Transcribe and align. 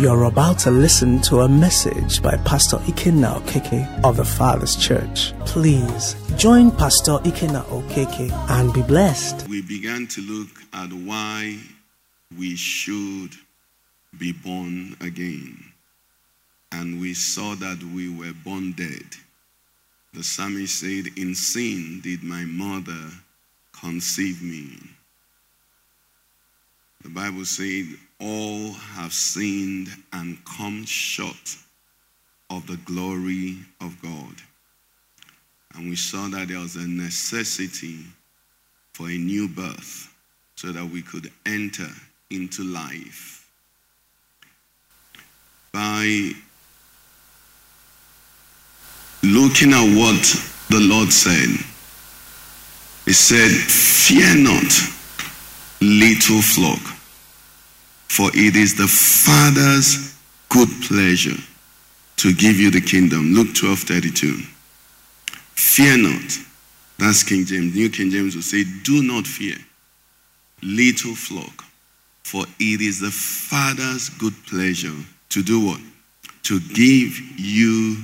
You're 0.00 0.24
about 0.24 0.58
to 0.60 0.70
listen 0.70 1.20
to 1.28 1.40
a 1.40 1.48
message 1.50 2.22
by 2.22 2.34
Pastor 2.38 2.78
Ikenna 2.78 3.38
Okeke 3.42 4.02
of 4.02 4.16
the 4.16 4.24
Father's 4.24 4.74
Church. 4.74 5.34
Please 5.40 6.16
join 6.38 6.70
Pastor 6.70 7.18
Ikenna 7.18 7.64
Okeke 7.66 8.32
and 8.48 8.72
be 8.72 8.80
blessed. 8.80 9.46
we 9.46 9.60
began 9.60 10.06
to 10.06 10.22
look 10.22 10.48
at 10.72 10.90
why 10.90 11.58
we 12.38 12.56
should 12.56 13.32
be 14.18 14.32
born 14.32 14.96
again. 15.02 15.62
And 16.72 16.98
we 16.98 17.12
saw 17.12 17.54
that 17.56 17.82
we 17.94 18.08
were 18.08 18.32
born 18.42 18.72
dead. 18.72 19.04
The 20.14 20.22
psalmist 20.22 20.80
said, 20.80 21.12
In 21.18 21.34
sin 21.34 22.00
did 22.02 22.22
my 22.22 22.46
mother 22.46 23.10
conceive 23.78 24.42
me. 24.42 24.78
The 27.02 27.10
Bible 27.10 27.44
said, 27.44 27.98
All 28.20 28.72
have 28.72 29.12
sinned 29.12 29.88
and 30.12 30.38
come 30.44 30.84
short 30.84 31.56
of 32.50 32.66
the 32.66 32.76
glory 32.84 33.58
of 33.80 34.00
God. 34.02 34.34
And 35.74 35.88
we 35.88 35.96
saw 35.96 36.28
that 36.28 36.48
there 36.48 36.58
was 36.58 36.76
a 36.76 36.86
necessity 36.86 38.00
for 38.92 39.06
a 39.06 39.16
new 39.16 39.48
birth 39.48 40.12
so 40.56 40.72
that 40.72 40.84
we 40.84 41.00
could 41.00 41.30
enter 41.46 41.88
into 42.30 42.62
life. 42.62 43.48
By 45.72 46.32
looking 49.22 49.72
at 49.72 49.96
what 49.96 50.22
the 50.68 50.80
Lord 50.80 51.10
said, 51.12 51.48
He 53.06 53.12
said, 53.12 53.50
Fear 53.50 54.42
not, 54.42 54.72
little 55.80 56.42
flock, 56.42 56.80
for 58.10 58.28
it 58.34 58.56
is 58.56 58.74
the 58.74 58.88
Father's 58.88 60.18
good 60.48 60.68
pleasure 60.82 61.40
to 62.16 62.34
give 62.34 62.58
you 62.58 62.68
the 62.68 62.80
kingdom. 62.80 63.34
Luke 63.34 63.54
12 63.54 63.78
32. 63.78 64.34
Fear 65.54 65.98
not. 65.98 66.38
That's 66.98 67.22
King 67.22 67.46
James. 67.46 67.72
New 67.72 67.88
King 67.88 68.10
James 68.10 68.34
will 68.34 68.42
say, 68.42 68.64
Do 68.82 69.04
not 69.04 69.28
fear, 69.28 69.56
little 70.60 71.14
flock, 71.14 71.62
for 72.24 72.42
it 72.58 72.80
is 72.80 72.98
the 72.98 73.12
Father's 73.12 74.08
good 74.08 74.34
pleasure 74.48 74.98
to 75.28 75.42
do 75.44 75.64
what? 75.64 75.80
To 76.42 76.58
give 76.58 77.16
you 77.38 77.96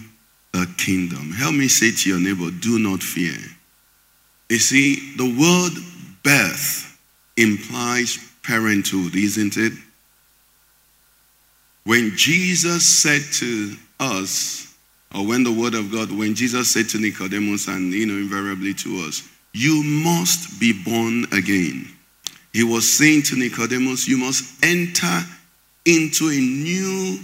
the 0.52 0.72
kingdom. 0.78 1.32
Help 1.32 1.56
me 1.56 1.66
say 1.66 1.90
to 1.90 2.08
your 2.08 2.20
neighbor, 2.20 2.56
Do 2.60 2.78
not 2.78 3.02
fear. 3.02 3.36
You 4.50 4.58
see, 4.58 5.16
the 5.16 5.24
word 5.24 5.82
birth 6.22 6.96
implies 7.36 8.18
parenthood, 8.44 9.16
isn't 9.16 9.56
it? 9.56 9.72
When 11.86 12.16
Jesus 12.16 12.84
said 12.84 13.22
to 13.34 13.76
us, 14.00 14.74
or 15.14 15.24
when 15.24 15.44
the 15.44 15.52
word 15.52 15.74
of 15.74 15.92
God, 15.92 16.10
when 16.10 16.34
Jesus 16.34 16.68
said 16.68 16.88
to 16.88 16.98
Nicodemus 16.98 17.68
and 17.68 17.92
you 17.92 18.06
know 18.06 18.14
invariably 18.14 18.74
to 18.74 19.04
us, 19.06 19.22
you 19.52 19.84
must 19.84 20.58
be 20.58 20.72
born 20.72 21.26
again. 21.32 21.88
He 22.52 22.64
was 22.64 22.90
saying 22.90 23.22
to 23.24 23.36
Nicodemus, 23.36 24.08
you 24.08 24.18
must 24.18 24.64
enter 24.64 25.20
into 25.84 26.28
a 26.28 26.34
new 26.34 27.20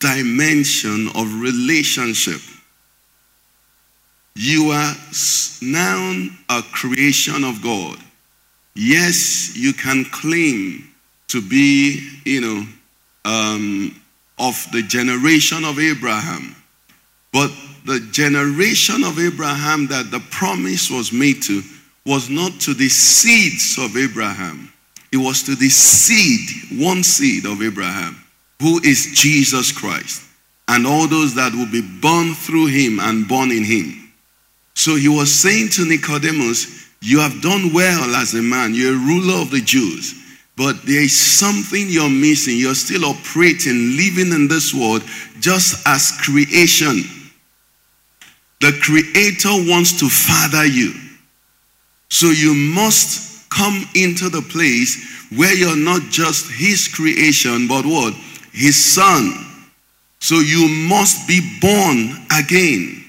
dimension 0.00 1.08
of 1.14 1.42
relationship. 1.42 2.40
You 4.34 4.70
are 4.70 4.94
now 5.60 6.26
a 6.48 6.62
creation 6.72 7.44
of 7.44 7.62
God. 7.62 7.98
Yes, 8.74 9.54
you 9.54 9.74
can 9.74 10.06
claim 10.06 10.90
to 11.28 11.42
be, 11.42 12.08
you 12.24 12.40
know, 12.40 12.66
um, 13.24 14.00
of 14.38 14.66
the 14.72 14.82
generation 14.82 15.64
of 15.64 15.78
Abraham. 15.78 16.54
But 17.32 17.50
the 17.84 18.00
generation 18.12 19.04
of 19.04 19.18
Abraham 19.18 19.86
that 19.88 20.10
the 20.10 20.20
promise 20.30 20.90
was 20.90 21.12
made 21.12 21.42
to 21.44 21.62
was 22.06 22.28
not 22.28 22.60
to 22.60 22.74
the 22.74 22.88
seeds 22.88 23.78
of 23.78 23.96
Abraham. 23.96 24.72
It 25.12 25.16
was 25.16 25.42
to 25.44 25.54
the 25.54 25.68
seed, 25.68 26.80
one 26.80 27.02
seed 27.02 27.46
of 27.46 27.62
Abraham, 27.62 28.22
who 28.60 28.80
is 28.82 29.12
Jesus 29.14 29.72
Christ, 29.72 30.22
and 30.68 30.86
all 30.86 31.06
those 31.06 31.34
that 31.36 31.52
will 31.54 31.70
be 31.70 31.82
born 32.00 32.34
through 32.34 32.66
him 32.66 32.98
and 33.00 33.28
born 33.28 33.50
in 33.50 33.64
him. 33.64 34.12
So 34.74 34.96
he 34.96 35.08
was 35.08 35.32
saying 35.32 35.68
to 35.70 35.84
Nicodemus, 35.86 36.88
You 37.00 37.20
have 37.20 37.40
done 37.40 37.72
well 37.72 38.14
as 38.16 38.34
a 38.34 38.42
man, 38.42 38.74
you're 38.74 38.94
a 38.94 38.98
ruler 38.98 39.40
of 39.40 39.50
the 39.50 39.60
Jews. 39.60 40.23
But 40.56 40.82
there 40.84 41.02
is 41.02 41.18
something 41.18 41.86
you're 41.88 42.08
missing. 42.08 42.56
You're 42.56 42.74
still 42.74 43.04
operating, 43.04 43.96
living 43.96 44.32
in 44.32 44.46
this 44.48 44.72
world 44.72 45.02
just 45.40 45.86
as 45.86 46.12
creation. 46.20 47.02
The 48.60 48.72
Creator 48.80 49.70
wants 49.70 49.98
to 49.98 50.08
father 50.08 50.64
you. 50.64 50.94
So 52.08 52.28
you 52.28 52.54
must 52.54 53.50
come 53.50 53.84
into 53.94 54.28
the 54.28 54.42
place 54.42 55.28
where 55.36 55.54
you're 55.54 55.76
not 55.76 56.02
just 56.10 56.50
His 56.52 56.86
creation, 56.88 57.66
but 57.66 57.84
what? 57.84 58.14
His 58.52 58.76
Son. 58.76 59.32
So 60.20 60.36
you 60.36 60.68
must 60.88 61.26
be 61.26 61.40
born 61.60 62.24
again. 62.38 63.04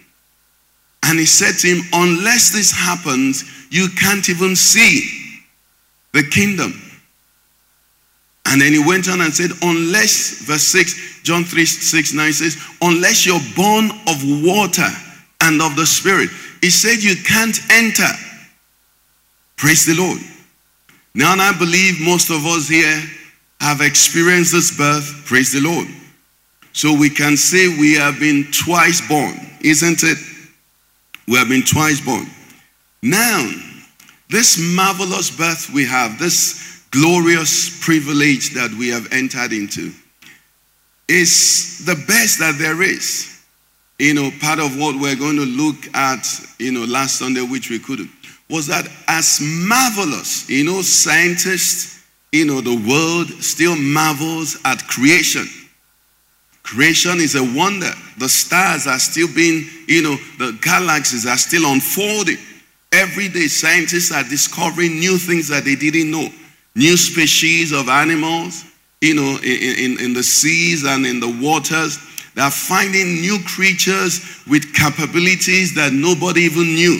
And 1.04 1.20
He 1.20 1.26
said 1.26 1.54
to 1.60 1.68
him, 1.68 1.84
Unless 1.94 2.52
this 2.52 2.72
happens, 2.72 3.44
you 3.70 3.88
can't 4.00 4.28
even 4.28 4.56
see 4.56 5.42
the 6.14 6.24
kingdom. 6.24 6.74
And 8.46 8.62
then 8.62 8.74
he 8.74 8.80
went 8.80 9.10
on 9.10 9.22
and 9.22 9.34
said, 9.34 9.52
Unless, 9.62 10.44
verse 10.46 10.64
6, 10.64 11.24
John 11.24 11.44
3 11.44 11.66
6 11.66 12.14
9 12.14 12.34
says, 12.34 12.58
Unless 12.82 13.26
you're 13.26 13.40
born 13.56 13.90
of 14.08 14.46
water 14.46 14.88
and 15.42 15.62
of 15.62 15.76
the 15.76 15.86
Spirit, 15.86 16.30
he 16.62 16.70
said 16.70 17.04
you 17.04 17.16
can't 17.24 17.58
enter. 17.72 18.12
Praise 19.58 19.86
the 19.86 19.96
Lord. 19.96 20.20
Now, 21.14 21.32
and 21.32 21.42
I 21.42 21.58
believe 21.58 22.02
most 22.02 22.30
of 22.30 22.46
us 22.46 22.68
here 22.68 23.02
have 23.62 23.82
experienced 23.82 24.52
this 24.52 24.78
birth. 24.78 25.24
Praise 25.26 25.54
the 25.54 25.62
Lord. 25.62 25.88
So 26.74 26.94
we 26.94 27.10
can 27.10 27.38
say 27.38 27.70
we 27.80 27.96
have 27.96 28.20
been 28.20 28.46
twice 28.52 29.08
born, 29.08 29.34
isn't 29.64 30.04
it? 30.04 30.18
We 31.28 31.38
have 31.38 31.48
been 31.48 31.64
twice 31.64 32.02
born. 32.02 32.28
Now, 33.02 33.50
this 34.30 34.60
marvelous 34.76 35.32
birth 35.32 35.70
we 35.74 35.86
have, 35.86 36.20
this 36.20 36.75
glorious 36.96 37.84
privilege 37.84 38.54
that 38.54 38.72
we 38.80 38.88
have 38.88 39.12
entered 39.12 39.52
into 39.52 39.92
is 41.10 41.84
the 41.86 41.96
best 42.08 42.40
that 42.40 42.56
there 42.58 42.82
is. 42.82 43.44
You 44.00 44.14
know, 44.14 44.32
part 44.40 44.60
of 44.60 44.78
what 44.80 45.00
we're 45.00 45.16
going 45.16 45.36
to 45.36 45.46
look 45.46 45.76
at, 45.94 46.26
you 46.58 46.72
know, 46.72 46.86
last 46.86 47.20
Sunday, 47.20 47.42
which 47.42 47.70
we 47.70 47.80
couldn't, 47.80 48.10
was 48.50 48.68
that 48.68 48.88
as 49.08 49.40
marvelous, 49.42 50.50
you 50.50 50.64
know, 50.64 50.82
scientists, 50.82 52.04
you 52.32 52.46
know, 52.46 52.62
the 52.62 52.76
world 52.88 53.28
still 53.44 53.76
marvels 53.76 54.58
at 54.64 54.80
creation. 54.88 55.48
Creation 56.64 57.20
is 57.20 57.36
a 57.36 57.44
wonder. 57.58 57.92
The 58.20 58.30
stars 58.30 58.88
are 58.88 59.00
still 59.00 59.28
being, 59.34 59.66
you 59.88 60.02
know, 60.02 60.16
the 60.40 60.58
galaxies 60.62 61.26
are 61.26 61.38
still 61.38 61.72
unfolding. 61.72 62.38
Every 62.92 63.28
day, 63.28 63.48
scientists 63.48 64.12
are 64.12 64.24
discovering 64.24 65.00
new 65.00 65.18
things 65.18 65.50
that 65.50 65.66
they 65.66 65.76
didn't 65.76 66.10
know 66.10 66.30
new 66.76 66.98
species 66.98 67.72
of 67.72 67.88
animals, 67.90 68.66
you 69.02 69.16
know, 69.16 69.38
in, 69.44 69.96
in, 69.96 70.06
in, 70.06 70.14
the 70.14 70.24
seas 70.24 70.84
and 70.84 71.06
in 71.06 71.20
the 71.20 71.40
waters. 71.42 71.98
They 72.36 72.42
are 72.42 72.52
finding 72.52 73.22
new 73.22 73.40
creatures 73.46 74.44
with 74.48 74.74
capabilities 74.74 75.74
that 75.76 75.94
nobody 75.94 76.42
even 76.42 76.76
knew. 76.76 77.00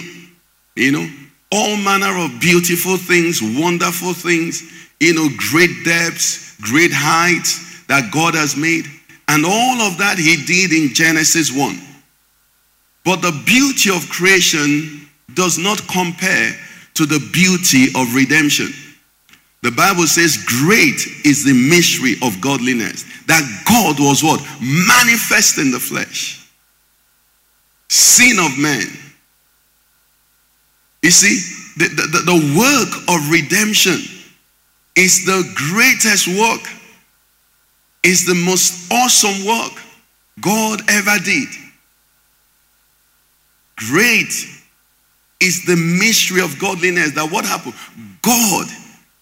You 0.76 0.92
know, 0.92 1.10
all 1.52 1.78
manner 1.78 2.18
of 2.18 2.40
beautiful 2.40 2.98
things, 2.98 3.42
wonderful 3.42 4.14
things, 4.14 4.64
you 5.00 5.14
know, 5.14 5.28
great 5.52 5.84
depths, 5.84 6.58
great 6.62 6.92
heights 6.94 7.86
that 7.88 8.12
God 8.12 8.34
has 8.36 8.56
made. 8.56 8.86
And 9.28 9.46
all 9.46 9.82
of 9.82 9.98
that 9.98 10.18
he 10.18 10.38
did 10.46 10.72
in 10.72 10.94
Genesis 10.94 11.52
1. 11.56 11.80
But 13.04 13.22
the 13.22 13.44
beauty 13.46 13.90
of 13.90 14.10
creation 14.10 15.08
does 15.34 15.58
not 15.58 15.82
compare 15.88 16.56
to 16.96 17.06
the 17.06 17.20
beauty 17.34 17.88
of 17.96 18.16
redemption. 18.16 18.68
The 19.66 19.72
Bible 19.72 20.06
says, 20.06 20.38
Great 20.46 21.26
is 21.26 21.44
the 21.44 21.54
mystery 21.54 22.18
of 22.22 22.40
godliness. 22.40 23.04
That 23.26 23.42
God 23.66 24.00
was 24.00 24.24
what? 24.24 24.40
Manifest 24.62 25.58
in 25.58 25.72
the 25.72 25.80
flesh. 25.80 26.48
Sin 27.90 28.38
of 28.38 28.60
man. 28.60 28.86
You 31.02 31.10
see, 31.10 31.42
the, 31.78 31.88
the, 31.88 32.22
the 32.26 32.56
work 32.56 33.18
of 33.18 33.32
redemption 33.32 33.98
is 34.96 35.26
the 35.26 35.42
greatest 35.56 36.28
work, 36.28 36.62
is 38.04 38.24
the 38.24 38.36
most 38.36 38.92
awesome 38.94 39.48
work 39.48 39.82
God 40.42 40.82
ever 40.92 41.18
did. 41.24 41.50
Great 43.78 44.32
is 45.42 45.66
the 45.66 45.76
mystery 45.76 46.44
of 46.44 46.60
godliness. 46.60 47.16
That 47.16 47.32
what 47.32 47.46
happened? 47.46 47.74
God 48.22 48.68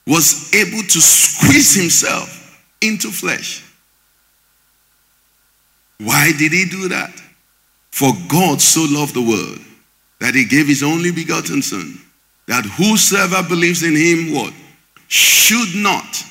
was 0.05 0.53
able 0.53 0.83
to 0.83 1.01
squeeze 1.01 1.75
himself 1.75 2.61
into 2.81 3.09
flesh. 3.09 3.63
Why 5.99 6.31
did 6.37 6.51
he 6.51 6.65
do 6.65 6.89
that? 6.89 7.13
For 7.91 8.11
God 8.27 8.59
so 8.59 8.85
loved 8.89 9.13
the 9.13 9.21
world 9.21 9.59
that 10.19 10.35
he 10.35 10.45
gave 10.45 10.67
his 10.67 10.83
only 10.83 11.11
begotten 11.11 11.61
Son, 11.61 11.99
that 12.47 12.65
whosoever 12.65 13.47
believes 13.47 13.83
in 13.83 13.95
him, 13.95 14.33
what? 14.33 14.53
Should 15.07 15.75
not 15.75 16.23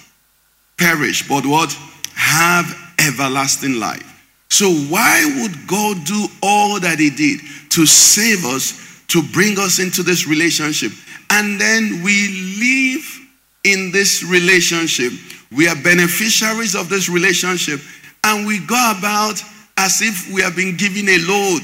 perish, 0.77 1.27
but 1.29 1.47
what? 1.47 1.73
Have 2.15 2.67
everlasting 2.99 3.79
life. 3.79 4.09
So, 4.49 4.71
why 4.71 5.25
would 5.41 5.67
God 5.67 6.05
do 6.05 6.27
all 6.43 6.79
that 6.81 6.99
He 6.99 7.09
did 7.09 7.41
to 7.71 7.87
save 7.87 8.45
us, 8.45 9.03
to 9.09 9.23
bring 9.23 9.59
us 9.59 9.79
into 9.79 10.03
this 10.03 10.27
relationship? 10.27 10.93
And 11.31 11.59
then 11.59 12.03
we 12.03 12.29
live 12.61 13.22
in 13.65 13.91
this 13.93 14.23
relationship. 14.25 15.13
We 15.51 15.69
are 15.69 15.77
beneficiaries 15.77 16.75
of 16.75 16.89
this 16.89 17.09
relationship, 17.09 17.81
and 18.25 18.47
we 18.47 18.59
go 18.61 18.95
about 18.99 19.43
as 19.77 20.01
if 20.01 20.33
we 20.33 20.43
have 20.43 20.57
been 20.57 20.77
given 20.77 21.09
a 21.09 21.19
load. 21.19 21.63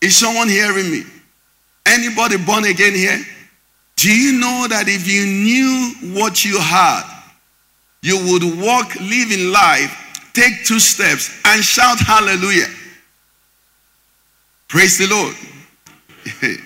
Is 0.00 0.16
someone 0.16 0.48
hearing 0.48 0.90
me? 0.90 1.04
Anybody 1.86 2.36
born 2.38 2.64
again 2.64 2.94
here? 2.94 3.18
Do 3.96 4.14
you 4.14 4.38
know 4.38 4.66
that 4.68 4.88
if 4.88 5.06
you 5.06 5.26
knew 5.26 6.14
what 6.16 6.44
you 6.44 6.58
had, 6.58 7.02
you 8.02 8.16
would 8.32 8.42
walk, 8.62 8.94
live 8.96 9.30
in 9.30 9.52
life 9.52 9.96
take 10.32 10.64
two 10.64 10.80
steps 10.80 11.30
and 11.44 11.62
shout 11.62 11.98
hallelujah. 11.98 12.66
Praise 14.68 14.98
the 14.98 15.06
Lord. 15.08 15.34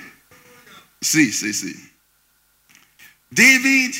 see, 1.02 1.30
see, 1.30 1.52
see. 1.52 1.83
David 3.34 3.94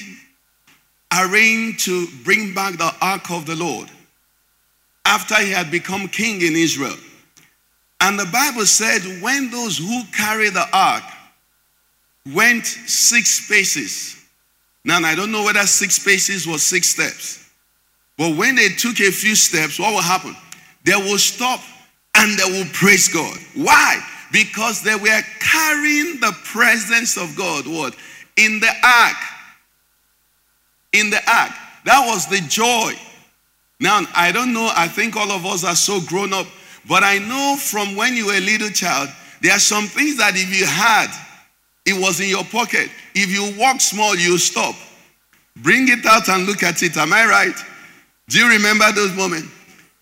arranged 1.13 1.85
to 1.85 2.07
bring 2.25 2.55
back 2.55 2.77
the 2.77 2.95
ark 3.01 3.31
of 3.31 3.47
the 3.47 3.57
Lord 3.57 3.89
after 5.05 5.35
he 5.37 5.51
had 5.51 5.71
become 5.71 6.09
king 6.09 6.43
in 6.43 6.55
Israel. 6.55 6.97
And 8.01 8.19
the 8.19 8.27
Bible 8.27 8.67
said 8.67 9.01
when 9.23 9.51
those 9.51 9.79
who 9.79 10.03
carry 10.17 10.51
the 10.51 10.67
ark 10.73 11.05
went 12.33 12.67
six 12.67 13.49
paces. 13.49 14.23
Now, 14.85 14.99
I 15.01 15.15
don't 15.15 15.33
know 15.33 15.45
whether 15.45 15.63
six 15.63 15.99
paces 15.99 16.47
was 16.47 16.63
six 16.63 16.89
steps. 16.89 17.51
But 18.17 18.37
when 18.37 18.55
they 18.55 18.69
took 18.69 19.01
a 19.01 19.11
few 19.11 19.35
steps, 19.35 19.79
what 19.79 19.93
will 19.93 20.03
happen? 20.03 20.37
They 20.85 20.95
will 20.95 21.19
stop 21.19 21.61
and 22.17 22.39
they 22.39 22.45
will 22.45 22.69
praise 22.73 23.09
God. 23.09 23.37
Why? 23.55 24.01
Because 24.33 24.83
they 24.83 24.95
were 24.95 25.23
carrying 25.41 26.21
the 26.21 26.35
presence 26.45 27.17
of 27.17 27.35
God. 27.37 27.67
What? 27.67 27.95
In 28.37 28.61
the 28.61 28.71
ark. 28.83 29.17
In 30.93 31.11
the 31.11 31.21
ark. 31.31 31.53
That 31.85 32.07
was 32.07 32.27
the 32.27 32.41
joy. 32.49 32.95
Now, 33.81 34.03
I 34.15 34.33
don't 34.33 34.53
know, 34.53 34.71
I 34.75 34.89
think 34.89 35.17
all 35.17 35.31
of 35.31 35.45
us 35.45 35.65
are 35.65 35.77
so 35.77 36.01
grown 36.01 36.33
up, 36.33 36.47
but 36.89 37.03
I 37.03 37.19
know 37.19 37.57
from 37.59 37.97
when 37.97 38.15
you 38.15 38.27
were 38.27 38.35
a 38.35 38.41
little 38.41 38.71
child, 38.71 39.09
there 39.43 39.53
are 39.53 39.59
some 39.59 39.87
things 39.87 40.17
that 40.19 40.37
if 40.37 40.59
you 40.59 40.65
had, 40.65 41.09
it 41.85 41.93
was 42.01 42.21
in 42.21 42.29
your 42.29 42.45
pocket. 42.45 42.89
If 43.15 43.31
you 43.31 43.61
walk 43.61 43.81
small, 43.81 44.17
you 44.17 44.39
stop. 44.39 44.75
Bring 45.57 45.89
it 45.89 46.07
out 46.07 46.29
and 46.29 46.47
look 46.47 46.63
at 46.63 46.83
it. 46.83 46.97
Am 46.97 47.13
I 47.13 47.27
right? 47.27 47.55
Do 48.29 48.39
you 48.39 48.49
remember 48.49 48.91
those 48.93 49.15
moments? 49.15 49.49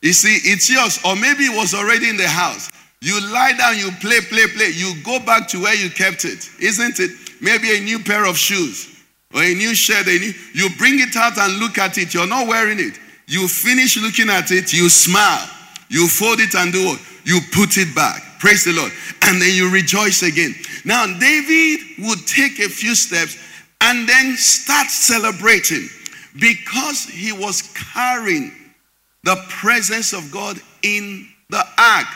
You 0.01 0.13
see, 0.13 0.51
it's 0.51 0.71
yours, 0.71 1.01
or 1.05 1.17
maybe 1.17 1.45
it 1.45 1.57
was 1.57 1.75
already 1.75 2.09
in 2.09 2.17
the 2.17 2.29
house. 2.29 2.71
You 3.01 3.21
lie 3.33 3.53
down, 3.59 3.79
you 3.79 3.91
play, 4.01 4.21
play, 4.21 4.47
play. 4.47 4.71
You 4.75 4.95
go 5.03 5.19
back 5.19 5.49
to 5.49 5.61
where 5.61 5.75
you 5.75 5.91
kept 5.91 6.25
it, 6.25 6.49
isn't 6.61 7.01
it? 7.01 7.11
Maybe 7.43 7.77
a 7.77 7.81
new 7.81 7.99
pair 7.99 8.25
of 8.25 8.39
shoes 8.39 9.03
or 9.35 9.43
a 9.43 9.55
new 9.55 9.75
shirt. 9.75 10.07
A 10.07 10.19
new, 10.19 10.33
you 10.55 10.71
bring 10.79 11.01
it 11.01 11.17
out 11.17 11.37
and 11.37 11.59
look 11.59 11.77
at 11.77 11.99
it. 11.99 12.15
You're 12.15 12.27
not 12.27 12.47
wearing 12.47 12.79
it. 12.79 12.99
You 13.27 13.49
finish 13.49 13.97
looking 13.97 14.31
at 14.31 14.51
it, 14.51 14.73
you 14.73 14.89
smile, 14.89 15.49
you 15.89 16.07
fold 16.09 16.41
it 16.41 16.55
and 16.55 16.73
do 16.73 16.85
what? 16.85 17.01
You 17.25 17.41
put 17.53 17.77
it 17.79 17.95
back. 17.95 18.23
Praise 18.39 18.65
the 18.65 18.73
Lord. 18.73 18.93
And 19.23 19.41
then 19.41 19.55
you 19.55 19.71
rejoice 19.71 20.23
again. 20.23 20.55
Now, 20.85 21.07
David 21.07 21.81
would 22.01 22.27
take 22.27 22.59
a 22.59 22.69
few 22.69 22.95
steps 22.95 23.39
and 23.81 24.09
then 24.09 24.37
start 24.37 24.89
celebrating 24.89 25.89
because 26.41 27.05
he 27.05 27.33
was 27.33 27.63
carrying 27.95 28.53
the 29.25 29.37
presence 29.49 30.13
of 30.13 30.31
God 30.33 30.61
in 30.83 31.29
the 31.51 31.65
ark. 31.79 32.07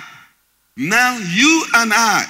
Now 0.76 1.16
you 1.18 1.64
and 1.74 1.92
I 1.94 2.24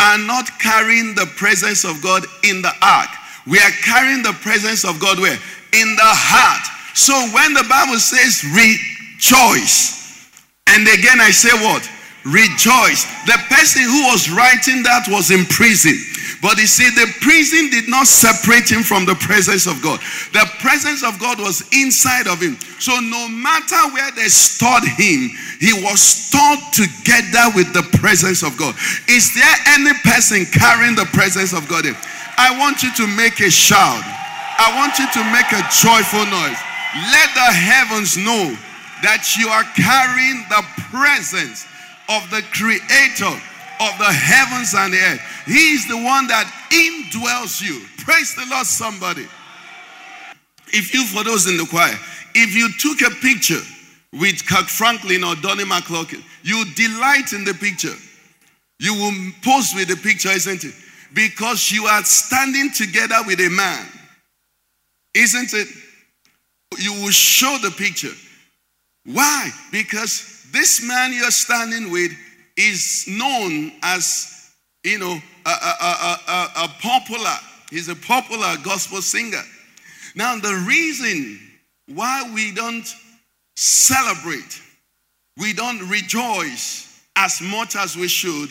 are 0.00 0.18
not 0.18 0.46
carrying 0.58 1.14
the 1.14 1.26
presence 1.36 1.84
of 1.84 2.02
God 2.02 2.24
in 2.44 2.62
the 2.62 2.72
ark. 2.82 3.08
We 3.46 3.58
are 3.58 3.74
carrying 3.82 4.22
the 4.22 4.36
presence 4.42 4.84
of 4.84 5.00
God 5.00 5.18
where? 5.18 5.38
In 5.72 5.96
the 5.96 6.10
heart. 6.10 6.64
So 6.94 7.14
when 7.34 7.54
the 7.54 7.64
Bible 7.68 7.98
says 7.98 8.44
rejoice, 8.54 10.30
and 10.66 10.82
again 10.86 11.20
I 11.20 11.30
say 11.30 11.50
what? 11.64 11.88
Rejoice. 12.24 13.06
The 13.26 13.38
person 13.48 13.82
who 13.82 14.10
was 14.10 14.30
writing 14.30 14.82
that 14.82 15.06
was 15.08 15.30
in 15.30 15.46
prison. 15.46 15.96
But 16.40 16.58
you 16.58 16.66
see, 16.66 16.86
the 16.90 17.10
prison 17.20 17.70
did 17.70 17.88
not 17.88 18.06
separate 18.06 18.70
him 18.70 18.82
from 18.82 19.06
the 19.06 19.18
presence 19.18 19.66
of 19.66 19.82
God. 19.82 19.98
The 20.30 20.46
presence 20.62 21.02
of 21.02 21.18
God 21.18 21.38
was 21.38 21.66
inside 21.74 22.30
of 22.30 22.38
him. 22.38 22.54
So 22.78 22.94
no 23.00 23.26
matter 23.26 23.78
where 23.90 24.10
they 24.12 24.30
stored 24.30 24.86
him, 24.86 25.34
he 25.58 25.74
was 25.82 25.98
stored 25.98 26.62
together 26.70 27.50
with 27.58 27.74
the 27.74 27.82
presence 27.98 28.46
of 28.46 28.54
God. 28.56 28.74
Is 29.08 29.34
there 29.34 29.56
any 29.74 29.94
person 30.06 30.46
carrying 30.46 30.94
the 30.94 31.10
presence 31.10 31.52
of 31.52 31.66
God? 31.66 31.86
I 32.38 32.54
want 32.58 32.82
you 32.82 32.94
to 33.02 33.06
make 33.18 33.40
a 33.40 33.50
shout. 33.50 34.04
I 34.58 34.74
want 34.78 34.98
you 34.98 35.06
to 35.10 35.22
make 35.34 35.50
a 35.50 35.62
joyful 35.70 36.26
noise. 36.30 36.58
Let 37.14 37.30
the 37.34 37.50
heavens 37.50 38.16
know 38.16 38.54
that 39.02 39.34
you 39.38 39.46
are 39.50 39.66
carrying 39.74 40.42
the 40.50 40.62
presence 40.90 41.67
of 42.08 42.28
the 42.30 42.42
creator 42.52 43.34
of 43.80 43.92
the 43.98 44.12
heavens 44.12 44.74
and 44.74 44.92
the 44.92 44.98
earth. 44.98 45.20
He 45.46 45.74
is 45.74 45.86
the 45.86 45.96
one 45.96 46.26
that 46.28 46.46
indwells 46.70 47.62
you. 47.62 47.80
Praise 48.04 48.34
the 48.34 48.46
Lord, 48.50 48.66
somebody. 48.66 49.26
If 50.68 50.92
you, 50.92 51.04
for 51.06 51.24
those 51.24 51.46
in 51.46 51.56
the 51.56 51.66
choir, 51.66 51.94
if 52.34 52.54
you 52.54 52.68
took 52.78 53.00
a 53.10 53.14
picture 53.20 53.60
with 54.12 54.46
Kirk 54.46 54.66
Franklin 54.66 55.24
or 55.24 55.34
Donnie 55.36 55.64
McClurkin, 55.64 56.22
you 56.42 56.64
delight 56.74 57.32
in 57.32 57.44
the 57.44 57.54
picture. 57.54 57.94
You 58.80 58.94
will 58.94 59.32
pose 59.42 59.72
with 59.74 59.88
the 59.88 59.96
picture, 59.96 60.30
isn't 60.30 60.64
it? 60.64 60.74
Because 61.14 61.70
you 61.72 61.84
are 61.86 62.02
standing 62.04 62.70
together 62.70 63.16
with 63.26 63.40
a 63.40 63.48
man. 63.48 63.86
Isn't 65.14 65.52
it? 65.52 65.68
You 66.78 66.92
will 67.02 67.10
show 67.10 67.58
the 67.62 67.70
picture. 67.70 68.14
Why? 69.04 69.50
Because 69.72 70.37
this 70.52 70.82
man 70.82 71.12
you're 71.12 71.30
standing 71.30 71.90
with 71.90 72.12
is 72.56 73.04
known 73.08 73.72
as, 73.82 74.54
you 74.84 74.98
know, 74.98 75.18
a, 75.46 75.50
a, 75.50 76.16
a, 76.28 76.48
a, 76.64 76.68
popular, 76.80 77.34
he's 77.70 77.88
a 77.88 77.96
popular 77.96 78.54
gospel 78.62 79.00
singer. 79.00 79.42
Now, 80.14 80.36
the 80.38 80.64
reason 80.66 81.38
why 81.86 82.30
we 82.34 82.52
don't 82.52 82.86
celebrate, 83.56 84.60
we 85.36 85.52
don't 85.52 85.88
rejoice 85.88 87.02
as 87.16 87.40
much 87.40 87.76
as 87.76 87.96
we 87.96 88.08
should, 88.08 88.50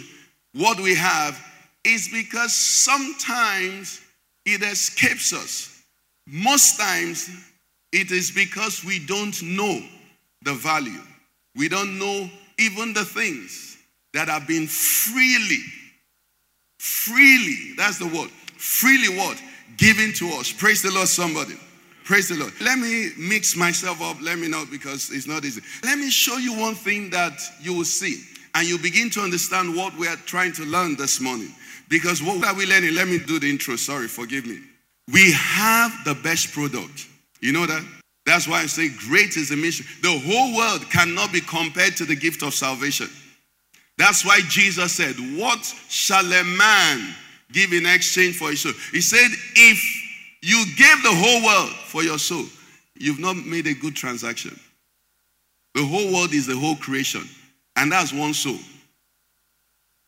what 0.54 0.80
we 0.80 0.96
have, 0.96 1.40
is 1.84 2.10
because 2.10 2.54
sometimes 2.54 4.02
it 4.46 4.62
escapes 4.62 5.34
us. 5.34 5.84
Most 6.26 6.78
times, 6.80 7.30
it 7.92 8.12
is 8.12 8.32
because 8.32 8.84
we 8.84 9.00
don't 9.06 9.42
know 9.42 9.82
the 10.44 10.54
value. 10.54 11.02
We 11.58 11.68
don't 11.68 11.98
know 11.98 12.30
even 12.60 12.94
the 12.94 13.04
things 13.04 13.78
that 14.14 14.28
have 14.28 14.48
been 14.48 14.68
freely, 14.68 15.64
freely, 16.80 17.74
that's 17.76 17.98
the 17.98 18.08
word, 18.08 18.30
freely 18.58 19.18
what? 19.18 19.42
Given 19.76 20.14
to 20.14 20.30
us. 20.40 20.52
Praise 20.52 20.82
the 20.82 20.92
Lord, 20.92 21.08
somebody. 21.08 21.56
Praise 22.04 22.30
the 22.30 22.36
Lord. 22.36 22.54
Let 22.62 22.80
me 22.80 23.10
mix 23.18 23.56
myself 23.56 24.02
up. 24.02 24.18
Let 24.22 24.40
me 24.40 24.48
know 24.48 24.66
because 24.72 25.12
it's 25.12 25.28
not 25.28 25.44
easy. 25.44 25.62
Let 25.84 25.98
me 25.98 26.10
show 26.10 26.38
you 26.38 26.58
one 26.58 26.74
thing 26.74 27.10
that 27.10 27.38
you 27.60 27.74
will 27.74 27.84
see 27.84 28.24
and 28.56 28.68
you 28.68 28.80
begin 28.80 29.10
to 29.12 29.20
understand 29.20 29.76
what 29.76 29.96
we 29.98 30.08
are 30.08 30.16
trying 30.16 30.54
to 30.54 30.64
learn 30.64 30.96
this 30.96 31.20
morning. 31.20 31.54
Because 31.90 32.24
what 32.24 32.44
are 32.46 32.56
we 32.56 32.66
learning? 32.66 32.96
Let 32.96 33.08
me 33.08 33.20
do 33.20 33.40
the 33.40 33.50
intro. 33.50 33.76
Sorry, 33.76 34.08
forgive 34.08 34.46
me. 34.46 34.60
We 35.12 35.34
have 35.34 35.92
the 36.06 36.16
best 36.16 36.54
product. 36.54 37.08
You 37.42 37.52
know 37.52 37.66
that? 37.66 37.84
That's 38.28 38.46
why 38.46 38.60
I 38.60 38.66
say 38.66 38.90
great 38.90 39.38
is 39.38 39.48
the 39.48 39.56
mission. 39.56 39.86
The 40.02 40.20
whole 40.20 40.58
world 40.58 40.92
cannot 40.92 41.32
be 41.32 41.40
compared 41.40 41.96
to 41.96 42.04
the 42.04 42.14
gift 42.16 42.44
of 42.44 42.54
salvation. 42.54 43.08
That's 43.98 44.26
why 44.26 44.42
Jesus 44.50 44.92
said, 44.92 45.16
What 45.40 45.64
shall 45.88 46.26
a 46.26 46.44
man 46.44 47.16
give 47.54 47.72
in 47.72 47.86
exchange 47.86 48.38
for 48.38 48.50
his 48.50 48.60
soul? 48.60 48.74
He 48.92 49.00
said, 49.00 49.30
If 49.56 49.82
you 50.42 50.66
gave 50.76 51.02
the 51.04 51.16
whole 51.16 51.46
world 51.46 51.70
for 51.86 52.04
your 52.04 52.20
soul, 52.20 52.44
you've 52.96 53.18
not 53.18 53.38
made 53.38 53.66
a 53.66 53.74
good 53.74 53.96
transaction. 53.96 54.60
The 55.74 55.86
whole 55.86 56.12
world 56.12 56.34
is 56.34 56.48
the 56.48 56.58
whole 56.58 56.76
creation, 56.76 57.24
and 57.78 57.90
that's 57.90 58.12
one 58.12 58.34
soul. 58.34 58.60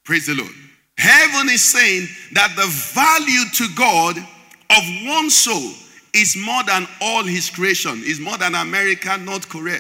Praise 0.04 0.26
the 0.26 0.36
Lord. 0.36 0.52
Heaven 0.98 1.48
is 1.48 1.64
saying 1.64 2.10
that 2.34 2.54
the 2.58 2.68
value 2.94 3.46
to 3.54 3.76
God 3.78 4.18
of 4.18 5.08
one 5.08 5.30
soul 5.30 5.72
is 6.14 6.36
more 6.38 6.64
than 6.64 6.88
all 7.02 7.24
his 7.24 7.50
creation, 7.50 8.02
is 8.06 8.20
more 8.20 8.38
than 8.38 8.56
America, 8.56 9.18
North 9.18 9.48
Korea. 9.50 9.80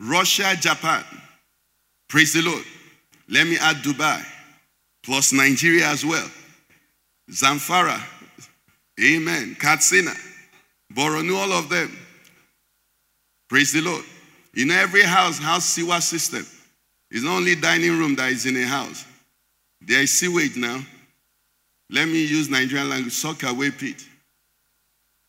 Russia, 0.00 0.54
Japan. 0.58 1.04
Praise 2.08 2.32
the 2.34 2.42
Lord. 2.42 2.64
Let 3.28 3.46
me 3.46 3.56
add 3.58 3.76
Dubai, 3.76 4.24
plus 5.02 5.32
Nigeria 5.32 5.88
as 5.88 6.04
well. 6.04 6.28
Zamfara, 7.30 8.00
Amen. 9.00 9.56
Katsina, 9.58 10.12
Borno, 10.92 11.36
all 11.36 11.52
of 11.52 11.68
them. 11.68 11.96
Praise 13.48 13.72
the 13.72 13.82
Lord. 13.82 14.04
In 14.54 14.70
every 14.70 15.02
house 15.02 15.38
has 15.38 15.64
sewer 15.64 16.00
system. 16.00 16.46
It's 17.10 17.22
not 17.22 17.36
only 17.36 17.54
dining 17.54 17.98
room 17.98 18.14
that 18.16 18.32
is 18.32 18.46
in 18.46 18.56
a 18.56 18.66
house. 18.66 19.04
There 19.80 20.00
is 20.00 20.18
sewage 20.18 20.56
now. 20.56 20.80
Let 21.90 22.08
me 22.08 22.24
use 22.24 22.48
Nigerian 22.48 22.88
language, 22.88 23.12
soakaway 23.12 23.78
pit. 23.78 24.04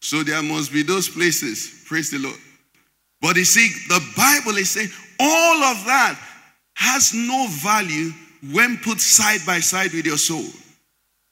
So 0.02 0.24
there 0.24 0.42
must 0.44 0.72
be 0.72 0.84
those 0.84 1.10
places. 1.10 1.84
Praise 1.86 2.12
the 2.12 2.20
Lord. 2.20 2.38
But 3.22 3.36
you 3.36 3.46
see, 3.46 3.70
the 3.88 4.02
Bible 4.16 4.58
is 4.58 4.72
saying 4.72 4.90
all 5.20 5.64
of 5.64 5.86
that 5.86 6.20
has 6.76 7.14
no 7.14 7.48
value 7.50 8.12
when 8.52 8.78
put 8.78 9.00
side 9.00 9.42
by 9.46 9.60
side 9.60 9.94
with 9.94 10.06
your 10.06 10.18
soul. 10.18 10.46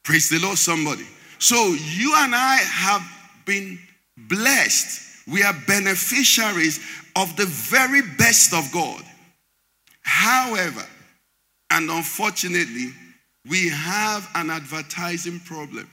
Praise 0.04 0.30
the 0.30 0.40
Lord, 0.40 0.58
somebody. 0.58 1.06
So 1.40 1.56
you 1.96 2.14
and 2.16 2.34
I 2.34 2.58
have 2.58 3.04
been 3.46 3.80
blessed. 4.18 5.28
We 5.28 5.44
are 5.44 5.54
beneficiaries 5.68 6.80
of 7.16 7.36
the 7.36 7.46
very 7.46 8.02
best 8.18 8.54
of 8.54 8.72
God. 8.72 9.04
However, 10.02 10.86
and 11.72 11.90
unfortunately, 11.90 12.94
we 13.48 13.70
have 13.70 14.30
an 14.36 14.50
advertising 14.50 15.40
problem. 15.42 15.90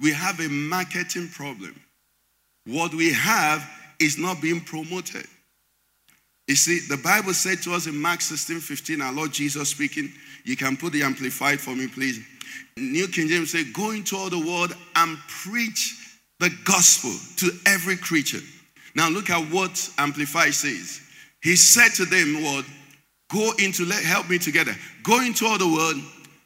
We 0.00 0.12
have 0.12 0.40
a 0.40 0.48
marketing 0.48 1.28
problem. 1.28 1.74
What 2.66 2.94
we 2.94 3.12
have 3.12 3.68
is 4.00 4.18
not 4.18 4.40
being 4.40 4.60
promoted. 4.60 5.26
You 6.46 6.56
see, 6.56 6.80
the 6.88 7.00
Bible 7.02 7.34
said 7.34 7.62
to 7.62 7.74
us 7.74 7.86
in 7.86 8.00
Mark 8.00 8.20
16 8.20 8.60
15, 8.60 9.02
our 9.02 9.12
Lord 9.12 9.32
Jesus 9.32 9.68
speaking, 9.68 10.10
you 10.44 10.56
can 10.56 10.76
put 10.76 10.92
the 10.92 11.02
amplified 11.02 11.60
for 11.60 11.74
me, 11.74 11.88
please. 11.88 12.24
New 12.76 13.08
King 13.08 13.28
James 13.28 13.52
say, 13.52 13.64
Go 13.72 13.90
into 13.90 14.16
all 14.16 14.30
the 14.30 14.38
world 14.38 14.74
and 14.96 15.18
preach 15.28 16.18
the 16.40 16.50
gospel 16.64 17.12
to 17.36 17.50
every 17.66 17.96
creature. 17.96 18.40
Now 18.94 19.08
look 19.10 19.30
at 19.30 19.52
what 19.52 19.90
Amplified 19.98 20.54
says. 20.54 21.00
He 21.42 21.56
said 21.56 21.90
to 21.96 22.04
them, 22.04 22.42
What? 22.42 22.64
Go 23.30 23.52
into, 23.58 23.84
let 23.84 24.02
help 24.02 24.30
me 24.30 24.38
together. 24.38 24.74
Go 25.02 25.20
into 25.20 25.46
all 25.46 25.58
the 25.58 25.68
world 25.68 25.96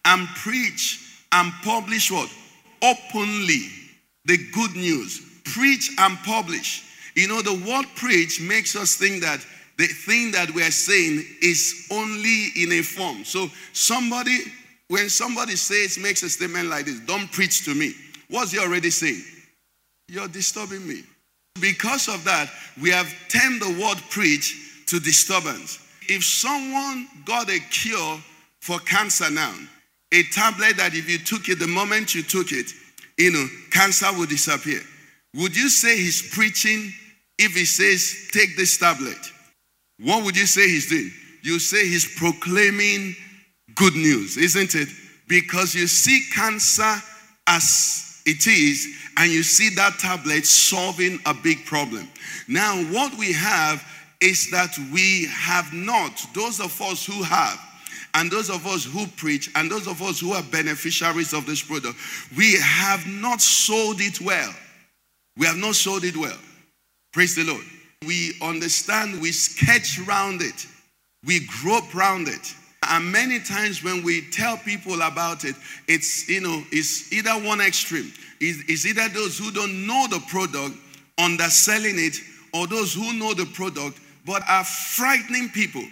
and 0.04 0.26
preach 0.28 0.98
and 1.30 1.52
publish 1.62 2.10
what? 2.10 2.28
Openly 2.82 3.68
the 4.24 4.38
good 4.52 4.74
news. 4.74 5.20
Preach 5.44 5.90
and 5.98 6.18
publish. 6.18 6.84
You 7.14 7.28
know, 7.28 7.42
the 7.42 7.64
word 7.66 7.86
preach 7.96 8.40
makes 8.40 8.74
us 8.76 8.96
think 8.96 9.22
that 9.22 9.44
the 9.78 9.86
thing 9.86 10.32
that 10.32 10.50
we 10.50 10.62
are 10.62 10.70
saying 10.70 11.24
is 11.40 11.88
only 11.90 12.48
in 12.56 12.72
a 12.72 12.82
form. 12.82 13.24
So 13.24 13.48
somebody, 13.72 14.38
when 14.88 15.08
somebody 15.08 15.56
says, 15.56 15.98
makes 15.98 16.22
a 16.22 16.30
statement 16.30 16.68
like 16.68 16.86
this, 16.86 17.00
don't 17.00 17.30
preach 17.32 17.64
to 17.64 17.74
me. 17.74 17.92
What's 18.28 18.52
he 18.52 18.58
already 18.58 18.90
saying? 18.90 19.22
You're 20.08 20.28
disturbing 20.28 20.86
me. 20.86 21.02
Because 21.60 22.08
of 22.08 22.24
that, 22.24 22.50
we 22.80 22.90
have 22.90 23.12
turned 23.28 23.60
the 23.60 23.78
word 23.82 23.98
preach 24.10 24.84
to 24.86 25.00
disturbance. 25.00 25.78
If 26.08 26.24
someone 26.24 27.08
got 27.24 27.50
a 27.50 27.58
cure 27.70 28.18
for 28.60 28.78
cancer 28.80 29.30
now, 29.30 29.54
a 30.12 30.22
tablet 30.24 30.76
that 30.76 30.94
if 30.94 31.08
you 31.10 31.18
took 31.18 31.48
it, 31.48 31.58
the 31.58 31.66
moment 31.66 32.14
you 32.14 32.22
took 32.22 32.52
it, 32.52 32.70
you 33.18 33.32
know, 33.32 33.46
cancer 33.70 34.06
will 34.12 34.26
disappear. 34.26 34.80
Would 35.34 35.56
you 35.56 35.68
say 35.68 35.96
he's 35.96 36.34
preaching 36.34 36.92
if 37.38 37.52
he 37.54 37.64
says, 37.64 38.28
take 38.32 38.56
this 38.56 38.76
tablet? 38.76 39.18
What 39.98 40.24
would 40.24 40.36
you 40.36 40.46
say 40.46 40.68
he's 40.68 40.88
doing? 40.88 41.10
You 41.42 41.58
say 41.58 41.88
he's 41.88 42.18
proclaiming 42.18 43.14
good 43.74 43.94
news, 43.94 44.36
isn't 44.36 44.74
it? 44.74 44.88
Because 45.28 45.74
you 45.74 45.86
see 45.86 46.22
cancer 46.34 46.94
as 47.46 48.22
it 48.26 48.46
is, 48.46 48.86
and 49.16 49.32
you 49.32 49.42
see 49.42 49.74
that 49.74 49.98
tablet 49.98 50.46
solving 50.46 51.18
a 51.26 51.34
big 51.34 51.64
problem. 51.64 52.08
Now, 52.46 52.76
what 52.92 53.16
we 53.18 53.32
have 53.32 53.82
is 54.20 54.50
that 54.50 54.76
we 54.92 55.26
have 55.26 55.72
not, 55.72 56.20
those 56.34 56.60
of 56.60 56.80
us 56.80 57.04
who 57.04 57.22
have, 57.22 57.58
and 58.14 58.30
those 58.30 58.50
of 58.50 58.66
us 58.66 58.84
who 58.84 59.06
preach, 59.06 59.50
and 59.54 59.70
those 59.70 59.86
of 59.86 60.02
us 60.02 60.20
who 60.20 60.32
are 60.32 60.42
beneficiaries 60.42 61.32
of 61.32 61.46
this 61.46 61.62
product, 61.62 61.96
we 62.36 62.56
have 62.60 63.06
not 63.06 63.40
sold 63.40 64.00
it 64.00 64.20
well. 64.20 64.52
We 65.36 65.46
have 65.46 65.56
not 65.56 65.74
sold 65.74 66.04
it 66.04 66.16
well. 66.16 66.36
Praise 67.12 67.34
the 67.34 67.44
Lord. 67.44 67.64
We 68.06 68.34
understand, 68.42 69.20
we 69.20 69.32
sketch 69.32 69.98
around 70.06 70.42
it, 70.42 70.66
we 71.24 71.46
grope 71.62 71.94
around 71.94 72.28
it. 72.28 72.54
And 72.88 73.12
many 73.12 73.38
times 73.38 73.84
when 73.84 74.02
we 74.02 74.28
tell 74.32 74.56
people 74.56 75.02
about 75.02 75.44
it, 75.44 75.54
it's 75.86 76.28
you 76.28 76.40
know, 76.40 76.62
it's 76.72 77.12
either 77.12 77.30
one 77.30 77.60
extreme. 77.60 78.12
It's, 78.40 78.58
it's 78.68 78.86
either 78.86 79.08
those 79.08 79.38
who 79.38 79.52
don't 79.52 79.86
know 79.86 80.06
the 80.10 80.20
product 80.28 80.76
underselling 81.18 81.94
it, 81.96 82.16
or 82.52 82.66
those 82.66 82.92
who 82.92 83.12
know 83.14 83.34
the 83.34 83.46
product 83.46 84.00
but 84.26 84.42
are 84.48 84.64
frightening 84.64 85.48
people. 85.50 85.84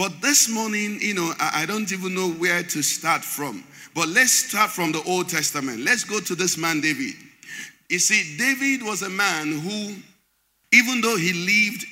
But 0.00 0.22
this 0.22 0.48
morning, 0.48 0.96
you 1.02 1.12
know, 1.12 1.30
I, 1.38 1.64
I 1.64 1.66
don't 1.66 1.92
even 1.92 2.14
know 2.14 2.30
where 2.30 2.62
to 2.62 2.82
start 2.82 3.22
from. 3.22 3.62
But 3.94 4.08
let's 4.08 4.32
start 4.32 4.70
from 4.70 4.92
the 4.92 5.02
Old 5.02 5.28
Testament. 5.28 5.80
Let's 5.80 6.04
go 6.04 6.20
to 6.20 6.34
this 6.34 6.56
man, 6.56 6.80
David. 6.80 7.12
You 7.90 7.98
see, 7.98 8.38
David 8.38 8.82
was 8.82 9.02
a 9.02 9.10
man 9.10 9.60
who, 9.60 9.94
even 10.72 11.02
though 11.02 11.18
he 11.18 11.34
lived 11.34 11.84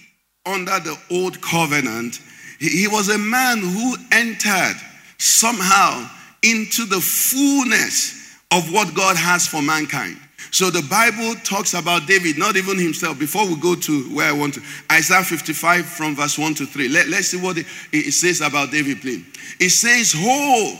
under 0.46 0.80
the 0.80 0.98
old 1.10 1.38
covenant, 1.42 2.22
he, 2.58 2.68
he 2.70 2.88
was 2.88 3.10
a 3.10 3.18
man 3.18 3.58
who 3.58 3.94
entered 4.10 4.76
somehow 5.18 6.08
into 6.42 6.86
the 6.86 7.02
fullness 7.02 8.38
of 8.52 8.72
what 8.72 8.94
God 8.94 9.18
has 9.18 9.46
for 9.46 9.60
mankind. 9.60 10.16
So 10.50 10.70
the 10.70 10.86
Bible 10.88 11.34
talks 11.42 11.74
about 11.74 12.06
David, 12.06 12.38
not 12.38 12.56
even 12.56 12.78
himself. 12.78 13.18
Before 13.18 13.46
we 13.46 13.56
go 13.56 13.74
to 13.74 14.02
where 14.14 14.28
I 14.28 14.32
want 14.32 14.54
to, 14.54 14.62
Isaiah 14.90 15.22
55 15.22 15.84
from 15.84 16.16
verse 16.16 16.38
1 16.38 16.54
to 16.54 16.66
3. 16.66 16.88
Let, 16.88 17.08
us 17.08 17.28
see 17.28 17.40
what 17.40 17.58
it, 17.58 17.66
it, 17.92 18.12
says 18.12 18.40
about 18.40 18.70
David, 18.70 19.00
please. 19.00 19.24
It 19.60 19.70
says, 19.70 20.14
Ho, 20.16 20.74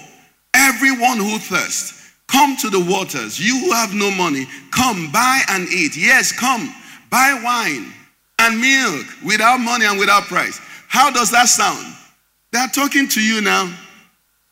everyone 0.54 1.18
who 1.18 1.38
thirsts, 1.38 2.12
come 2.28 2.56
to 2.56 2.70
the 2.70 2.80
waters. 2.80 3.38
You 3.38 3.58
who 3.58 3.72
have 3.72 3.94
no 3.94 4.10
money, 4.10 4.46
come 4.70 5.10
buy 5.12 5.42
and 5.50 5.68
eat. 5.68 5.96
Yes, 5.96 6.32
come 6.32 6.72
buy 7.10 7.40
wine 7.42 7.92
and 8.38 8.60
milk 8.60 9.06
without 9.24 9.58
money 9.58 9.84
and 9.86 9.98
without 9.98 10.24
price. 10.24 10.60
How 10.88 11.10
does 11.10 11.30
that 11.32 11.48
sound? 11.48 11.94
They're 12.52 12.68
talking 12.68 13.08
to 13.08 13.20
you 13.20 13.40
now. 13.40 13.74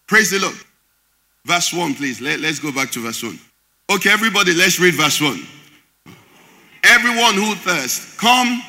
Praise 0.06 0.30
the 0.30 0.40
Lord. 0.40 0.56
Verse 1.44 1.72
1, 1.72 1.94
please. 1.94 2.20
Let, 2.20 2.40
let's 2.40 2.58
go 2.58 2.72
back 2.72 2.90
to 2.90 3.00
verse 3.00 3.22
1. 3.22 3.38
Okay, 3.88 4.10
everybody, 4.10 4.52
let's 4.54 4.80
read 4.80 4.94
verse 4.94 5.20
1. 5.20 5.46
Everyone 6.82 7.34
who 7.34 7.54
thirsts, 7.56 8.16
come. 8.16 8.62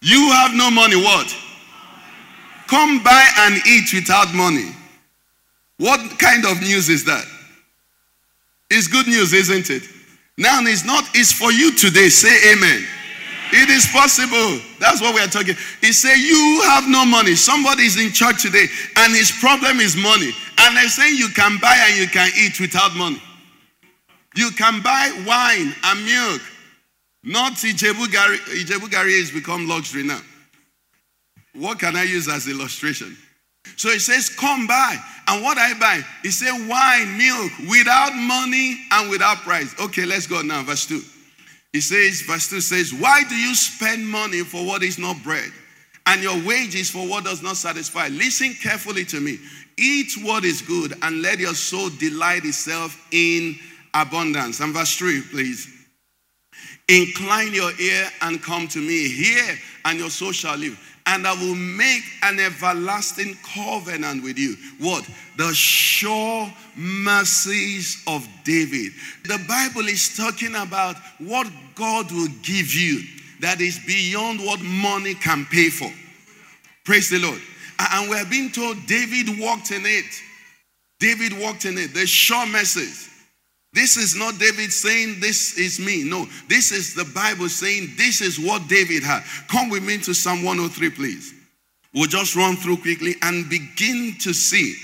You 0.00 0.30
have 0.32 0.54
no 0.54 0.70
money, 0.70 0.96
what? 0.96 1.34
Come 2.66 3.02
buy 3.02 3.28
and 3.40 3.60
eat 3.66 3.92
without 3.92 4.32
money. 4.32 4.74
What 5.76 6.18
kind 6.18 6.46
of 6.46 6.60
news 6.60 6.88
is 6.88 7.04
that? 7.04 7.24
It's 8.70 8.86
good 8.86 9.06
news, 9.06 9.32
isn't 9.32 9.68
it? 9.68 9.82
Now 10.38 10.60
it's 10.62 10.84
not, 10.84 11.04
it's 11.14 11.32
for 11.32 11.52
you 11.52 11.74
today. 11.76 12.08
Say 12.08 12.52
amen. 12.52 12.86
It 13.52 13.68
is 13.68 13.86
possible. 13.88 14.60
That's 14.78 15.02
what 15.02 15.14
we 15.14 15.20
are 15.20 15.26
talking. 15.26 15.56
He 15.80 15.92
said, 15.92 16.14
You 16.16 16.62
have 16.66 16.88
no 16.88 17.04
money. 17.04 17.34
Somebody 17.34 17.82
is 17.82 18.00
in 18.00 18.12
church 18.12 18.42
today, 18.42 18.66
and 18.96 19.14
his 19.14 19.32
problem 19.32 19.80
is 19.80 19.96
money. 19.96 20.30
And 20.58 20.76
they're 20.76 20.88
saying 20.88 21.16
you 21.16 21.28
can 21.30 21.58
buy 21.60 21.76
and 21.88 21.98
you 21.98 22.06
can 22.06 22.30
eat 22.38 22.60
without 22.60 22.94
money. 22.94 23.20
You 24.36 24.50
can 24.52 24.80
buy 24.82 25.10
wine 25.26 25.74
and 25.84 26.04
milk. 26.04 26.42
Not 27.22 27.52
Ijebu 27.54 28.06
Gari. 28.06 28.38
Gari 28.88 29.18
has 29.18 29.30
become 29.30 29.68
luxury 29.68 30.02
now. 30.04 30.20
What 31.54 31.78
can 31.78 31.96
I 31.96 32.04
use 32.04 32.28
as 32.28 32.48
illustration? 32.48 33.16
So 33.76 33.88
it 33.90 34.00
says, 34.00 34.28
Come 34.28 34.66
buy. 34.66 34.96
And 35.28 35.42
what 35.42 35.58
I 35.58 35.74
buy? 35.78 36.00
He 36.22 36.30
said, 36.30 36.52
Wine, 36.68 37.18
milk, 37.18 37.52
without 37.68 38.14
money 38.14 38.78
and 38.92 39.10
without 39.10 39.38
price. 39.38 39.74
Okay, 39.80 40.06
let's 40.06 40.26
go 40.26 40.42
now. 40.42 40.62
Verse 40.62 40.86
2. 40.86 41.00
He 41.72 41.80
says, 41.80 42.22
Verse 42.22 42.48
2 42.48 42.60
says, 42.60 42.92
Why 42.94 43.22
do 43.28 43.34
you 43.34 43.54
spend 43.54 44.06
money 44.06 44.42
for 44.42 44.64
what 44.64 44.82
is 44.82 44.98
not 44.98 45.22
bread? 45.22 45.50
And 46.06 46.22
your 46.22 46.42
wages 46.46 46.90
for 46.90 47.06
what 47.06 47.24
does 47.24 47.42
not 47.42 47.56
satisfy. 47.56 48.08
Listen 48.08 48.54
carefully 48.54 49.04
to 49.06 49.20
me. 49.20 49.38
Eat 49.78 50.12
what 50.22 50.44
is 50.44 50.62
good, 50.62 50.94
and 51.02 51.22
let 51.22 51.38
your 51.38 51.54
soul 51.54 51.90
delight 51.98 52.44
itself 52.44 52.96
in 53.12 53.56
abundance. 53.94 54.60
And 54.60 54.74
verse 54.74 54.96
3, 54.96 55.22
please. 55.30 55.68
Incline 56.88 57.52
your 57.52 57.70
ear 57.80 58.08
and 58.22 58.42
come 58.42 58.66
to 58.68 58.78
me. 58.78 59.08
Hear, 59.08 59.58
and 59.84 59.98
your 59.98 60.10
soul 60.10 60.32
shall 60.32 60.56
live. 60.56 60.78
And 61.06 61.26
I 61.26 61.32
will 61.34 61.54
make 61.54 62.02
an 62.22 62.38
everlasting 62.38 63.36
covenant 63.54 64.22
with 64.22 64.38
you. 64.38 64.56
What? 64.78 65.08
The 65.36 65.52
sure 65.54 66.52
mercies 66.76 68.02
of 68.06 68.26
David. 68.44 68.92
The 69.24 69.42
Bible 69.48 69.88
is 69.88 70.16
talking 70.16 70.54
about 70.54 70.96
what 71.18 71.46
God 71.74 72.10
will 72.12 72.28
give 72.42 72.74
you 72.74 73.02
that 73.40 73.60
is 73.60 73.78
beyond 73.86 74.40
what 74.40 74.60
money 74.60 75.14
can 75.14 75.46
pay 75.46 75.70
for. 75.70 75.90
Praise 76.84 77.08
the 77.08 77.18
Lord. 77.18 77.40
And 77.78 78.10
we're 78.10 78.26
being 78.26 78.50
told 78.50 78.76
David 78.86 79.40
walked 79.40 79.70
in 79.70 79.82
it. 79.86 80.20
David 80.98 81.38
walked 81.40 81.64
in 81.64 81.78
it. 81.78 81.94
The 81.94 82.06
sure 82.06 82.46
message. 82.46 83.09
This 83.72 83.96
is 83.96 84.16
not 84.16 84.38
David 84.38 84.72
saying, 84.72 85.20
This 85.20 85.56
is 85.56 85.78
me. 85.78 86.02
No, 86.02 86.26
this 86.48 86.72
is 86.72 86.94
the 86.94 87.04
Bible 87.14 87.48
saying, 87.48 87.90
This 87.96 88.20
is 88.20 88.38
what 88.38 88.68
David 88.68 89.02
had. 89.02 89.22
Come 89.48 89.70
with 89.70 89.84
me 89.84 89.98
to 89.98 90.14
Psalm 90.14 90.42
103, 90.42 90.90
please. 90.90 91.34
We'll 91.94 92.06
just 92.06 92.36
run 92.36 92.56
through 92.56 92.78
quickly 92.78 93.14
and 93.22 93.48
begin 93.48 94.14
to 94.20 94.32
see. 94.32 94.74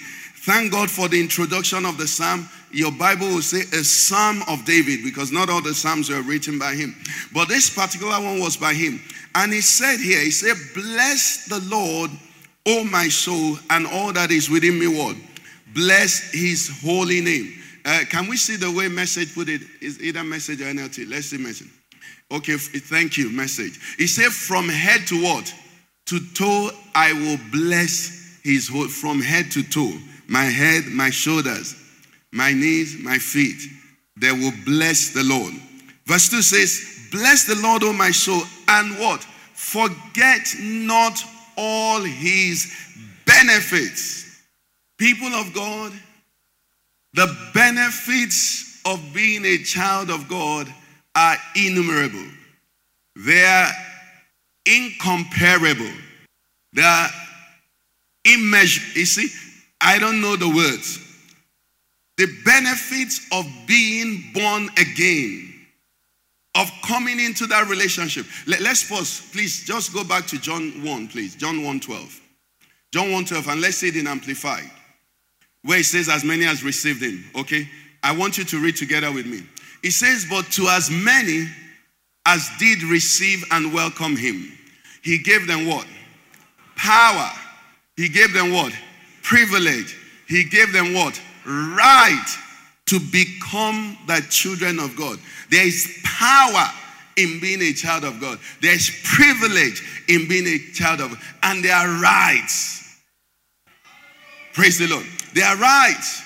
Thank 0.47 0.73
God 0.73 0.91
for 0.91 1.09
the 1.09 1.21
introduction 1.21 1.85
of 1.85 1.99
the 1.99 2.07
psalm. 2.07 2.49
Your 2.73 2.93
Bible 2.93 3.27
will 3.27 3.43
say 3.43 3.63
a 3.79 3.83
psalm 3.83 4.43
of 4.49 4.65
David 4.65 5.01
because 5.03 5.33
not 5.33 5.49
all 5.51 5.63
the 5.63 5.75
psalms 5.75 6.11
were 6.11 6.23
written 6.23 6.59
by 6.59 6.75
him. 6.75 6.95
But 7.33 7.49
this 7.49 7.71
particular 7.71 8.21
one 8.21 8.39
was 8.41 8.57
by 8.57 8.75
him. 8.75 9.01
And 9.35 9.53
he 9.53 9.61
said 9.61 9.99
here, 9.99 10.21
he 10.21 10.31
said, 10.31 10.57
Bless 10.75 11.47
the 11.47 11.61
Lord, 11.69 12.11
O 12.67 12.85
my 12.85 13.09
soul, 13.09 13.59
and 13.71 13.87
all 13.87 14.13
that 14.13 14.31
is 14.31 14.49
within 14.49 14.79
me. 14.79 14.87
What? 14.87 15.17
Bless 15.75 16.33
his 16.33 16.71
holy 16.83 17.21
name. 17.21 17.53
Uh, 17.87 18.01
can 18.11 18.27
we 18.27 18.37
see 18.37 18.57
the 18.57 18.71
way 18.71 18.89
message 18.89 19.33
put 19.33 19.49
it? 19.49 19.63
Is 19.81 20.03
either 20.03 20.25
message 20.25 20.61
or 20.61 20.65
NLT? 20.65 21.09
Let's 21.09 21.27
see 21.27 21.39
message. 21.39 21.69
Okay, 22.33 22.57
thank 22.57 23.17
you, 23.17 23.31
message. 23.31 23.79
He 23.97 24.09
said, 24.09 24.33
From 24.33 24.69
head 24.69 25.07
to 25.07 25.23
what? 25.23 25.55
To 26.07 26.19
toe, 26.35 26.71
I 26.97 27.13
will 27.13 27.39
bless 27.53 28.41
his 28.43 28.69
whole, 28.69 28.89
from 28.89 29.21
head 29.21 29.53
to 29.53 29.63
toe. 29.63 29.93
My 30.27 30.45
head, 30.45 30.87
my 30.87 31.11
shoulders, 31.11 31.77
my 32.33 32.53
knees, 32.53 32.97
my 33.01 33.19
feet. 33.19 33.63
They 34.17 34.33
will 34.33 34.53
bless 34.65 35.11
the 35.11 35.23
Lord. 35.23 35.55
Verse 36.07 36.29
2 36.29 36.43
says, 36.43 37.09
Bless 37.13 37.45
the 37.45 37.61
Lord, 37.63 37.85
O 37.85 37.93
my 37.93 38.11
soul, 38.11 38.43
and 38.67 38.99
what? 38.99 39.23
Forget 39.55 40.49
not 40.61 41.23
all 41.57 42.01
his 42.01 42.73
benefits. 43.25 44.43
People 44.99 45.29
of 45.29 45.55
God, 45.55 45.93
the 47.17 47.35
benefits 47.55 48.83
of 48.85 49.01
being 49.15 49.47
a 49.47 49.57
child 49.59 50.11
of 50.11 50.29
God 50.29 50.73
are 51.15 51.37
innumerable. 51.57 52.27
They 53.17 53.43
are 53.43 53.71
incomparable. 54.67 55.91
They 56.75 56.83
are 56.83 57.09
immeasurable. 58.23 58.99
You 58.99 59.07
see, 59.07 59.29
I 59.81 59.99
don't 59.99 60.21
know 60.21 60.37
the 60.37 60.49
words. 60.49 61.03
The 62.19 62.29
benefits 62.45 63.27
of 63.33 63.47
being 63.67 64.31
born 64.35 64.69
again, 64.77 65.55
of 66.55 66.71
coming 66.85 67.19
into 67.19 67.47
that 67.47 67.67
relationship. 67.69 68.27
Let, 68.47 68.61
us 68.61 68.87
pause. 68.87 69.23
Please 69.33 69.65
just 69.65 69.95
go 69.95 70.05
back 70.05 70.27
to 70.27 70.39
John 70.39 70.85
1, 70.85 71.09
please. 71.09 71.35
John 71.35 71.65
1 71.65 71.81
12. 71.81 72.21
John 72.93 73.11
1 73.11 73.25
12, 73.25 73.49
and 73.49 73.61
let's 73.63 73.79
see 73.79 73.89
it 73.89 73.97
in 73.97 74.07
Amplified 74.07 74.71
where 75.67 75.81
it 75.81 75.85
says, 75.85 76.09
as 76.09 76.25
many 76.25 76.47
as 76.47 76.65
received 76.65 77.03
him. 77.03 77.25
Okay? 77.35 77.69
I 78.03 78.17
want 78.17 78.39
you 78.39 78.45
to 78.45 78.63
read 78.63 78.77
together 78.77 79.13
with 79.13 79.27
me. 79.27 79.43
It 79.83 79.91
says, 79.91 80.25
but 80.31 80.47
to 80.53 80.69
as 80.69 80.91
many 80.91 81.47
as 82.25 82.49
did 82.59 82.83
receive 82.85 83.45
and 83.51 83.75
welcome 83.75 84.17
him, 84.17 84.53
he 85.03 85.19
gave 85.19 85.47
them 85.47 85.67
what? 85.67 85.87
Power. 86.77 87.31
He 87.97 88.09
gave 88.09 88.33
them 88.33 88.53
what? 88.53 88.73
Privilege. 89.23 89.97
He 90.29 90.45
gave 90.45 90.73
them 90.73 90.95
what? 90.95 91.21
Right 91.45 92.27
to 92.87 93.01
become 93.11 93.99
the 94.07 94.25
children 94.31 94.79
of 94.79 94.97
God. 94.97 95.19
There 95.51 95.67
is 95.67 96.01
power 96.05 96.67
in 97.17 97.41
being 97.41 97.63
a 97.63 97.73
child 97.73 98.05
of 98.05 98.21
God. 98.21 98.39
There's 98.63 98.91
privilege 99.03 99.83
in 100.09 100.29
being 100.29 100.47
a 100.47 100.59
child 100.73 101.01
of 101.01 101.11
God. 101.11 101.21
And 101.43 101.65
there 101.65 101.75
are 101.75 102.01
rights. 102.01 103.01
Praise 104.53 104.79
the 104.79 104.87
Lord. 104.87 105.07
They 105.37 105.43
are 105.43 105.57
right. 105.59 106.23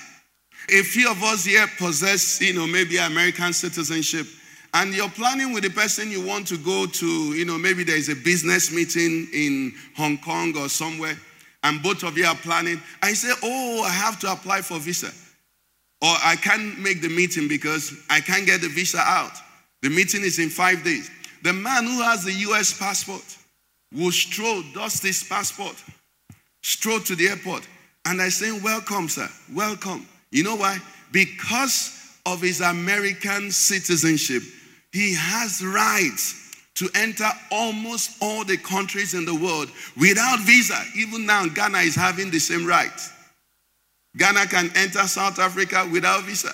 A 0.73 0.83
few 0.83 1.11
of 1.11 1.21
us 1.25 1.45
here 1.45 1.67
possess, 1.79 2.41
you 2.41 2.55
know, 2.55 2.65
maybe 2.65 2.97
American 2.97 3.53
citizenship, 3.53 4.25
and 4.73 4.95
you're 4.95 5.11
planning 5.11 5.53
with 5.53 5.65
the 5.65 5.71
person 5.71 6.13
you 6.13 6.25
want 6.25 6.47
to 6.47 6.57
go 6.57 6.87
to, 6.87 7.07
you 7.35 7.45
know, 7.45 7.59
maybe 7.59 7.83
there's 7.83 8.09
a 8.09 8.15
business 8.15 8.73
meeting 8.73 9.27
in 9.35 9.73
Hong 9.97 10.17
Kong 10.19 10.57
or 10.57 10.69
somewhere, 10.69 11.19
and 11.65 11.83
both 11.83 12.05
of 12.05 12.17
you 12.17 12.25
are 12.25 12.37
planning. 12.37 12.81
I 13.03 13.15
say, 13.15 13.33
Oh, 13.43 13.83
I 13.83 13.91
have 13.91 14.21
to 14.21 14.31
apply 14.31 14.63
for 14.63 14.79
visa. 14.79 15.11
Or 16.01 16.15
I 16.25 16.37
can't 16.37 16.79
make 16.79 17.03
the 17.03 17.09
meeting 17.09 17.49
because 17.49 17.93
I 18.09 18.21
can't 18.21 18.47
get 18.47 18.61
the 18.61 18.69
visa 18.69 19.01
out. 19.01 19.33
The 19.83 19.91
meeting 19.91 20.23
is 20.23 20.39
in 20.39 20.51
five 20.51 20.85
days. 20.85 21.11
The 21.43 21.53
man 21.53 21.83
who 21.83 22.01
has 22.03 22.23
the 22.23 22.33
US 22.33 22.79
passport 22.79 23.25
will 23.93 24.13
stroll, 24.13 24.63
dust 24.73 25.03
his 25.03 25.25
passport, 25.25 25.75
stroll 26.63 27.01
to 27.01 27.17
the 27.17 27.27
airport, 27.31 27.67
and 28.07 28.21
I 28.21 28.29
say, 28.29 28.53
Welcome, 28.61 29.09
sir. 29.09 29.29
Welcome. 29.55 30.07
You 30.31 30.45
know 30.45 30.57
why? 30.57 30.79
Because 31.13 32.19
of 32.27 32.41
his 32.41 32.61
American 32.61 33.51
citizenship, 33.51 34.43
he 34.93 35.15
has 35.15 35.65
rights 35.65 36.55
to 36.75 36.89
enter 36.95 37.29
almost 37.51 38.17
all 38.23 38.45
the 38.45 38.57
countries 38.57 39.15
in 39.15 39.25
the 39.25 39.35
world 39.35 39.71
without 39.99 40.41
visa. 40.41 40.79
Even 40.97 41.27
now, 41.27 41.47
Ghana 41.47 41.79
is 41.79 41.95
having 41.95 42.31
the 42.31 42.39
same 42.39 42.67
rights. 42.67 43.13
Ghana 44.17 44.47
can 44.47 44.71
enter 44.77 45.01
South 45.07 45.39
Africa 45.39 45.89
without 45.93 46.25
visa. 46.25 46.53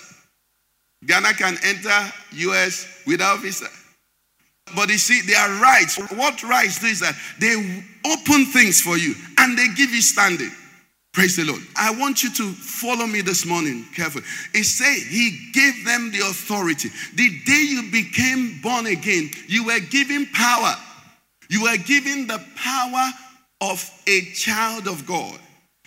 Ghana 1.06 1.34
can 1.34 1.56
enter 1.62 2.12
US 2.32 3.02
without 3.06 3.40
visa. 3.40 3.68
But 4.74 4.88
you 4.88 4.98
see, 4.98 5.20
there 5.20 5.38
are 5.38 5.62
rights. 5.62 5.96
What 6.12 6.42
rights 6.42 6.82
is 6.82 7.00
that 7.00 7.14
they 7.38 7.54
open 8.04 8.46
things 8.46 8.80
for 8.80 8.98
you 8.98 9.14
and 9.38 9.56
they 9.56 9.68
give 9.68 9.90
you 9.90 10.02
standing. 10.02 10.50
Praise 11.16 11.36
the 11.36 11.46
Lord. 11.46 11.62
I 11.74 11.92
want 11.92 12.22
you 12.22 12.30
to 12.30 12.52
follow 12.52 13.06
me 13.06 13.22
this 13.22 13.46
morning 13.46 13.86
carefully. 13.94 14.24
It 14.52 14.64
says 14.64 15.02
he 15.02 15.50
gave 15.54 15.82
them 15.86 16.10
the 16.12 16.18
authority. 16.18 16.90
The 17.14 17.40
day 17.46 17.64
you 17.70 17.90
became 17.90 18.60
born 18.60 18.84
again, 18.84 19.30
you 19.48 19.64
were 19.64 19.80
given 19.80 20.26
power. 20.34 20.74
You 21.48 21.62
were 21.62 21.78
given 21.78 22.26
the 22.26 22.44
power 22.56 23.08
of 23.62 23.90
a 24.06 24.26
child 24.34 24.88
of 24.88 25.06
God, 25.06 25.38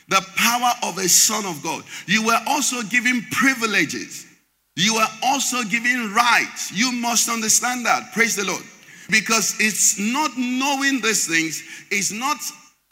the 0.07 0.25
power 0.35 0.71
of 0.81 0.97
a 0.97 1.07
son 1.07 1.45
of 1.45 1.61
God. 1.61 1.83
You 2.07 2.25
were 2.25 2.39
also 2.47 2.81
given 2.81 3.21
privileges. 3.29 4.25
You 4.75 4.95
were 4.95 5.07
also 5.21 5.61
given 5.61 6.11
rights. 6.11 6.71
You 6.71 6.91
must 6.91 7.29
understand 7.29 7.85
that. 7.85 8.13
Praise 8.13 8.35
the 8.35 8.45
Lord. 8.45 8.63
Because 9.11 9.55
it's 9.59 9.99
not 9.99 10.31
knowing 10.35 11.01
these 11.01 11.27
things, 11.27 11.61
it's 11.91 12.11
not 12.11 12.37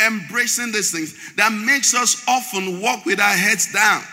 embracing 0.06 0.72
these 0.72 0.92
things 0.92 1.36
that 1.36 1.52
makes 1.52 1.94
us 1.96 2.24
often 2.28 2.82
walk 2.82 3.06
with 3.06 3.20
our 3.20 3.36
heads 3.36 3.72
down. 3.74 4.04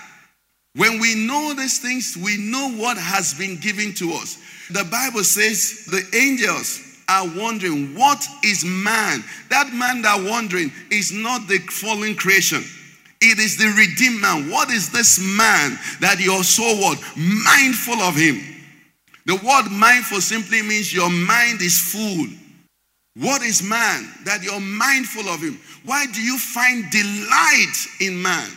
When 0.77 0.99
we 0.99 1.15
know 1.15 1.55
these 1.55 1.79
things, 1.79 2.17
we 2.23 2.37
know 2.37 2.71
what 2.71 2.99
has 2.99 3.35
been 3.35 3.57
given 3.59 3.95
to 3.95 4.13
us. 4.13 4.39
The 4.71 4.85
Bible 4.85 5.23
says 5.23 5.87
the 5.87 6.05
angels 6.17 6.81
are 7.09 7.29
wondering, 7.37 7.95
what 7.95 8.27
is 8.43 8.65
man? 8.65 9.23
That 9.51 9.73
man 9.73 10.03
that 10.03 10.27
wondering 10.29 10.73
is 10.91 11.13
not 11.13 11.47
the 11.47 11.59
fallen 11.59 12.17
creation. 12.17 12.65
It 13.21 13.39
is 13.39 13.57
the 13.57 13.69
redeemed 13.69 14.21
man. 14.21 14.51
What 14.51 14.71
is 14.71 14.91
this 14.91 15.19
man 15.19 15.79
that 16.01 16.19
you're 16.19 16.45
so 16.45 16.63
what? 16.77 16.99
Mindful 17.17 18.01
of 18.01 18.17
him. 18.17 18.41
The 19.27 19.37
word 19.37 19.71
mindful 19.71 20.21
simply 20.21 20.61
means 20.63 20.93
your 20.93 21.11
mind 21.11 21.63
is 21.63 21.79
full. 21.79 22.27
What 23.17 23.43
is 23.43 23.63
man 23.63 24.09
that 24.25 24.43
you're 24.43 24.61
mindful 24.61 25.29
of 25.29 25.41
him? 25.41 25.61
Why 25.85 26.07
do 26.07 26.21
you 26.21 26.37
find 26.39 26.91
delight 26.91 27.77
in 28.01 28.21
man? 28.21 28.51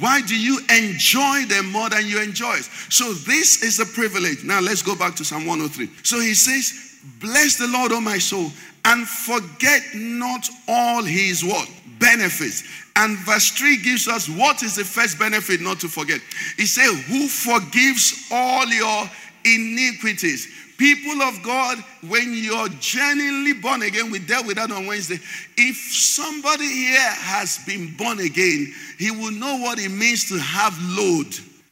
Why 0.00 0.22
do 0.22 0.36
you 0.38 0.60
enjoy 0.70 1.44
them 1.48 1.70
more 1.70 1.90
than 1.90 2.06
you 2.06 2.22
enjoy? 2.22 2.56
So 2.88 3.12
this 3.12 3.62
is 3.62 3.80
a 3.80 3.86
privilege. 3.86 4.44
Now 4.44 4.60
let's 4.60 4.82
go 4.82 4.94
back 4.94 5.16
to 5.16 5.24
Psalm 5.24 5.46
103. 5.46 5.90
So 6.02 6.20
he 6.20 6.34
says, 6.34 6.98
Bless 7.20 7.56
the 7.56 7.66
Lord, 7.68 7.92
O 7.92 8.00
my 8.00 8.18
soul, 8.18 8.50
and 8.84 9.06
forget 9.06 9.82
not 9.94 10.48
all 10.66 11.02
his 11.02 11.44
what? 11.44 11.68
Benefits. 11.98 12.62
And 12.96 13.18
verse 13.18 13.50
3 13.50 13.82
gives 13.82 14.08
us 14.08 14.28
what 14.28 14.62
is 14.62 14.76
the 14.76 14.84
first 14.84 15.18
benefit 15.18 15.60
not 15.60 15.80
to 15.80 15.88
forget. 15.88 16.20
He 16.56 16.66
said, 16.66 16.92
Who 17.04 17.28
forgives 17.28 18.28
all 18.30 18.66
your 18.66 19.10
iniquities 19.44 20.48
People 20.78 21.22
of 21.22 21.42
God, 21.42 21.78
when 22.06 22.32
you're 22.32 22.68
genuinely 22.78 23.52
born 23.52 23.82
again, 23.82 24.12
we 24.12 24.20
dealt 24.20 24.46
with 24.46 24.56
that 24.56 24.70
on 24.70 24.86
Wednesday. 24.86 25.18
If 25.56 25.76
somebody 25.76 26.66
here 26.66 27.00
has 27.00 27.58
been 27.66 27.96
born 27.96 28.20
again, 28.20 28.72
he 28.96 29.10
will 29.10 29.32
know 29.32 29.56
what 29.58 29.80
it 29.80 29.90
means 29.90 30.28
to 30.28 30.38
have 30.38 30.78
load 30.96 31.26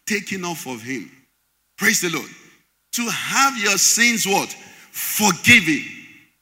taken 0.06 0.44
off 0.44 0.66
of 0.66 0.82
him. 0.82 1.08
Praise 1.78 2.00
the 2.00 2.10
Lord. 2.10 2.28
To 2.94 3.08
have 3.08 3.56
your 3.58 3.78
sins 3.78 4.26
what? 4.26 4.52
Forgiven. 4.90 5.84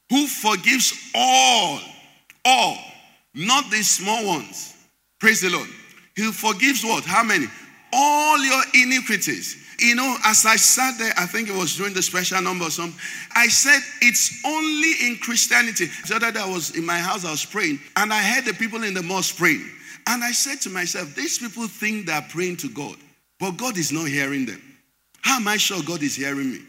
Who 0.09 0.27
forgives 0.27 1.11
all, 1.15 1.81
all, 2.47 2.79
not 3.35 3.71
the 3.71 3.83
small 3.83 4.27
ones. 4.27 4.75
Praise 5.19 5.43
the 5.43 5.51
Lord. 5.51 5.69
He 6.17 6.33
forgives 6.33 6.83
what? 6.83 7.05
How 7.05 7.23
many? 7.23 7.47
All 7.93 8.43
your 8.43 8.63
iniquities. 8.75 9.64
You 9.79 9.95
know, 9.95 10.17
as 10.25 10.47
I 10.47 10.57
sat 10.57 10.99
there, 10.99 11.13
I 11.17 11.27
think 11.27 11.49
it 11.49 11.55
was 11.55 11.77
during 11.77 11.95
the 11.95 12.03
special 12.03 12.41
number 12.41 12.67
or 12.67 12.71
something, 12.71 12.99
I 13.35 13.49
said, 13.49 13.81
it's 14.01 14.41
only 14.45 14.93
in 15.07 15.17
Christianity. 15.17 15.87
The 16.07 16.17
other 16.17 16.33
day 16.33 16.41
I 16.41 16.49
was 16.49 16.77
in 16.77 16.87
my 16.87 16.99
house, 16.99 17.25
I 17.25 17.31
was 17.31 17.45
praying, 17.45 17.81
and 17.97 18.13
I 18.13 18.23
heard 18.23 18.45
the 18.45 18.55
people 18.55 18.83
in 18.85 18.95
the 18.95 19.03
mosque 19.03 19.37
praying. 19.37 19.69
And 20.07 20.23
I 20.23 20.33
said 20.33 20.61
to 20.63 20.71
myself, 20.71 21.15
these 21.15 21.39
people 21.39 21.67
think 21.67 22.07
they're 22.07 22.27
praying 22.29 22.59
to 22.59 22.69
God, 22.69 22.97
but 23.41 23.53
God 23.53 23.79
is 23.79 23.91
not 23.91 24.09
hearing 24.09 24.47
them. 24.47 24.63
How 25.23 25.37
am 25.37 25.49
I 25.49 25.57
sure 25.57 25.83
God 25.83 26.03
is 26.03 26.17
hearing 26.17 26.53
me? 26.53 26.61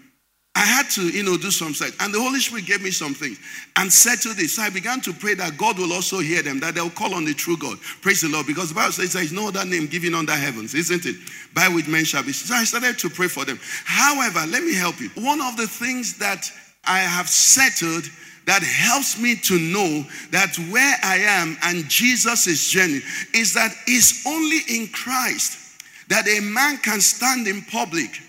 I 0.56 0.62
had 0.62 0.90
to, 0.92 1.10
you 1.10 1.22
know, 1.22 1.36
do 1.36 1.52
some 1.52 1.74
search. 1.74 1.94
And 2.00 2.14
the 2.14 2.20
Holy 2.20 2.40
Spirit 2.40 2.66
gave 2.66 2.82
me 2.82 2.90
some 2.90 3.14
things 3.14 3.38
and 3.76 3.92
said 3.92 4.22
to 4.22 4.34
this. 4.34 4.56
So 4.56 4.62
I 4.62 4.70
began 4.70 5.02
to 5.02 5.12
pray 5.12 5.34
that 5.34 5.58
God 5.58 5.78
will 5.78 5.92
also 5.92 6.20
hear 6.20 6.42
them, 6.42 6.62
that 6.62 6.76
they'll 6.76 6.90
call 6.90 7.14
on 7.14 7.26
the 7.26 7.34
true 7.34 7.58
God. 7.58 7.78
Praise 8.02 8.22
the 8.22 8.30
Lord. 8.30 8.48
Because 8.48 8.70
the 8.70 8.76
Bible 8.76 8.94
says 8.94 9.12
there 9.12 9.22
is 9.22 9.34
no 9.34 9.50
other 9.50 9.66
name 9.66 9.88
given 9.88 10.16
under 10.16 10.32
heavens, 10.32 10.74
isn't 10.74 11.06
it? 11.06 11.18
By 11.54 11.68
which 11.68 11.90
men 11.90 12.06
shall 12.06 12.24
be. 12.24 12.32
So 12.32 12.56
I 12.56 12.64
started 12.64 12.98
to 13.00 13.10
pray 13.10 13.28
for 13.28 13.44
them. 13.44 13.60
However, 13.84 14.46
let 14.48 14.64
me 14.64 14.74
help 14.74 15.02
you. 15.02 15.10
One 15.16 15.42
of 15.42 15.58
the 15.58 15.68
things 15.68 16.18
that 16.20 16.50
I 16.86 17.00
have 17.00 17.28
settled 17.28 18.06
that 18.46 18.64
helps 18.64 19.20
me 19.20 19.36
to 19.36 19.60
know 19.60 20.06
that 20.32 20.56
where 20.72 20.96
I 21.04 21.18
am 21.18 21.58
and 21.64 21.90
Jesus' 21.90 22.70
journey 22.70 23.02
is 23.34 23.54
that 23.56 23.74
it's 23.88 24.26
only 24.26 24.60
in 24.70 24.88
Christ 24.88 25.84
that 26.08 26.28
a 26.28 26.40
man 26.40 26.78
can 26.78 27.02
stand 27.02 27.48
in 27.48 27.62
public 27.64 28.22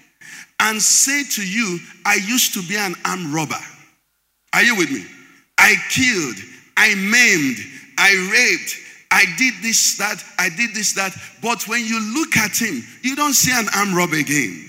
and 0.60 0.80
say 0.80 1.24
to 1.24 1.46
you, 1.46 1.78
I 2.04 2.14
used 2.26 2.54
to 2.54 2.62
be 2.62 2.76
an 2.76 2.94
armed 3.04 3.32
robber. 3.32 3.60
Are 4.52 4.62
you 4.62 4.76
with 4.76 4.90
me? 4.90 5.04
I 5.58 5.74
killed, 5.90 6.36
I 6.76 6.94
maimed, 6.94 7.58
I 7.98 8.12
raped, 8.32 8.76
I 9.10 9.24
did 9.38 9.54
this, 9.62 9.96
that, 9.98 10.22
I 10.38 10.48
did 10.50 10.74
this, 10.74 10.92
that. 10.94 11.14
But 11.42 11.66
when 11.68 11.84
you 11.84 12.00
look 12.14 12.36
at 12.36 12.56
him, 12.56 12.82
you 13.02 13.16
don't 13.16 13.34
see 13.34 13.52
an 13.52 13.66
armed 13.74 13.94
robber 13.96 14.16
again. 14.16 14.66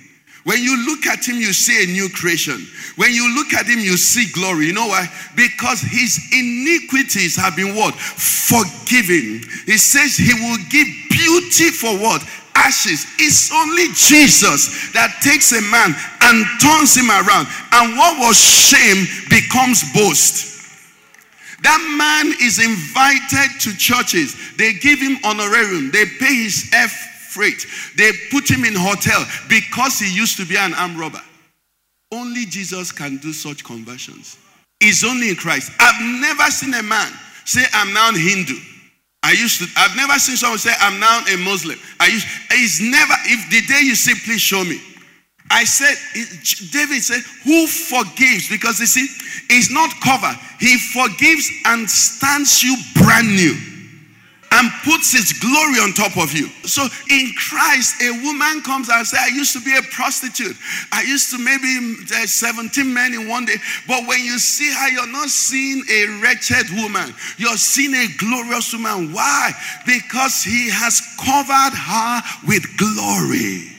When 0.47 0.63
you 0.63 0.86
look 0.86 1.06
at 1.08 1.28
him, 1.28 1.36
you 1.36 1.52
see 1.52 1.84
a 1.84 1.88
new 1.88 2.08
creation. 2.08 2.65
When 2.95 3.12
you 3.12 3.36
look 3.36 3.54
at 3.54 3.65
him, 3.65 3.80
you 3.80 3.97
see 3.97 4.32
glory. 4.32 4.67
You 4.67 4.73
know 4.73 4.88
why? 4.88 5.12
Because 5.36 5.82
his 5.82 6.17
iniquities 6.32 7.36
have 7.36 7.58
been 7.58 7.76
what? 7.76 7.93
Forgiven. 7.95 9.43
He 9.65 9.78
says 9.78 10.15
he 10.15 10.32
will 10.34 10.58
give 10.69 10.88
beauty 11.12 11.69
for 11.71 11.91
what? 12.00 12.23
Ashes. 12.65 13.06
It's 13.20 13.54
only 13.54 13.88
Jesus 13.93 14.91
that 14.93 15.22
takes 15.22 15.52
a 15.54 15.62
man 15.62 15.93
and 16.26 16.46
turns 16.58 16.98
him 16.98 17.10
around. 17.10 17.48
And 17.72 17.98
what 17.98 18.17
was 18.20 18.38
shame 18.38 19.06
becomes 19.30 19.86
boast. 19.93 20.58
That 21.63 21.82
man 21.98 22.34
is 22.41 22.60
invited 22.60 23.60
to 23.62 23.78
churches. 23.78 24.36
They 24.58 24.74
give 24.74 25.00
him 25.00 25.17
honorarium. 25.24 25.91
They 25.91 26.06
pay 26.06 26.43
his 26.43 26.70
F 26.74 26.91
freight. 27.30 27.65
They 27.98 28.12
put 28.32 28.50
him 28.50 28.65
in 28.65 28.74
hotel 28.76 29.26
because 29.50 30.00
he 30.00 30.13
used 30.13 30.38
to 30.38 30.46
be 30.46 30.58
an 30.58 30.74
armed 30.74 30.98
robber. 30.98 31.22
Only 32.12 32.46
Jesus 32.46 32.91
can 32.91 33.17
do 33.17 33.34
such 33.34 33.63
conversions. 33.63 34.38
It's 34.80 35.04
only 35.04 35.30
in 35.30 35.36
Christ. 35.36 35.72
I've 35.80 36.22
never 36.22 36.50
seen 36.52 36.74
a 36.74 36.84
man 36.84 37.12
say, 37.46 37.63
I'm 37.74 37.93
now 37.93 38.12
Hindu. 38.13 38.56
I 39.28 39.32
used 39.34 39.60
to, 39.60 39.68
I've 39.76 39.94
never 39.98 40.18
seen 40.20 40.38
someone 40.38 40.58
say, 40.58 40.72
I'm 40.80 41.02
now 41.02 41.20
a 41.28 41.36
Muslim. 41.36 41.78
I 42.00 42.08
used, 42.08 42.26
it's 42.50 42.80
never, 42.80 43.12
if 43.26 43.52
the 43.52 43.60
day 43.68 43.82
you 43.84 43.94
say, 43.94 44.13
please 44.24 44.40
show 44.40 44.63
me. 44.63 44.80
I 45.52 45.66
said, 45.66 45.96
David 46.72 47.04
said, 47.04 47.20
who 47.44 47.68
forgives? 47.68 48.48
Because 48.48 48.80
you 48.80 48.86
see, 48.86 49.06
it's 49.50 49.70
not 49.70 49.92
cover. 50.00 50.32
He 50.62 50.78
forgives 50.96 51.52
and 51.66 51.90
stands 51.90 52.63
you 52.63 52.78
brand 52.96 53.28
new 53.28 53.77
and 54.58 54.72
puts 54.84 55.13
his 55.13 55.34
glory 55.38 55.78
on 55.80 55.93
top 55.93 56.17
of 56.17 56.34
you. 56.34 56.48
So 56.65 56.82
in 57.10 57.32
Christ, 57.38 58.02
a 58.02 58.12
woman 58.26 58.62
comes 58.63 58.89
and 58.89 59.06
says, 59.06 59.20
I 59.20 59.28
used 59.28 59.54
to 59.54 59.62
be 59.62 59.76
a 59.78 59.82
prostitute. 59.93 60.58
I 60.91 61.04
used 61.04 61.30
to 61.32 61.38
maybe 61.38 61.96
uh, 62.15 62.26
17 62.26 62.91
men 62.91 63.13
in 63.13 63.30
one 63.30 63.46
day. 63.46 63.58
But 63.88 64.08
when 64.08 64.24
you 64.24 64.39
see 64.39 64.72
her, 64.74 64.89
you're 64.89 65.12
not 65.12 65.30
seeing 65.30 65.84
a 65.89 66.20
wretched 66.22 66.65
woman. 66.74 67.13
You're 67.38 67.58
seeing 67.58 67.93
a 67.93 68.08
glorious 68.17 68.74
woman. 68.74 69.13
Why? 69.13 69.52
Because 69.86 70.43
he 70.43 70.70
has 70.72 71.02
covered 71.22 71.78
her 71.78 72.22
with 72.48 72.65
glory. 72.78 73.78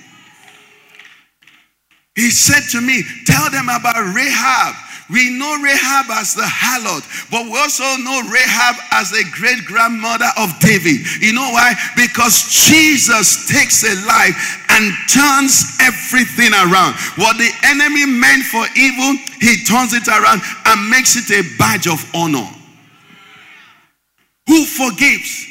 He 2.14 2.30
said 2.30 2.62
to 2.72 2.80
me, 2.80 3.02
Tell 3.26 3.50
them 3.50 3.68
about 3.68 4.14
Rahab 4.14 4.74
we 5.10 5.38
know 5.38 5.56
Rahab 5.62 6.10
as 6.10 6.34
the 6.34 6.44
harlot, 6.44 7.00
but 7.30 7.44
we 7.44 7.56
also 7.56 7.84
know 8.04 8.20
Rahab 8.28 8.76
as 8.92 9.12
a 9.12 9.24
great 9.32 9.64
grandmother 9.64 10.28
of 10.36 10.52
David. 10.60 11.00
You 11.22 11.32
know 11.32 11.48
why? 11.48 11.72
Because 11.96 12.44
Jesus 12.52 13.48
takes 13.48 13.84
a 13.84 13.94
life 14.04 14.36
and 14.68 14.92
turns 15.08 15.78
everything 15.80 16.52
around. 16.52 16.92
What 17.16 17.38
the 17.38 17.50
enemy 17.64 18.04
meant 18.04 18.44
for 18.44 18.64
evil, 18.76 19.16
he 19.40 19.64
turns 19.64 19.94
it 19.96 20.08
around 20.08 20.42
and 20.66 20.90
makes 20.90 21.16
it 21.16 21.32
a 21.32 21.56
badge 21.56 21.88
of 21.88 22.04
honor. 22.14 22.48
Who 24.46 24.64
forgives? 24.64 25.46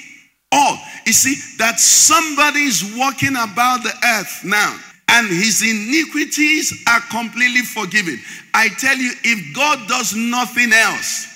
Oh, 0.52 0.78
you 1.06 1.14
see, 1.14 1.36
that 1.58 1.80
somebody 1.80 2.62
is 2.62 2.94
walking 2.96 3.36
about 3.36 3.82
the 3.82 3.94
earth 4.06 4.44
now 4.44 4.78
and 5.10 5.28
his 5.28 5.62
iniquities 5.62 6.84
are 6.88 7.00
completely 7.10 7.62
forgiven. 7.62 8.20
I 8.54 8.70
tell 8.70 8.98
you, 8.98 9.12
if 9.24 9.56
God 9.56 9.88
does 9.88 10.16
nothing 10.16 10.74
else, 10.74 11.34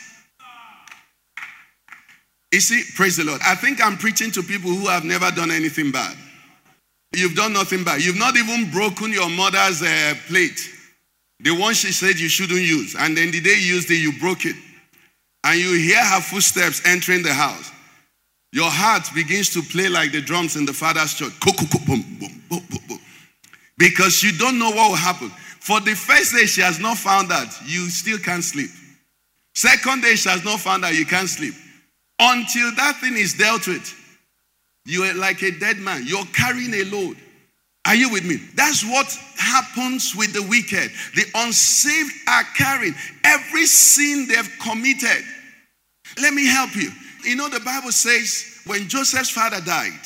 you 2.51 2.59
see, 2.59 2.83
praise 2.95 3.15
the 3.15 3.23
Lord. 3.23 3.39
I 3.45 3.55
think 3.55 3.83
I'm 3.83 3.97
preaching 3.97 4.29
to 4.31 4.43
people 4.43 4.71
who 4.71 4.87
have 4.87 5.05
never 5.05 5.31
done 5.31 5.51
anything 5.51 5.91
bad. 5.91 6.17
You've 7.13 7.35
done 7.35 7.53
nothing 7.53 7.83
bad. 7.83 8.03
You've 8.03 8.17
not 8.17 8.35
even 8.35 8.69
broken 8.71 9.11
your 9.11 9.29
mother's 9.29 9.81
uh, 9.81 10.15
plate, 10.27 10.59
the 11.39 11.51
one 11.51 11.73
she 11.73 11.93
said 11.93 12.19
you 12.19 12.27
shouldn't 12.27 12.61
use. 12.61 12.95
And 12.99 13.15
then 13.15 13.31
the 13.31 13.39
day 13.39 13.55
you 13.55 13.75
used 13.75 13.89
it, 13.89 13.95
you 13.95 14.19
broke 14.19 14.45
it. 14.45 14.55
And 15.43 15.59
you 15.59 15.73
hear 15.73 16.03
her 16.03 16.21
footsteps 16.21 16.81
entering 16.85 17.23
the 17.23 17.33
house. 17.33 17.71
Your 18.53 18.69
heart 18.69 19.09
begins 19.15 19.53
to 19.53 19.61
play 19.61 19.87
like 19.87 20.11
the 20.11 20.21
drums 20.21 20.57
in 20.57 20.65
the 20.65 20.73
father's 20.73 21.13
church. 21.13 21.31
Boom, 21.39 21.55
boom, 21.85 22.19
boom, 22.49 22.67
boom 22.87 23.00
because 23.81 24.21
you 24.21 24.31
don't 24.37 24.59
know 24.59 24.69
what 24.69 24.91
will 24.91 24.95
happen. 24.95 25.29
For 25.59 25.79
the 25.79 25.95
first 25.95 26.35
day, 26.35 26.45
she 26.45 26.61
has 26.61 26.79
not 26.79 26.97
found 26.97 27.29
that 27.29 27.51
you 27.65 27.89
still 27.89 28.19
can't 28.19 28.43
sleep. 28.43 28.69
Second 29.55 30.03
day, 30.03 30.13
she 30.13 30.29
has 30.29 30.45
not 30.45 30.59
found 30.59 30.83
that 30.83 30.93
you 30.93 31.03
can't 31.03 31.27
sleep. 31.27 31.55
Until 32.19 32.75
that 32.75 32.97
thing 33.01 33.17
is 33.17 33.33
dealt 33.33 33.67
with, 33.67 33.91
you 34.85 35.01
are 35.03 35.15
like 35.15 35.41
a 35.41 35.49
dead 35.57 35.77
man. 35.77 36.03
You're 36.05 36.25
carrying 36.25 36.75
a 36.75 36.83
load. 36.95 37.17
Are 37.87 37.95
you 37.95 38.11
with 38.11 38.23
me? 38.23 38.35
That's 38.53 38.83
what 38.83 39.17
happens 39.35 40.13
with 40.15 40.31
the 40.31 40.43
wicked. 40.43 40.91
The 41.15 41.25
unsaved 41.33 42.13
are 42.27 42.43
carrying 42.55 42.93
every 43.23 43.65
sin 43.65 44.27
they've 44.27 44.59
committed. 44.61 45.25
Let 46.21 46.35
me 46.35 46.45
help 46.45 46.75
you. 46.75 46.91
You 47.23 47.35
know, 47.35 47.49
the 47.49 47.59
Bible 47.61 47.91
says 47.91 48.61
when 48.67 48.87
Joseph's 48.87 49.31
father 49.31 49.59
died, 49.65 49.99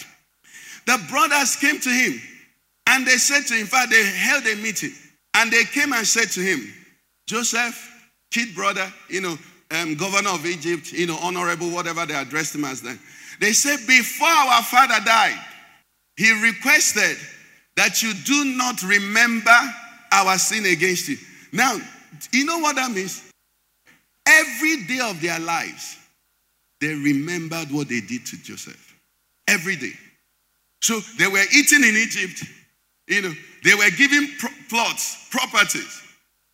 the 0.85 0.97
brothers 1.09 1.57
came 1.57 1.81
to 1.81 1.89
him 1.89 2.21
and 2.87 3.05
they 3.05 3.17
said 3.17 3.41
to 3.47 3.53
him, 3.53 3.61
in 3.61 3.67
fact, 3.67 3.91
they 3.91 4.03
held 4.03 4.45
a 4.45 4.55
meeting. 4.57 4.91
And 5.33 5.51
they 5.51 5.63
came 5.65 5.91
and 5.93 6.05
said 6.05 6.29
to 6.31 6.39
him, 6.39 6.73
Joseph, 7.27 7.91
kid 8.31 8.55
brother, 8.55 8.91
you 9.09 9.21
know, 9.21 9.37
um, 9.71 9.95
governor 9.95 10.29
of 10.29 10.45
Egypt, 10.45 10.91
you 10.91 11.07
know, 11.07 11.17
honorable, 11.21 11.69
whatever 11.69 12.05
they 12.05 12.15
addressed 12.15 12.55
him 12.55 12.65
as 12.65 12.81
then. 12.81 12.99
They 13.39 13.51
said, 13.51 13.79
Before 13.87 14.27
our 14.27 14.61
father 14.61 15.03
died, 15.03 15.39
he 16.15 16.31
requested 16.41 17.17
that 17.75 18.01
you 18.01 18.13
do 18.25 18.55
not 18.55 18.81
remember 18.83 19.57
our 20.11 20.37
sin 20.37 20.65
against 20.65 21.09
you. 21.09 21.17
Now, 21.51 21.77
you 22.31 22.45
know 22.45 22.59
what 22.59 22.75
that 22.77 22.91
means? 22.91 23.23
Every 24.25 24.83
day 24.83 24.99
of 25.01 25.21
their 25.21 25.39
lives, 25.39 25.97
they 26.79 26.93
remembered 26.93 27.71
what 27.71 27.89
they 27.89 27.99
did 27.99 28.25
to 28.27 28.37
Joseph. 28.37 28.95
Every 29.47 29.75
day. 29.75 29.91
So 30.81 30.99
they 31.17 31.27
were 31.27 31.43
eating 31.53 31.83
in 31.83 31.95
Egypt. 31.95 32.43
You 33.07 33.21
know, 33.21 33.33
they 33.63 33.75
were 33.75 33.89
given 33.97 34.27
pro- 34.39 34.49
plots, 34.69 35.27
properties. 35.29 36.01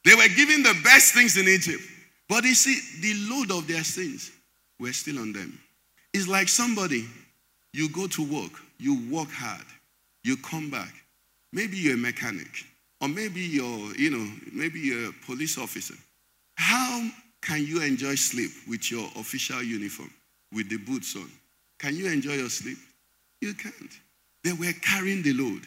They 0.03 0.15
were 0.15 0.27
given 0.35 0.63
the 0.63 0.75
best 0.83 1.13
things 1.13 1.37
in 1.37 1.47
Egypt. 1.47 1.81
But 2.27 2.43
you 2.43 2.55
see, 2.55 2.79
the 3.01 3.13
load 3.29 3.51
of 3.51 3.67
their 3.67 3.83
sins 3.83 4.31
were 4.79 4.93
still 4.93 5.19
on 5.19 5.33
them. 5.33 5.59
It's 6.13 6.27
like 6.27 6.47
somebody, 6.49 7.05
you 7.73 7.89
go 7.89 8.07
to 8.07 8.23
work, 8.23 8.51
you 8.79 9.09
work 9.13 9.29
hard, 9.31 9.65
you 10.23 10.37
come 10.37 10.69
back. 10.69 10.93
Maybe 11.53 11.77
you're 11.77 11.95
a 11.95 11.97
mechanic, 11.97 12.47
or 13.01 13.07
maybe 13.07 13.41
you're, 13.41 13.95
you 13.95 14.09
know, 14.09 14.31
maybe 14.53 14.79
you're 14.79 15.09
a 15.09 15.13
police 15.25 15.57
officer. 15.57 15.95
How 16.55 17.09
can 17.41 17.65
you 17.65 17.81
enjoy 17.81 18.15
sleep 18.15 18.51
with 18.67 18.91
your 18.91 19.07
official 19.17 19.61
uniform, 19.61 20.11
with 20.53 20.69
the 20.69 20.77
boots 20.77 21.15
on? 21.15 21.29
Can 21.79 21.95
you 21.95 22.07
enjoy 22.07 22.33
your 22.33 22.49
sleep? 22.49 22.77
You 23.41 23.53
can't. 23.53 23.99
They 24.43 24.53
were 24.53 24.73
carrying 24.81 25.23
the 25.23 25.33
load. 25.33 25.61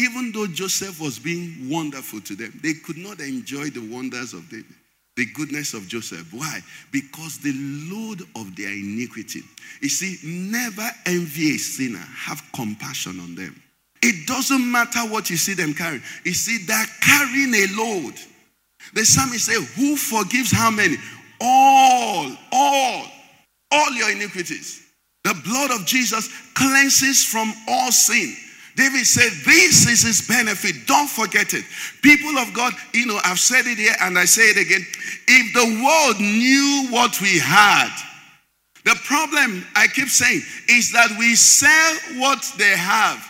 Even 0.00 0.32
though 0.32 0.46
Joseph 0.46 0.98
was 0.98 1.18
being 1.18 1.68
wonderful 1.68 2.22
to 2.22 2.34
them, 2.34 2.58
they 2.62 2.72
could 2.72 2.96
not 2.96 3.20
enjoy 3.20 3.68
the 3.68 3.86
wonders 3.92 4.32
of 4.32 4.48
David, 4.48 4.74
the 5.14 5.26
goodness 5.34 5.74
of 5.74 5.88
Joseph. 5.88 6.32
Why? 6.32 6.60
Because 6.90 7.36
the 7.36 7.52
load 7.92 8.22
of 8.34 8.56
their 8.56 8.70
iniquity. 8.72 9.42
You 9.82 9.90
see, 9.90 10.16
never 10.24 10.88
envy 11.04 11.54
a 11.54 11.58
sinner, 11.58 11.98
have 12.16 12.42
compassion 12.54 13.20
on 13.20 13.34
them. 13.34 13.62
It 14.02 14.26
doesn't 14.26 14.72
matter 14.72 15.00
what 15.00 15.28
you 15.28 15.36
see 15.36 15.52
them 15.52 15.74
carrying. 15.74 16.02
You 16.24 16.32
see, 16.32 16.64
they're 16.64 16.86
carrying 17.02 17.52
a 17.52 17.66
load. 17.76 18.14
The 18.94 19.04
psalmist 19.04 19.44
said, 19.44 19.62
Who 19.76 19.96
forgives 19.96 20.50
how 20.50 20.70
many? 20.70 20.96
All, 21.42 22.32
all, 22.52 23.04
all 23.70 23.92
your 23.92 24.10
iniquities. 24.12 24.82
The 25.24 25.38
blood 25.44 25.72
of 25.72 25.84
Jesus 25.84 26.30
cleanses 26.54 27.22
from 27.22 27.52
all 27.68 27.92
sin. 27.92 28.34
David 28.76 29.06
said, 29.06 29.30
This 29.44 29.88
is 29.88 30.02
his 30.02 30.26
benefit. 30.26 30.86
Don't 30.86 31.08
forget 31.08 31.54
it. 31.54 31.64
People 32.02 32.38
of 32.38 32.52
God, 32.54 32.72
you 32.94 33.06
know, 33.06 33.18
I've 33.24 33.38
said 33.38 33.66
it 33.66 33.78
here 33.78 33.94
and 34.00 34.18
I 34.18 34.24
say 34.24 34.50
it 34.50 34.56
again. 34.56 34.84
If 35.28 35.54
the 35.54 35.84
world 35.84 36.20
knew 36.20 36.88
what 36.90 37.20
we 37.20 37.38
had, 37.38 37.90
the 38.84 38.96
problem 39.04 39.66
I 39.76 39.86
keep 39.88 40.08
saying 40.08 40.42
is 40.68 40.92
that 40.92 41.14
we 41.18 41.36
sell 41.36 42.20
what 42.20 42.44
they 42.56 42.76
have. 42.76 43.26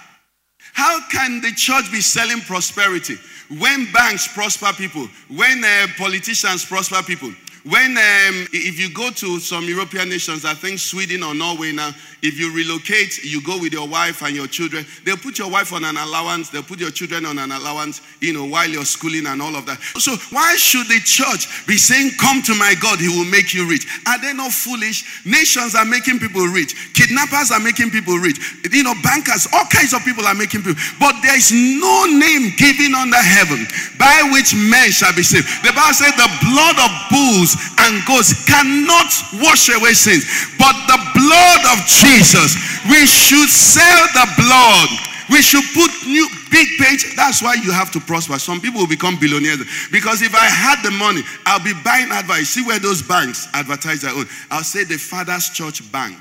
How 0.72 1.00
can 1.10 1.40
the 1.40 1.50
church 1.52 1.90
be 1.90 2.00
selling 2.00 2.40
prosperity 2.42 3.16
when 3.58 3.90
banks 3.92 4.28
prosper 4.28 4.72
people, 4.72 5.08
when 5.28 5.64
uh, 5.64 5.88
politicians 5.98 6.64
prosper 6.64 7.02
people? 7.02 7.32
When, 7.64 7.90
um, 7.92 8.48
if 8.52 8.80
you 8.80 8.88
go 8.94 9.10
to 9.10 9.38
some 9.38 9.64
European 9.64 10.08
nations, 10.08 10.44
I 10.44 10.54
think 10.54 10.78
Sweden 10.78 11.22
or 11.22 11.34
Norway 11.34 11.72
now, 11.72 11.92
if 12.22 12.38
you 12.38 12.54
relocate, 12.54 13.22
you 13.24 13.42
go 13.42 13.58
with 13.60 13.72
your 13.72 13.86
wife 13.86 14.22
and 14.22 14.34
your 14.34 14.46
children, 14.46 14.86
they'll 15.04 15.16
put 15.16 15.38
your 15.38 15.50
wife 15.50 15.72
on 15.72 15.84
an 15.84 15.96
allowance, 15.96 16.48
they'll 16.48 16.62
put 16.62 16.80
your 16.80 16.90
children 16.90 17.26
on 17.26 17.38
an 17.38 17.52
allowance, 17.52 18.00
you 18.20 18.32
know, 18.32 18.46
while 18.46 18.68
you're 18.68 18.84
schooling 18.84 19.26
and 19.26 19.42
all 19.42 19.56
of 19.56 19.66
that. 19.66 19.80
So 20.00 20.16
why 20.32 20.56
should 20.56 20.88
the 20.88 21.00
church 21.04 21.66
be 21.66 21.76
saying, 21.76 22.12
come 22.20 22.40
to 22.42 22.54
my 22.54 22.74
God, 22.80 22.98
he 22.98 23.08
will 23.08 23.28
make 23.28 23.52
you 23.52 23.68
rich? 23.68 23.84
Are 24.06 24.20
they 24.20 24.32
not 24.32 24.52
foolish? 24.52 25.24
Nations 25.26 25.74
are 25.74 25.84
making 25.84 26.18
people 26.18 26.44
rich. 26.48 26.72
Kidnappers 26.94 27.52
are 27.52 27.60
making 27.60 27.90
people 27.90 28.16
rich. 28.16 28.40
You 28.72 28.84
know, 28.84 28.94
bankers, 29.02 29.48
all 29.52 29.68
kinds 29.68 29.92
of 29.92 30.00
people 30.04 30.24
are 30.24 30.34
making 30.34 30.62
people. 30.62 30.80
But 30.98 31.20
there 31.20 31.36
is 31.36 31.52
no 31.52 32.08
name 32.08 32.56
given 32.56 32.94
under 32.94 33.20
heaven 33.20 33.68
by 33.98 34.28
which 34.32 34.56
men 34.56 34.92
shall 34.92 35.12
be 35.12 35.22
saved. 35.22 35.48
The 35.60 35.72
Bible 35.76 35.92
said 35.92 36.16
the 36.16 36.30
blood 36.40 36.76
of 36.80 36.90
bulls 37.12 37.49
and 37.78 38.04
goats 38.06 38.34
cannot 38.46 39.10
wash 39.42 39.68
away 39.70 39.94
sins. 39.94 40.24
But 40.58 40.74
the 40.86 40.98
blood 41.14 41.62
of 41.72 41.78
Jesus, 41.86 42.56
we 42.88 43.06
should 43.06 43.48
sell 43.48 44.06
the 44.14 44.26
blood. 44.36 44.90
We 45.30 45.42
should 45.42 45.64
put 45.74 45.90
new 46.06 46.28
big 46.50 46.66
page. 46.78 47.14
That's 47.14 47.40
why 47.40 47.54
you 47.54 47.70
have 47.70 47.92
to 47.92 48.00
prosper. 48.00 48.38
Some 48.38 48.60
people 48.60 48.80
will 48.80 48.88
become 48.88 49.16
billionaires. 49.18 49.60
Because 49.92 50.22
if 50.22 50.34
I 50.34 50.46
had 50.46 50.82
the 50.82 50.90
money, 50.90 51.22
I'll 51.46 51.62
be 51.62 51.72
buying 51.84 52.10
advice. 52.10 52.50
See 52.50 52.64
where 52.64 52.80
those 52.80 53.00
banks 53.00 53.46
advertise 53.54 54.02
their 54.02 54.10
own. 54.10 54.26
I'll 54.50 54.64
say 54.64 54.82
the 54.82 54.98
Father's 54.98 55.48
Church 55.50 55.90
Bank. 55.92 56.18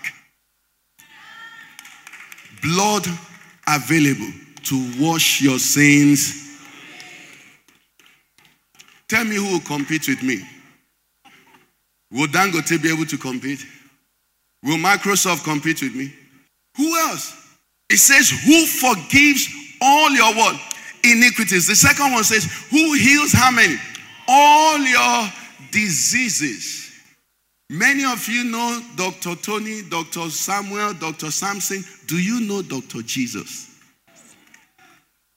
Blood 2.62 3.08
available 3.68 4.32
to 4.66 4.92
wash 5.00 5.42
your 5.42 5.58
sins. 5.58 6.48
Tell 9.08 9.26
me 9.26 9.38
who 9.38 9.54
will 9.54 9.60
compete 9.62 10.08
with 10.08 10.22
me. 10.22 10.44
Will 12.12 12.28
Dangote 12.28 12.82
be 12.82 12.92
able 12.92 13.06
to 13.06 13.18
compete? 13.18 13.66
Will 14.64 14.78
Microsoft 14.78 15.44
compete 15.44 15.82
with 15.82 15.96
me? 15.96 16.14
Who 16.78 16.98
else? 17.00 17.36
It 17.90 17.98
says, 17.98 18.30
Who 18.30 18.66
forgives 18.66 19.48
all 19.82 20.12
your 20.12 20.34
what? 20.36 20.60
Iniquities. 21.04 21.68
The 21.68 21.76
second 21.76 22.12
one 22.12 22.24
says, 22.24 22.46
Who 22.70 22.94
heals 22.94 23.32
how 23.32 23.52
many? 23.52 23.76
All 24.28 24.80
your 24.80 25.32
diseases. 25.72 26.92
Many 27.70 28.04
of 28.04 28.28
you 28.28 28.46
know 28.46 28.82
Dr. 28.96 29.36
Tony, 29.36 29.84
Dr. 29.84 30.30
Samuel, 30.30 30.94
Dr. 30.94 31.30
Samson. 31.30 31.84
Do 32.08 32.18
you 32.18 32.42
know 32.42 32.62
Dr. 32.64 33.04
Jesus? 33.04 33.80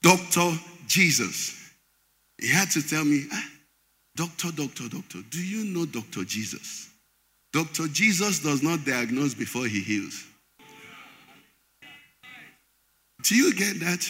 Dr. 0.01 0.51
Jesus. 0.87 1.59
He 2.41 2.49
had 2.49 2.71
to 2.71 2.81
tell 2.81 3.05
me, 3.05 3.25
ah, 3.31 3.45
Doctor, 4.15 4.51
doctor, 4.51 4.87
doctor, 4.89 5.19
do 5.29 5.43
you 5.43 5.65
know 5.73 5.85
Dr. 5.85 6.23
Jesus? 6.23 6.89
Dr. 7.51 7.87
Jesus 7.87 8.39
does 8.39 8.61
not 8.61 8.85
diagnose 8.85 9.33
before 9.33 9.65
he 9.65 9.81
heals. 9.81 10.25
Do 13.23 13.35
you 13.35 13.53
get 13.53 13.79
that? 13.79 14.07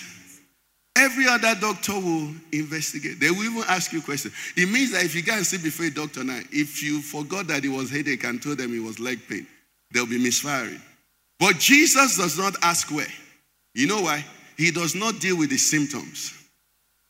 Every 0.96 1.28
other 1.28 1.56
doctor 1.60 1.94
will 1.94 2.32
investigate. 2.52 3.20
They 3.20 3.32
will 3.32 3.44
even 3.44 3.64
ask 3.68 3.92
you 3.94 4.02
questions. 4.02 4.34
It 4.56 4.70
means 4.70 4.92
that 4.92 5.04
if 5.04 5.16
you 5.16 5.24
go 5.24 5.34
and 5.34 5.46
see 5.46 5.58
before 5.58 5.88
a 5.88 5.90
doctor 5.90 6.24
now, 6.24 6.40
if 6.52 6.84
you 6.84 7.02
forgot 7.02 7.48
that 7.48 7.66
it 7.66 7.70
was 7.70 7.90
headache 7.90 8.24
and 8.24 8.42
told 8.42 8.58
them 8.60 8.76
it 8.76 8.84
was 8.84 9.00
leg 9.00 9.20
pain, 9.28 9.48
they'll 9.92 10.06
be 10.06 10.22
misfiring. 10.22 10.82
But 11.40 11.58
Jesus 11.58 12.18
does 12.18 12.38
not 12.38 12.56
ask 12.62 12.92
where. 12.92 13.08
You 13.74 13.88
know 13.88 14.02
why? 14.02 14.24
He 14.56 14.72
does 14.72 14.96
not 14.96 15.20
deal 15.20 15.38
with 15.38 15.50
the 15.50 15.58
symptoms. 15.58 16.43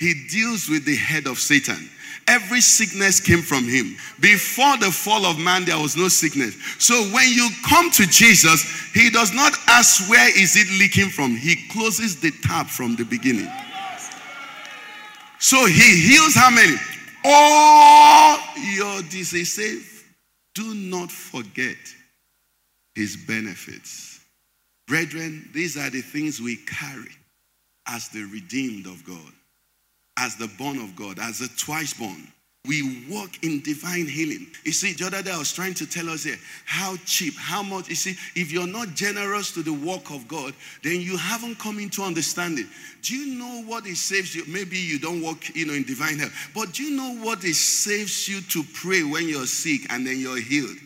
He 0.03 0.27
deals 0.27 0.67
with 0.67 0.83
the 0.83 0.97
head 0.97 1.27
of 1.27 1.39
Satan. 1.39 1.89
Every 2.27 2.59
sickness 2.59 3.21
came 3.21 3.41
from 3.41 3.63
him. 3.63 3.95
Before 4.19 4.75
the 4.75 4.91
fall 4.91 5.25
of 5.25 5.39
man, 5.39 5.63
there 5.63 5.79
was 5.79 5.95
no 5.95 6.09
sickness. 6.09 6.57
So 6.77 6.93
when 7.13 7.29
you 7.29 7.49
come 7.65 7.89
to 7.91 8.05
Jesus, 8.07 8.65
he 8.93 9.09
does 9.09 9.33
not 9.33 9.53
ask 9.67 10.09
where 10.09 10.27
is 10.37 10.57
it 10.57 10.67
leaking 10.77 11.07
from. 11.07 11.37
He 11.37 11.55
closes 11.69 12.19
the 12.19 12.31
tap 12.43 12.67
from 12.67 12.97
the 12.97 13.05
beginning. 13.05 13.47
So 15.39 15.65
he 15.67 16.11
heals 16.11 16.35
how 16.35 16.49
many? 16.49 16.75
All 17.23 18.37
your 18.75 19.03
diseases. 19.03 20.03
Do 20.53 20.73
not 20.73 21.11
forget 21.11 21.77
his 22.93 23.15
benefits. 23.15 24.19
Brethren, 24.85 25.49
these 25.53 25.77
are 25.77 25.89
the 25.89 26.01
things 26.01 26.41
we 26.41 26.57
carry 26.57 27.15
as 27.87 28.09
the 28.09 28.23
redeemed 28.25 28.85
of 28.85 29.01
God 29.05 29.31
as 30.17 30.35
the 30.35 30.47
born 30.57 30.77
of 30.77 30.95
God, 30.95 31.19
as 31.19 31.39
the 31.39 31.49
twice 31.57 31.93
born. 31.93 32.27
We 32.65 33.05
walk 33.09 33.43
in 33.43 33.61
divine 33.61 34.07
healing. 34.07 34.47
You 34.63 34.71
see, 34.71 34.93
the 34.93 35.07
other 35.07 35.21
day 35.21 35.31
I 35.31 35.37
was 35.37 35.51
trying 35.51 35.73
to 35.73 35.85
tell 35.85 36.09
us 36.09 36.23
here 36.23 36.37
how 36.63 36.95
cheap, 37.05 37.35
how 37.37 37.61
much. 37.61 37.89
You 37.89 37.95
see, 37.95 38.15
if 38.39 38.53
you're 38.53 38.67
not 38.67 38.93
generous 38.93 39.51
to 39.55 39.63
the 39.63 39.73
work 39.73 40.11
of 40.11 40.29
God, 40.29 40.53
then 40.81 41.01
you 41.01 41.17
haven't 41.17 41.59
come 41.59 41.77
into 41.77 42.03
understanding. 42.03 42.69
Do 43.01 43.17
you 43.17 43.37
know 43.37 43.63
what 43.63 43.85
it 43.85 43.97
saves 43.97 44.33
you? 44.33 44.45
Maybe 44.47 44.77
you 44.77 44.97
don't 44.97 45.21
walk, 45.21 45.53
you 45.53 45.65
know, 45.65 45.73
in 45.73 45.83
divine 45.83 46.19
health, 46.19 46.31
but 46.55 46.71
do 46.71 46.83
you 46.83 46.95
know 46.95 47.15
what 47.15 47.43
it 47.43 47.55
saves 47.55 48.29
you 48.29 48.39
to 48.39 48.63
pray 48.73 49.03
when 49.03 49.27
you're 49.27 49.45
sick 49.45 49.81
and 49.91 50.07
then 50.07 50.17
you're 50.17 50.39
healed? 50.39 50.77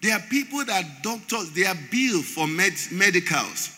There 0.00 0.14
are 0.14 0.22
people 0.30 0.64
that 0.66 1.02
doctors, 1.02 1.50
their 1.50 1.74
bill 1.90 2.22
for 2.22 2.46
med- 2.46 2.92
medicals 2.92 3.74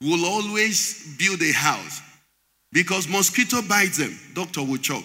will 0.00 0.24
always 0.24 1.16
build 1.16 1.40
a 1.40 1.52
house. 1.52 2.00
Because 2.72 3.08
mosquito 3.08 3.62
bites 3.62 3.98
them, 3.98 4.16
doctor 4.34 4.62
will 4.62 4.78
chop. 4.78 5.02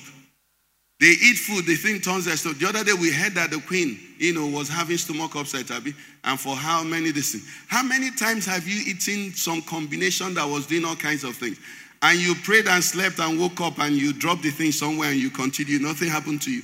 They 1.00 1.08
eat 1.08 1.36
food, 1.36 1.66
they 1.66 1.76
think 1.76 2.04
turns 2.04 2.26
their 2.26 2.38
stomach. 2.38 2.60
The 2.60 2.68
other 2.70 2.84
day 2.84 2.94
we 2.94 3.12
heard 3.12 3.34
that 3.34 3.52
the 3.52 3.60
queen, 3.60 4.00
you 4.18 4.34
know, 4.34 4.48
was 4.48 4.70
having 4.70 4.98
stomach 4.98 5.36
upset, 5.36 5.70
Abby, 5.72 5.94
and 6.24 6.40
for 6.40 6.56
how 6.56 6.84
many 6.84 7.12
this 7.12 7.34
thing? 7.34 7.42
How 7.68 7.84
many 7.84 8.12
times 8.12 8.46
have 8.46 8.66
you 8.66 8.82
eaten 8.88 9.34
some 9.34 9.62
combination 9.64 10.34
that 10.36 10.48
was 10.48 10.68
doing 10.68 10.86
all 10.86 10.96
kinds 10.96 11.26
of 11.26 11.36
things? 11.36 11.60
And 12.02 12.20
you 12.20 12.36
prayed 12.36 12.68
and 12.68 12.84
slept 12.84 13.20
and 13.20 13.40
woke 13.40 13.60
up 13.60 13.80
and 13.80 13.96
you 13.96 14.14
dropped 14.14 14.44
the 14.44 14.52
thing 14.52 14.72
somewhere 14.72 15.10
and 15.10 15.20
you 15.20 15.30
continue, 15.30 15.80
nothing 15.80 16.08
happened 16.08 16.42
to 16.44 16.52
you. 16.52 16.62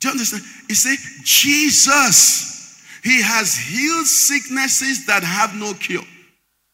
Do 0.00 0.08
you 0.08 0.12
understand? 0.12 0.42
He 0.68 0.74
said, 0.74 0.98
Jesus, 1.24 2.82
He 3.02 3.22
has 3.22 3.56
healed 3.56 4.06
sicknesses 4.06 5.06
that 5.06 5.22
have 5.22 5.54
no 5.54 5.72
cure. 5.74 6.02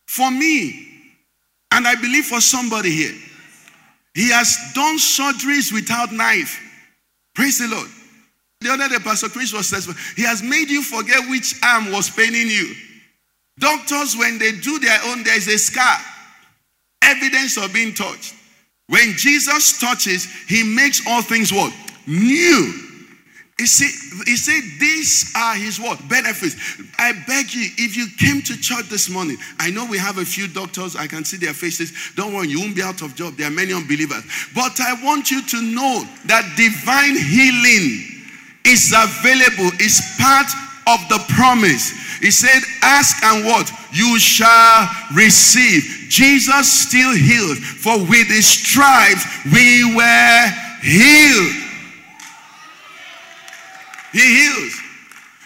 For 0.08 0.30
me, 0.30 0.91
and 1.72 1.88
I 1.88 1.94
believe 1.94 2.26
for 2.26 2.40
somebody 2.40 2.90
here, 2.90 3.14
he 4.14 4.30
has 4.30 4.56
done 4.74 4.98
surgeries 4.98 5.72
without 5.72 6.12
knife. 6.12 6.60
Praise 7.34 7.58
the 7.58 7.68
Lord. 7.68 7.88
The 8.60 8.70
other 8.70 8.88
day, 8.88 8.98
Pastor 9.02 9.28
Chris 9.28 9.52
was 9.52 9.68
says 9.68 9.88
he 10.14 10.22
has 10.22 10.42
made 10.42 10.70
you 10.70 10.82
forget 10.82 11.28
which 11.28 11.54
arm 11.62 11.90
was 11.90 12.10
paining 12.10 12.46
you. 12.46 12.74
Doctors, 13.58 14.16
when 14.16 14.38
they 14.38 14.52
do 14.52 14.78
their 14.78 14.98
own, 15.06 15.24
there 15.24 15.36
is 15.36 15.48
a 15.48 15.58
scar, 15.58 15.98
evidence 17.02 17.56
of 17.56 17.72
being 17.72 17.94
touched. 17.94 18.34
When 18.88 19.12
Jesus 19.12 19.78
touches, 19.80 20.26
he 20.48 20.62
makes 20.62 21.06
all 21.06 21.22
things 21.22 21.52
what? 21.52 21.72
New. 22.06 22.81
He 23.62 23.68
said, 23.68 24.26
he 24.26 24.34
said, 24.34 24.60
these 24.80 25.30
are 25.36 25.54
his 25.54 25.78
what? 25.78 25.96
Benefits. 26.08 26.56
I 26.98 27.12
beg 27.12 27.54
you, 27.54 27.70
if 27.78 27.96
you 27.96 28.08
came 28.18 28.42
to 28.42 28.60
church 28.60 28.88
this 28.88 29.08
morning, 29.08 29.36
I 29.60 29.70
know 29.70 29.86
we 29.86 29.98
have 29.98 30.18
a 30.18 30.24
few 30.24 30.48
doctors, 30.48 30.96
I 30.96 31.06
can 31.06 31.24
see 31.24 31.36
their 31.36 31.54
faces. 31.54 31.92
Don't 32.16 32.34
worry, 32.34 32.48
you 32.48 32.58
won't 32.58 32.74
be 32.74 32.82
out 32.82 33.02
of 33.02 33.14
job. 33.14 33.36
There 33.36 33.46
are 33.46 33.54
many 33.54 33.72
unbelievers. 33.72 34.24
But 34.52 34.80
I 34.80 34.98
want 35.04 35.30
you 35.30 35.46
to 35.46 35.62
know 35.62 36.02
that 36.26 36.42
divine 36.58 37.14
healing 37.14 38.02
is 38.66 38.90
available, 38.90 39.70
is 39.78 40.02
part 40.18 40.50
of 40.90 40.98
the 41.06 41.22
promise. 41.32 42.18
He 42.18 42.32
said, 42.32 42.66
Ask 42.82 43.22
and 43.22 43.46
what? 43.46 43.70
You 43.92 44.18
shall 44.18 44.90
receive. 45.14 46.10
Jesus 46.10 46.66
still 46.66 47.14
heals, 47.14 47.60
for 47.60 47.96
with 48.10 48.26
his 48.26 48.48
stripes 48.48 49.22
we 49.54 49.94
were 49.94 50.50
healed. 50.82 51.61
He 54.12 54.20
heals. 54.20 54.80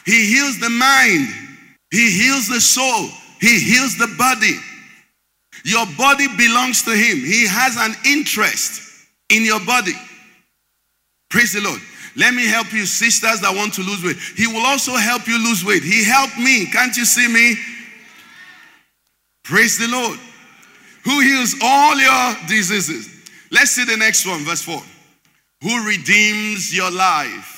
He 0.04 0.34
heals 0.34 0.58
the 0.58 0.70
mind. 0.70 1.28
He 1.90 2.10
heals 2.10 2.48
the 2.48 2.60
soul. 2.60 3.08
He 3.40 3.58
heals 3.60 3.96
the 3.96 4.12
body. 4.18 4.56
Your 5.64 5.86
body 5.98 6.28
belongs 6.36 6.82
to 6.82 6.90
Him. 6.90 7.18
He 7.18 7.46
has 7.46 7.76
an 7.76 7.94
interest 8.04 8.82
in 9.30 9.44
your 9.44 9.60
body. 9.64 9.94
Praise 11.28 11.52
the 11.52 11.60
Lord. 11.60 11.80
Let 12.16 12.34
me 12.34 12.46
help 12.46 12.72
you, 12.72 12.86
sisters 12.86 13.40
that 13.40 13.54
want 13.54 13.74
to 13.74 13.82
lose 13.82 14.02
weight. 14.02 14.16
He 14.36 14.46
will 14.46 14.64
also 14.64 14.92
help 14.92 15.26
you 15.28 15.38
lose 15.38 15.64
weight. 15.64 15.82
He 15.82 16.04
helped 16.04 16.38
me. 16.38 16.66
Can't 16.66 16.96
you 16.96 17.04
see 17.04 17.28
me? 17.28 17.56
Praise 19.44 19.78
the 19.78 19.88
Lord. 19.88 20.18
Who 21.04 21.20
heals 21.20 21.54
all 21.62 21.96
your 21.96 22.36
diseases. 22.48 23.08
Let's 23.50 23.72
see 23.72 23.84
the 23.84 23.96
next 23.96 24.26
one, 24.26 24.44
verse 24.44 24.62
4. 24.62 24.80
Who 25.62 25.86
redeems 25.86 26.74
your 26.74 26.90
life 26.90 27.55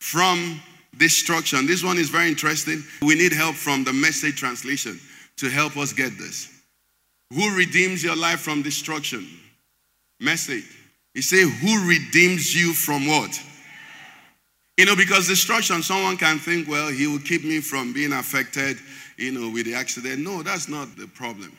from 0.00 0.60
destruction. 0.98 1.66
This 1.66 1.82
one 1.82 1.98
is 1.98 2.08
very 2.08 2.28
interesting. 2.28 2.82
We 3.02 3.14
need 3.14 3.32
help 3.32 3.54
from 3.54 3.84
the 3.84 3.92
message 3.92 4.36
translation 4.36 4.98
to 5.36 5.48
help 5.48 5.76
us 5.76 5.92
get 5.92 6.16
this. 6.18 6.52
Who 7.34 7.56
redeems 7.56 8.02
your 8.02 8.16
life 8.16 8.40
from 8.40 8.62
destruction? 8.62 9.26
Message. 10.20 10.64
He 11.14 11.22
say, 11.22 11.42
Who 11.42 11.88
redeems 11.88 12.54
you 12.54 12.72
from 12.72 13.06
what? 13.06 13.40
You 14.76 14.84
know, 14.84 14.94
because 14.94 15.26
destruction, 15.26 15.82
someone 15.82 16.18
can 16.18 16.38
think, 16.38 16.68
well, 16.68 16.88
he 16.88 17.06
will 17.06 17.18
keep 17.18 17.42
me 17.44 17.60
from 17.60 17.94
being 17.94 18.12
affected, 18.12 18.76
you 19.16 19.32
know, 19.32 19.48
with 19.50 19.64
the 19.64 19.74
accident. 19.74 20.20
No, 20.20 20.42
that's 20.42 20.68
not 20.68 20.94
the 20.96 21.06
problem. 21.06 21.56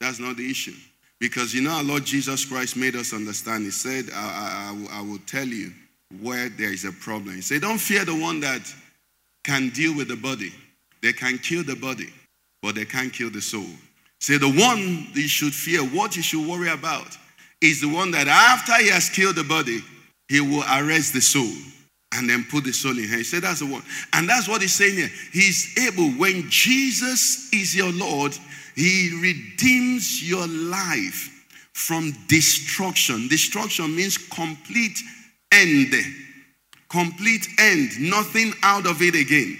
That's 0.00 0.18
not 0.18 0.36
the 0.36 0.50
issue. 0.50 0.74
Because, 1.20 1.54
you 1.54 1.62
know, 1.62 1.70
our 1.70 1.84
Lord 1.84 2.04
Jesus 2.04 2.44
Christ 2.44 2.76
made 2.76 2.96
us 2.96 3.12
understand. 3.12 3.64
He 3.64 3.70
said, 3.70 4.06
I, 4.12 4.74
I, 4.90 4.98
I 4.98 5.02
will 5.02 5.18
tell 5.26 5.46
you 5.46 5.72
where 6.20 6.48
there 6.48 6.72
is 6.72 6.84
a 6.84 6.92
problem. 6.92 7.40
Said, 7.42 7.62
Don't 7.62 7.78
fear 7.78 8.04
the 8.04 8.14
one 8.14 8.40
that 8.40 8.62
can 9.44 9.70
deal 9.70 9.96
with 9.96 10.08
the 10.08 10.16
body. 10.16 10.52
They 11.02 11.12
can 11.12 11.38
kill 11.38 11.62
the 11.62 11.76
body, 11.76 12.12
but 12.62 12.74
they 12.74 12.84
can't 12.84 13.12
kill 13.12 13.30
the 13.30 13.40
soul. 13.40 13.66
Say 14.20 14.36
the 14.36 14.50
one 14.50 15.06
you 15.14 15.28
should 15.28 15.54
fear, 15.54 15.80
what 15.80 16.16
you 16.16 16.22
should 16.22 16.46
worry 16.46 16.70
about, 16.70 17.16
is 17.60 17.80
the 17.80 17.88
one 17.88 18.10
that 18.12 18.26
after 18.26 18.74
he 18.82 18.88
has 18.88 19.08
killed 19.08 19.36
the 19.36 19.44
body, 19.44 19.80
he 20.28 20.40
will 20.40 20.64
arrest 20.70 21.12
the 21.12 21.20
soul 21.20 21.50
and 22.12 22.28
then 22.28 22.44
put 22.50 22.64
the 22.64 22.72
soul 22.72 22.98
in 22.98 23.04
hell. 23.04 23.18
He 23.18 23.24
said 23.24 23.42
that's 23.42 23.60
the 23.60 23.66
one. 23.66 23.82
And 24.12 24.28
that's 24.28 24.48
what 24.48 24.60
he's 24.62 24.74
saying 24.74 24.96
here. 24.96 25.10
He's 25.32 25.76
able, 25.78 26.08
when 26.18 26.48
Jesus 26.50 27.52
is 27.52 27.76
your 27.76 27.92
Lord, 27.92 28.36
he 28.74 29.10
redeems 29.22 30.28
your 30.28 30.46
life 30.46 31.34
from 31.74 32.12
destruction. 32.26 33.28
Destruction 33.28 33.94
means 33.94 34.18
complete 34.18 34.98
end. 35.52 35.94
Complete 36.88 37.46
end. 37.58 37.90
Nothing 38.00 38.52
out 38.62 38.86
of 38.86 39.02
it 39.02 39.14
again. 39.14 39.58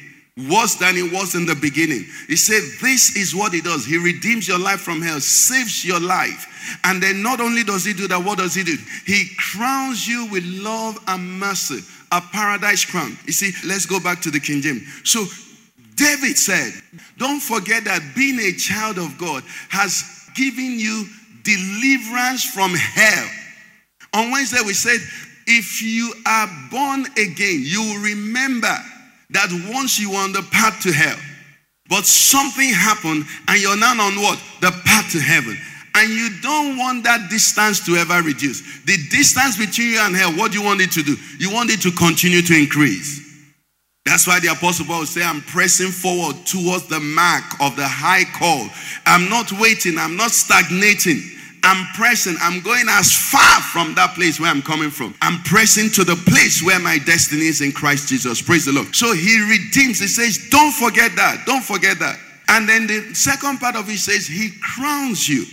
Worse 0.50 0.76
than 0.76 0.96
it 0.96 1.12
was 1.12 1.34
in 1.34 1.46
the 1.46 1.56
beginning. 1.56 2.04
He 2.28 2.36
said, 2.36 2.62
This 2.80 3.16
is 3.16 3.34
what 3.34 3.52
he 3.52 3.60
does. 3.60 3.84
He 3.84 3.98
redeems 3.98 4.46
your 4.46 4.58
life 4.58 4.80
from 4.80 5.02
hell, 5.02 5.20
saves 5.20 5.84
your 5.84 5.98
life. 5.98 6.78
And 6.84 7.02
then 7.02 7.22
not 7.22 7.40
only 7.40 7.64
does 7.64 7.84
he 7.84 7.92
do 7.92 8.06
that, 8.06 8.22
what 8.22 8.38
does 8.38 8.54
he 8.54 8.62
do? 8.62 8.76
He 9.04 9.26
crowns 9.36 10.06
you 10.06 10.28
with 10.30 10.44
love 10.44 10.96
and 11.08 11.40
mercy, 11.40 11.80
a 12.12 12.20
paradise 12.20 12.84
crown. 12.84 13.18
You 13.26 13.32
see, 13.32 13.52
let's 13.66 13.84
go 13.84 13.98
back 13.98 14.20
to 14.22 14.30
the 14.30 14.38
King 14.38 14.60
James. 14.60 14.82
So 15.02 15.24
David 15.96 16.38
said, 16.38 16.72
Don't 17.18 17.40
forget 17.40 17.84
that 17.84 18.00
being 18.14 18.38
a 18.38 18.52
child 18.52 18.98
of 18.98 19.18
God 19.18 19.42
has 19.70 20.04
given 20.36 20.78
you 20.78 21.04
deliverance 21.42 22.44
from 22.44 22.74
hell. 22.74 23.28
On 24.14 24.30
Wednesday, 24.30 24.60
we 24.64 24.72
said, 24.72 25.00
If 25.50 25.80
you 25.80 26.12
are 26.26 26.46
born 26.70 27.06
again, 27.16 27.62
you 27.64 27.80
will 27.80 28.02
remember 28.02 28.76
that 29.30 29.48
once 29.72 29.98
you 29.98 30.10
were 30.10 30.18
on 30.18 30.32
the 30.32 30.46
path 30.52 30.82
to 30.82 30.92
hell, 30.92 31.16
but 31.88 32.04
something 32.04 32.68
happened 32.68 33.24
and 33.48 33.58
you're 33.58 33.78
now 33.78 33.98
on 33.98 34.16
what? 34.20 34.38
The 34.60 34.70
path 34.84 35.10
to 35.12 35.18
heaven. 35.18 35.56
And 35.94 36.10
you 36.10 36.28
don't 36.42 36.76
want 36.76 37.02
that 37.04 37.30
distance 37.30 37.84
to 37.86 37.96
ever 37.96 38.20
reduce. 38.22 38.84
The 38.84 38.98
distance 39.10 39.56
between 39.56 39.88
you 39.88 40.00
and 40.00 40.14
hell, 40.14 40.32
what 40.32 40.52
do 40.52 40.58
you 40.58 40.64
want 40.64 40.82
it 40.82 40.92
to 40.92 41.02
do? 41.02 41.16
You 41.38 41.50
want 41.50 41.70
it 41.70 41.80
to 41.80 41.90
continue 41.92 42.42
to 42.42 42.54
increase. 42.54 43.26
That's 44.04 44.26
why 44.26 44.40
the 44.40 44.48
apostle 44.48 44.86
Paul 44.86 45.06
say, 45.06 45.24
I'm 45.24 45.40
pressing 45.40 45.90
forward 45.90 46.36
towards 46.44 46.86
the 46.88 47.00
mark 47.00 47.44
of 47.60 47.74
the 47.74 47.88
high 47.88 48.24
call. 48.38 48.68
I'm 49.06 49.28
not 49.28 49.50
waiting, 49.52 49.98
I'm 49.98 50.16
not 50.16 50.30
stagnating. 50.30 51.22
I'm 51.68 51.84
pressing. 51.92 52.34
I'm 52.40 52.62
going 52.62 52.86
as 52.88 53.12
far 53.12 53.60
from 53.60 53.94
that 53.96 54.14
place 54.14 54.40
where 54.40 54.48
I'm 54.48 54.62
coming 54.62 54.88
from. 54.88 55.14
I'm 55.20 55.42
pressing 55.42 55.90
to 55.90 56.02
the 56.02 56.16
place 56.16 56.62
where 56.62 56.80
my 56.80 56.96
destiny 56.96 57.42
is 57.42 57.60
in 57.60 57.72
Christ 57.72 58.08
Jesus. 58.08 58.40
Praise 58.40 58.64
the 58.64 58.72
Lord. 58.72 58.96
So 58.96 59.12
he 59.12 59.38
redeems. 59.38 60.00
He 60.00 60.06
says, 60.06 60.48
Don't 60.48 60.72
forget 60.72 61.14
that. 61.16 61.44
Don't 61.44 61.62
forget 61.62 61.98
that. 61.98 62.18
And 62.48 62.66
then 62.66 62.86
the 62.86 63.14
second 63.14 63.58
part 63.58 63.76
of 63.76 63.86
it 63.90 63.98
says, 63.98 64.26
He 64.26 64.48
crowns 64.62 65.28
you 65.28 65.44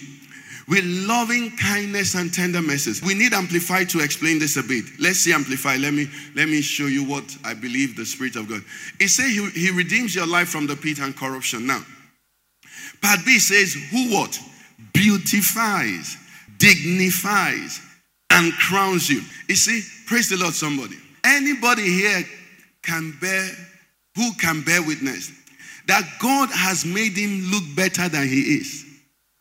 with 0.70 0.86
loving 0.86 1.52
kindness 1.58 2.16
and 2.16 2.34
tender 2.34 2.62
mercies. 2.62 3.04
We 3.04 3.14
need 3.14 3.34
Amplify 3.34 3.84
to 3.84 4.00
explain 4.00 4.40
this 4.40 4.56
a 4.56 4.64
bit. 4.64 4.86
Let's 4.98 5.20
see 5.20 5.34
Amplify. 5.34 5.76
Let 5.76 5.94
me 5.94 6.08
let 6.34 6.48
me 6.48 6.62
show 6.62 6.86
you 6.86 7.04
what 7.04 7.26
I 7.44 7.56
believe 7.56 7.98
the 7.98 8.06
Spirit 8.06 8.38
of 8.38 8.48
God. 8.48 8.62
It 9.02 9.10
says 9.10 9.36
he, 9.36 9.50
he 9.50 9.70
redeems 9.70 10.16
your 10.16 10.28
life 10.28 10.48
from 10.48 10.66
the 10.66 10.78
pit 10.78 11.00
and 11.00 11.14
corruption. 11.14 11.68
Now, 11.68 11.84
part 13.02 13.20
B 13.26 13.38
says, 13.38 13.76
Who 13.92 14.16
what? 14.16 14.40
Beautifies, 14.94 16.18
dignifies, 16.58 17.82
and 18.32 18.52
crowns 18.54 19.10
you. 19.10 19.22
You 19.48 19.56
see, 19.56 19.82
praise 20.08 20.30
the 20.30 20.38
Lord, 20.38 20.54
somebody. 20.54 20.96
Anybody 21.24 21.84
here 21.84 22.24
can 22.82 23.18
bear, 23.20 23.50
who 24.16 24.34
can 24.34 24.62
bear 24.62 24.82
witness 24.82 25.32
that 25.88 26.04
God 26.20 26.50
has 26.52 26.86
made 26.86 27.18
him 27.18 27.52
look 27.52 27.64
better 27.76 28.10
than 28.10 28.28
he 28.28 28.58
is. 28.58 28.86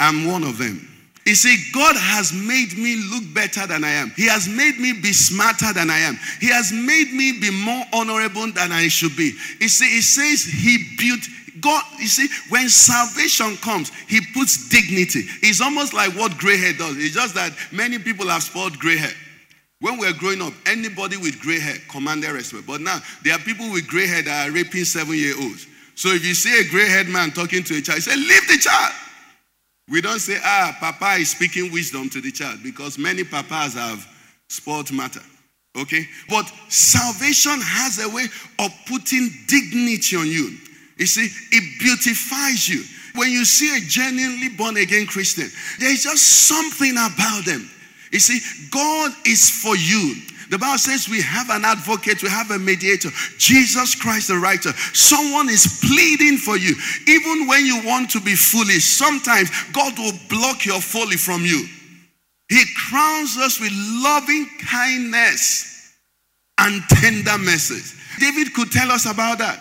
I'm 0.00 0.26
one 0.26 0.42
of 0.42 0.58
them. 0.58 0.88
You 1.26 1.34
see, 1.34 1.56
God 1.72 1.96
has 1.96 2.34
made 2.34 2.76
me 2.76 2.96
look 2.96 3.24
better 3.32 3.66
than 3.66 3.82
I 3.82 3.92
am. 3.92 4.12
He 4.14 4.28
has 4.28 4.46
made 4.46 4.78
me 4.78 4.92
be 4.92 5.12
smarter 5.14 5.72
than 5.72 5.88
I 5.88 5.98
am. 6.00 6.18
He 6.38 6.48
has 6.48 6.70
made 6.70 7.14
me 7.14 7.40
be 7.40 7.50
more 7.50 7.82
honorable 7.94 8.52
than 8.52 8.72
I 8.72 8.88
should 8.88 9.16
be. 9.16 9.32
You 9.58 9.68
see, 9.68 9.88
He 9.88 10.02
says 10.02 10.44
He 10.44 10.96
built, 10.98 11.20
God, 11.64 11.82
you 11.98 12.08
see, 12.08 12.28
when 12.50 12.68
salvation 12.68 13.56
comes, 13.56 13.90
He 14.06 14.20
puts 14.34 14.68
dignity. 14.68 15.22
It's 15.40 15.62
almost 15.62 15.94
like 15.94 16.14
what 16.14 16.36
gray 16.36 16.58
hair 16.58 16.74
does. 16.74 16.98
It's 16.98 17.14
just 17.14 17.34
that 17.36 17.52
many 17.72 17.98
people 17.98 18.28
have 18.28 18.42
spoiled 18.42 18.78
gray 18.78 18.98
hair. 18.98 19.14
When 19.80 19.98
we 19.98 20.06
were 20.06 20.12
growing 20.12 20.42
up, 20.42 20.52
anybody 20.66 21.16
with 21.16 21.40
gray 21.40 21.58
hair 21.58 21.76
commanded 21.90 22.32
respect. 22.32 22.66
But 22.66 22.82
now, 22.82 22.98
there 23.22 23.32
are 23.32 23.38
people 23.38 23.72
with 23.72 23.88
gray 23.88 24.06
hair 24.06 24.20
that 24.20 24.48
are 24.48 24.52
raping 24.52 24.84
seven 24.84 25.14
year 25.14 25.34
olds. 25.40 25.66
So 25.94 26.10
if 26.10 26.26
you 26.26 26.34
see 26.34 26.60
a 26.60 26.70
gray 26.70 26.86
haired 26.86 27.08
man 27.08 27.30
talking 27.30 27.64
to 27.64 27.78
a 27.78 27.80
child, 27.80 28.02
say, 28.02 28.14
Leave 28.14 28.46
the 28.46 28.58
child. 28.58 28.92
We 29.88 30.02
don't 30.02 30.18
say, 30.18 30.36
Ah, 30.44 30.76
Papa 30.78 31.14
is 31.14 31.30
speaking 31.30 31.72
wisdom 31.72 32.10
to 32.10 32.20
the 32.20 32.30
child 32.30 32.62
because 32.62 32.98
many 32.98 33.24
papas 33.24 33.72
have 33.72 34.06
spoiled 34.50 34.92
matter. 34.92 35.22
Okay? 35.76 36.06
But 36.28 36.44
salvation 36.68 37.58
has 37.62 38.04
a 38.04 38.08
way 38.14 38.26
of 38.58 38.70
putting 38.86 39.30
dignity 39.48 40.16
on 40.16 40.26
you. 40.26 40.58
You 40.96 41.06
see, 41.06 41.28
it 41.50 41.80
beautifies 41.80 42.68
you. 42.68 42.84
When 43.14 43.30
you 43.30 43.44
see 43.44 43.76
a 43.76 43.80
genuinely 43.80 44.48
born 44.48 44.76
again 44.76 45.06
Christian, 45.06 45.48
there 45.78 45.92
is 45.92 46.02
just 46.02 46.48
something 46.48 46.92
about 46.92 47.44
them. 47.44 47.70
You 48.10 48.18
see, 48.18 48.40
God 48.70 49.12
is 49.26 49.50
for 49.50 49.76
you. 49.76 50.16
The 50.50 50.58
Bible 50.58 50.78
says 50.78 51.08
we 51.08 51.22
have 51.22 51.50
an 51.50 51.64
advocate, 51.64 52.22
we 52.22 52.28
have 52.28 52.50
a 52.50 52.58
mediator, 52.58 53.08
Jesus 53.38 53.94
Christ 53.94 54.28
the 54.28 54.36
writer. 54.36 54.72
Someone 54.92 55.48
is 55.48 55.80
pleading 55.82 56.36
for 56.36 56.56
you. 56.56 56.76
Even 57.08 57.48
when 57.48 57.64
you 57.66 57.82
want 57.84 58.10
to 58.10 58.20
be 58.20 58.34
foolish, 58.34 58.84
sometimes 58.84 59.50
God 59.72 59.98
will 59.98 60.12
block 60.28 60.64
your 60.64 60.80
folly 60.80 61.16
from 61.16 61.42
you. 61.42 61.66
He 62.48 62.62
crowns 62.88 63.36
us 63.38 63.58
with 63.58 63.72
loving 64.04 64.46
kindness 64.68 65.94
and 66.58 66.82
tender 66.88 67.38
mercies. 67.38 67.98
David 68.20 68.52
could 68.54 68.70
tell 68.70 68.92
us 68.92 69.06
about 69.10 69.38
that. 69.38 69.58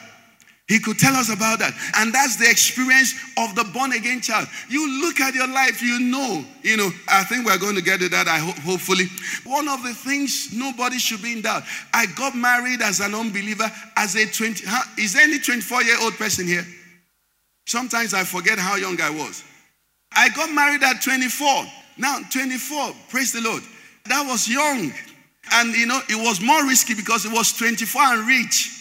He 0.73 0.79
could 0.79 0.97
tell 0.97 1.13
us 1.13 1.29
about 1.29 1.59
that. 1.59 1.71
And 1.97 2.11
that's 2.11 2.37
the 2.37 2.49
experience 2.49 3.13
of 3.37 3.53
the 3.53 3.63
born 3.63 3.91
again 3.91 4.21
child. 4.21 4.47
You 4.69 5.03
look 5.03 5.19
at 5.19 5.35
your 5.35 5.47
life, 5.47 5.83
you 5.83 5.99
know, 5.99 6.43
you 6.63 6.77
know, 6.77 6.89
I 7.07 7.23
think 7.25 7.45
we're 7.45 7.59
going 7.59 7.75
to 7.75 7.81
get 7.83 7.99
to 7.99 8.09
that, 8.09 8.27
I 8.27 8.39
hope, 8.39 8.57
hopefully. 8.57 9.05
One 9.45 9.69
of 9.69 9.83
the 9.83 9.93
things 9.93 10.51
nobody 10.51 10.97
should 10.97 11.21
be 11.21 11.33
in 11.33 11.41
doubt. 11.41 11.61
I 11.93 12.07
got 12.17 12.35
married 12.35 12.81
as 12.81 13.01
an 13.01 13.13
unbeliever 13.13 13.71
as 13.95 14.15
a 14.15 14.25
20, 14.25 14.65
huh? 14.65 14.83
is 14.97 15.13
there 15.13 15.21
any 15.21 15.37
24 15.37 15.83
year 15.83 15.97
old 16.01 16.15
person 16.15 16.47
here? 16.47 16.65
Sometimes 17.67 18.15
I 18.15 18.23
forget 18.23 18.57
how 18.57 18.75
young 18.75 18.99
I 18.99 19.11
was. 19.11 19.43
I 20.11 20.29
got 20.29 20.51
married 20.51 20.81
at 20.81 21.03
24. 21.03 21.65
Now, 21.99 22.17
24, 22.31 22.93
praise 23.09 23.31
the 23.31 23.41
Lord. 23.41 23.61
That 24.05 24.25
was 24.25 24.49
young. 24.49 24.91
And 25.51 25.75
you 25.75 25.85
know, 25.85 26.01
it 26.09 26.15
was 26.15 26.41
more 26.41 26.65
risky 26.65 26.95
because 26.95 27.25
it 27.25 27.31
was 27.31 27.53
24 27.53 28.01
and 28.01 28.27
rich. 28.27 28.73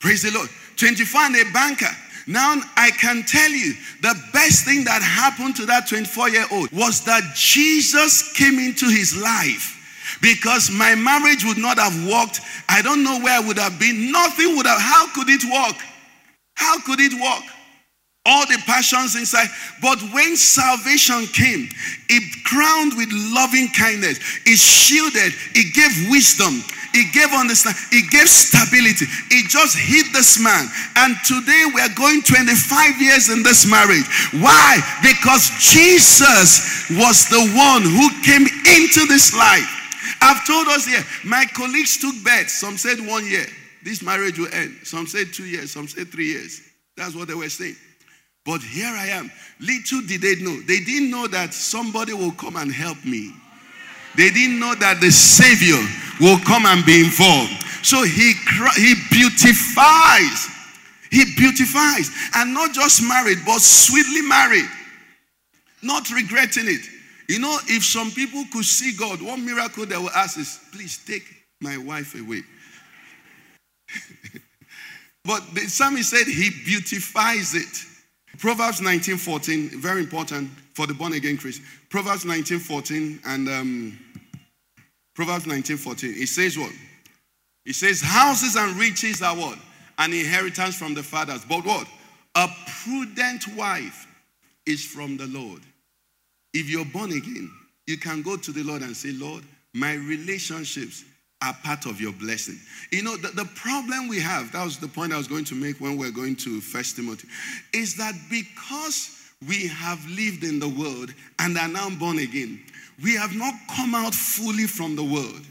Praise 0.00 0.20
the 0.20 0.32
Lord. 0.36 0.50
24 0.76 1.20
and 1.20 1.36
a 1.36 1.52
banker. 1.52 1.90
Now 2.26 2.60
I 2.76 2.90
can 2.90 3.22
tell 3.24 3.50
you 3.50 3.74
the 4.00 4.14
best 4.32 4.64
thing 4.64 4.84
that 4.84 5.02
happened 5.02 5.56
to 5.56 5.66
that 5.66 5.88
24 5.88 6.30
year 6.30 6.46
old 6.50 6.72
was 6.72 7.04
that 7.04 7.34
Jesus 7.34 8.32
came 8.32 8.58
into 8.58 8.86
his 8.86 9.16
life 9.20 10.18
because 10.22 10.70
my 10.70 10.94
marriage 10.94 11.44
would 11.44 11.58
not 11.58 11.78
have 11.78 11.94
worked. 12.08 12.40
I 12.68 12.80
don't 12.80 13.02
know 13.02 13.20
where 13.20 13.36
I 13.36 13.46
would 13.46 13.58
have 13.58 13.78
been. 13.78 14.10
Nothing 14.10 14.56
would 14.56 14.66
have. 14.66 14.80
How 14.80 15.06
could 15.12 15.28
it 15.28 15.44
work? 15.44 15.76
How 16.54 16.80
could 16.80 17.00
it 17.00 17.12
work? 17.12 17.44
all 18.26 18.46
the 18.46 18.60
passions 18.66 19.16
inside. 19.16 19.48
But 19.82 20.00
when 20.12 20.36
salvation 20.36 21.26
came, 21.26 21.68
it 22.08 22.44
crowned 22.44 22.96
with 22.96 23.08
loving 23.12 23.68
kindness, 23.76 24.18
it 24.46 24.58
shielded, 24.58 25.32
it 25.54 25.74
gave 25.74 26.10
wisdom, 26.10 26.62
it 26.94 27.12
gave 27.12 27.34
understanding, 27.34 27.82
it 27.92 28.10
gave 28.10 28.28
stability. 28.28 29.06
It 29.34 29.50
just 29.50 29.76
hit 29.76 30.06
this 30.14 30.38
man. 30.38 30.70
And 30.96 31.16
today 31.26 31.66
we 31.74 31.82
are 31.82 31.92
going 31.98 32.22
25 32.22 33.02
years 33.02 33.28
in 33.28 33.42
this 33.42 33.66
marriage. 33.68 34.06
Why? 34.38 34.78
Because 35.02 35.50
Jesus 35.58 36.88
was 36.94 37.26
the 37.28 37.42
one 37.58 37.82
who 37.82 38.06
came 38.22 38.46
into 38.46 39.06
this 39.10 39.34
life. 39.34 39.68
I've 40.22 40.46
told 40.46 40.68
us 40.68 40.86
here, 40.86 41.04
my 41.24 41.44
colleagues 41.54 41.98
took 41.98 42.14
bets. 42.24 42.54
Some 42.54 42.78
said 42.78 42.98
one 43.00 43.26
year, 43.26 43.46
this 43.82 44.02
marriage 44.02 44.38
will 44.38 44.52
end. 44.52 44.78
Some 44.84 45.06
said 45.06 45.32
two 45.32 45.44
years, 45.44 45.72
some 45.72 45.88
said 45.88 46.08
three 46.08 46.32
years. 46.32 46.62
That's 46.96 47.14
what 47.14 47.28
they 47.28 47.34
were 47.34 47.48
saying. 47.48 47.76
But 48.44 48.60
here 48.62 48.88
I 48.88 49.08
am. 49.08 49.30
Little 49.58 50.02
did 50.02 50.20
they 50.20 50.36
know. 50.36 50.60
They 50.62 50.80
didn't 50.80 51.10
know 51.10 51.26
that 51.28 51.54
somebody 51.54 52.12
will 52.12 52.32
come 52.32 52.56
and 52.56 52.72
help 52.72 53.02
me. 53.04 53.32
They 54.16 54.30
didn't 54.30 54.60
know 54.60 54.74
that 54.76 55.00
the 55.00 55.10
Savior 55.10 55.80
will 56.20 56.38
come 56.46 56.66
and 56.66 56.84
be 56.86 57.04
involved. 57.04 57.50
So 57.82 58.02
he, 58.02 58.32
he 58.76 58.94
beautifies. 59.10 60.48
He 61.10 61.34
beautifies. 61.36 62.10
And 62.34 62.54
not 62.54 62.72
just 62.72 63.02
married, 63.02 63.38
but 63.44 63.60
sweetly 63.60 64.22
married. 64.22 64.68
Not 65.82 66.08
regretting 66.10 66.66
it. 66.66 66.86
You 67.28 67.40
know, 67.40 67.58
if 67.66 67.84
some 67.84 68.10
people 68.10 68.44
could 68.52 68.64
see 68.64 68.96
God, 68.96 69.20
one 69.20 69.44
miracle 69.44 69.86
they 69.86 69.96
will 69.96 70.10
ask 70.10 70.38
is, 70.38 70.60
please 70.72 70.98
take 71.04 71.24
my 71.60 71.76
wife 71.76 72.14
away. 72.18 72.42
but 75.24 75.42
the 75.54 75.60
psalmist 75.62 76.10
said 76.10 76.26
he 76.26 76.50
beautifies 76.64 77.54
it. 77.54 78.38
Proverbs 78.38 78.80
19 78.80 79.16
14, 79.16 79.80
very 79.80 80.00
important 80.00 80.50
for 80.74 80.86
the 80.86 80.94
born 80.94 81.12
again 81.12 81.36
Christian. 81.36 81.64
Proverbs 81.88 82.24
19:14 82.24 83.20
and 83.26 83.48
um, 83.48 83.98
Proverbs 85.14 85.46
19 85.46 85.76
14. 85.76 86.14
It 86.16 86.28
says 86.28 86.58
what? 86.58 86.72
It 87.64 87.74
says, 87.74 88.00
Houses 88.02 88.56
and 88.56 88.76
riches 88.76 89.22
are 89.22 89.36
what? 89.36 89.58
An 89.98 90.12
inheritance 90.12 90.76
from 90.76 90.94
the 90.94 91.02
fathers. 91.02 91.44
But 91.48 91.64
what? 91.64 91.86
A 92.34 92.48
prudent 92.82 93.46
wife 93.56 94.06
is 94.66 94.84
from 94.84 95.16
the 95.16 95.26
Lord. 95.26 95.62
If 96.52 96.68
you're 96.68 96.84
born 96.84 97.12
again, 97.12 97.50
you 97.86 97.96
can 97.96 98.22
go 98.22 98.36
to 98.36 98.52
the 98.52 98.62
Lord 98.62 98.82
and 98.82 98.96
say, 98.96 99.12
Lord, 99.12 99.44
my 99.72 99.94
relationships 99.94 101.04
are 101.42 101.54
part 101.62 101.86
of 101.86 102.00
your 102.00 102.12
blessing. 102.12 102.58
You 102.90 103.02
know, 103.02 103.16
the, 103.16 103.28
the 103.28 103.44
problem 103.54 104.08
we 104.08 104.20
have, 104.20 104.52
that 104.52 104.64
was 104.64 104.78
the 104.78 104.88
point 104.88 105.12
I 105.12 105.18
was 105.18 105.28
going 105.28 105.44
to 105.44 105.54
make 105.54 105.80
when 105.80 105.96
we're 105.96 106.10
going 106.10 106.36
to 106.36 106.60
First 106.60 106.96
Timothy, 106.96 107.28
is 107.72 107.96
that 107.96 108.14
because 108.30 109.13
we 109.48 109.68
have 109.68 110.04
lived 110.08 110.44
in 110.44 110.58
the 110.58 110.68
world 110.68 111.12
and 111.38 111.56
are 111.58 111.68
now 111.68 111.90
born 111.90 112.18
again, 112.18 112.60
we 113.02 113.14
have 113.16 113.34
not 113.34 113.54
come 113.76 113.94
out 113.94 114.14
fully 114.14 114.66
from 114.66 114.96
the 114.96 115.04
world. 115.04 115.42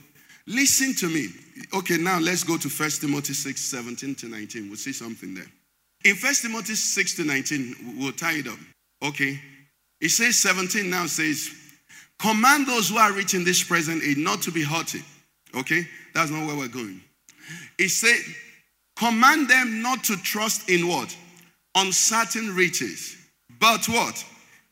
Listen 0.47 0.93
to 0.95 1.09
me. 1.13 1.27
Okay, 1.73 1.97
now 1.97 2.19
let's 2.19 2.43
go 2.43 2.57
to 2.57 2.69
First 2.69 3.01
Timothy 3.01 3.33
6, 3.33 3.59
17 3.59 4.15
to 4.15 4.27
19. 4.27 4.67
We'll 4.67 4.77
see 4.77 4.93
something 4.93 5.33
there. 5.33 5.47
In 6.05 6.15
First 6.15 6.41
Timothy 6.41 6.75
6 6.75 7.15
to 7.15 7.23
19, 7.23 7.97
we'll 7.99 8.11
tie 8.11 8.39
it 8.39 8.47
up. 8.47 8.59
Okay. 9.01 9.39
It 10.01 10.09
says 10.09 10.39
17 10.39 10.89
now 10.89 11.05
says, 11.05 11.49
Command 12.19 12.67
those 12.67 12.89
who 12.89 12.97
are 12.97 13.11
rich 13.13 13.33
in 13.33 13.43
this 13.43 13.63
present 13.63 14.03
age 14.03 14.17
not 14.17 14.41
to 14.43 14.51
be 14.51 14.63
haughty 14.63 15.03
Okay? 15.55 15.87
That's 16.13 16.31
not 16.31 16.47
where 16.47 16.55
we're 16.55 16.67
going. 16.67 17.01
It 17.77 17.89
said, 17.89 18.17
command 18.95 19.49
them 19.49 19.81
not 19.81 20.03
to 20.05 20.17
trust 20.17 20.69
in 20.69 20.87
what? 20.87 21.15
Uncertain 21.75 22.55
riches. 22.55 23.17
But 23.63 23.87
what? 23.87 24.25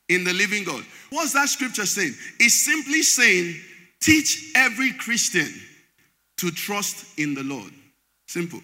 In 0.10 0.26
the 0.26 0.34
living 0.34 0.66
God. 0.66 0.84
What's 1.12 1.32
that 1.32 1.48
scripture 1.48 1.86
saying? 1.86 2.14
It's 2.42 2.66
simply 2.66 3.04
saying, 3.04 3.56
teach 4.02 4.52
every 4.54 4.92
Christian 4.92 5.48
to 6.40 6.52
trust 6.52 7.18
in 7.18 7.34
the 7.34 7.44
Lord. 7.44 7.72
Simple. 8.28 8.60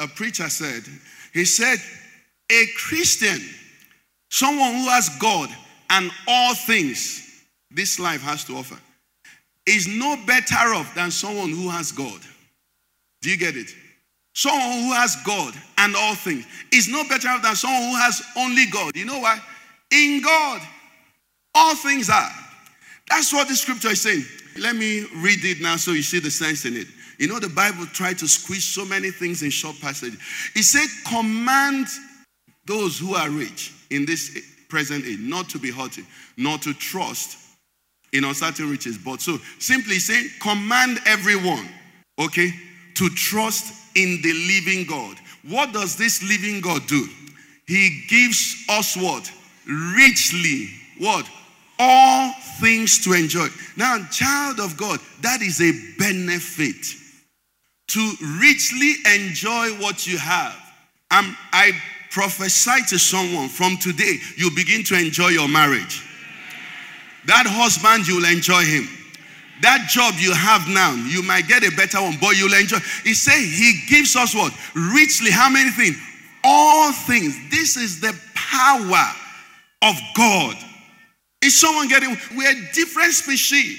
A 0.00 0.06
preacher 0.06 0.48
said, 0.48 0.84
he 1.34 1.44
said, 1.44 1.78
a 2.52 2.64
Christian, 2.76 3.40
someone 4.30 4.72
who 4.72 4.88
has 4.88 5.08
God 5.18 5.48
and 5.90 6.12
all 6.28 6.54
things 6.54 7.42
this 7.72 7.98
life 7.98 8.22
has 8.22 8.44
to 8.44 8.56
offer, 8.56 8.78
is 9.66 9.88
no 9.88 10.16
better 10.28 10.74
off 10.74 10.94
than 10.94 11.10
someone 11.10 11.50
who 11.50 11.68
has 11.68 11.90
God. 11.90 12.20
Do 13.20 13.30
you 13.30 13.36
get 13.36 13.56
it? 13.56 13.74
Someone 14.32 14.84
who 14.84 14.92
has 14.92 15.16
God 15.26 15.54
and 15.78 15.96
all 15.96 16.14
things 16.14 16.46
is 16.72 16.86
no 16.88 17.02
better 17.08 17.26
off 17.30 17.42
than 17.42 17.56
someone 17.56 17.82
who 17.82 17.96
has 17.96 18.22
only 18.36 18.66
God. 18.66 18.94
You 18.94 19.06
know 19.06 19.18
why? 19.18 19.40
In 19.92 20.22
God, 20.22 20.62
all 21.54 21.74
things 21.76 22.08
are. 22.08 22.30
That's 23.08 23.32
what 23.32 23.48
the 23.48 23.54
scripture 23.54 23.90
is 23.90 24.02
saying. 24.02 24.24
Let 24.58 24.76
me 24.76 25.06
read 25.16 25.44
it 25.44 25.60
now 25.60 25.76
so 25.76 25.92
you 25.92 26.02
see 26.02 26.18
the 26.18 26.30
sense 26.30 26.64
in 26.64 26.76
it. 26.76 26.86
You 27.18 27.28
know, 27.28 27.38
the 27.38 27.48
Bible 27.48 27.86
tried 27.86 28.18
to 28.18 28.28
squeeze 28.28 28.64
so 28.64 28.84
many 28.84 29.10
things 29.10 29.42
in 29.42 29.50
short 29.50 29.76
passages. 29.80 30.18
It 30.56 30.62
said, 30.64 30.88
Command 31.08 31.86
those 32.66 32.98
who 32.98 33.14
are 33.14 33.28
rich 33.28 33.72
in 33.90 34.06
this 34.06 34.38
present 34.68 35.04
age 35.04 35.18
not 35.20 35.48
to 35.50 35.58
be 35.58 35.70
haughty, 35.70 36.04
not 36.36 36.62
to 36.62 36.72
trust 36.74 37.38
in 38.12 38.24
uncertain 38.24 38.70
riches. 38.70 38.98
But 38.98 39.20
so 39.20 39.38
simply 39.58 39.98
say, 39.98 40.28
command 40.40 40.98
everyone, 41.06 41.68
okay, 42.18 42.50
to 42.94 43.08
trust 43.10 43.96
in 43.96 44.20
the 44.22 44.32
living 44.32 44.86
God. 44.86 45.16
What 45.48 45.72
does 45.72 45.96
this 45.96 46.22
living 46.22 46.60
God 46.60 46.86
do? 46.86 47.06
He 47.66 48.04
gives 48.08 48.64
us 48.68 48.96
what? 48.96 49.30
Richly. 49.66 50.68
What? 50.98 51.28
All 51.78 52.32
things 52.60 53.02
to 53.04 53.12
enjoy. 53.12 53.48
Now, 53.76 53.98
child 54.10 54.60
of 54.60 54.76
God, 54.76 55.00
that 55.22 55.42
is 55.42 55.60
a 55.60 55.72
benefit 55.98 56.84
to 57.88 58.12
richly 58.40 58.94
enjoy 59.14 59.70
what 59.80 60.06
you 60.06 60.16
have. 60.16 60.56
I'm, 61.10 61.36
I 61.52 61.72
prophesy 62.10 62.84
to 62.88 62.98
someone 62.98 63.48
from 63.48 63.76
today, 63.76 64.18
you 64.36 64.50
begin 64.54 64.84
to 64.84 64.98
enjoy 64.98 65.28
your 65.28 65.48
marriage. 65.48 66.02
That 67.26 67.46
husband, 67.46 68.06
you'll 68.06 68.24
enjoy 68.24 68.62
him. 68.64 68.88
That 69.62 69.88
job 69.88 70.14
you 70.18 70.32
have 70.32 70.68
now, 70.68 70.92
you 70.92 71.22
might 71.22 71.46
get 71.46 71.62
a 71.62 71.70
better 71.76 72.00
one, 72.00 72.16
but 72.20 72.36
you'll 72.36 72.54
enjoy. 72.54 72.78
He 73.04 73.14
said 73.14 73.38
he 73.38 73.80
gives 73.88 74.16
us 74.16 74.34
what? 74.34 74.52
Richly. 74.74 75.30
How 75.30 75.48
many 75.48 75.70
things? 75.70 75.96
All 76.42 76.92
things. 76.92 77.36
This 77.50 77.76
is 77.76 78.00
the 78.00 78.18
power 78.34 79.04
of 79.82 79.96
God. 80.16 80.56
Is 81.42 81.58
someone 81.58 81.88
getting? 81.88 82.16
We're 82.36 82.50
a 82.50 82.72
different 82.72 83.12
species. 83.12 83.78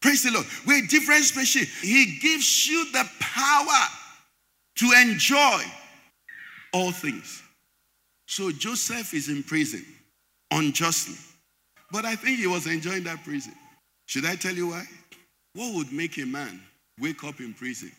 Praise 0.00 0.22
the 0.22 0.30
Lord. 0.30 0.46
We're 0.66 0.84
a 0.84 0.86
different 0.86 1.24
species. 1.24 1.80
He 1.80 2.18
gives 2.20 2.66
you 2.66 2.90
the 2.92 3.08
power 3.20 3.88
to 4.76 4.92
enjoy 5.02 5.62
all 6.72 6.92
things. 6.92 7.42
So 8.26 8.50
Joseph 8.50 9.12
is 9.14 9.28
in 9.28 9.42
prison 9.42 9.84
unjustly. 10.50 11.16
But 11.90 12.04
I 12.04 12.14
think 12.14 12.38
he 12.38 12.46
was 12.46 12.66
enjoying 12.66 13.04
that 13.04 13.24
prison. 13.24 13.54
Should 14.06 14.24
I 14.24 14.36
tell 14.36 14.54
you 14.54 14.68
why? 14.68 14.84
What 15.54 15.74
would 15.74 15.92
make 15.92 16.18
a 16.18 16.26
man 16.26 16.60
wake 17.00 17.24
up 17.24 17.40
in 17.40 17.54
prison? 17.54 17.90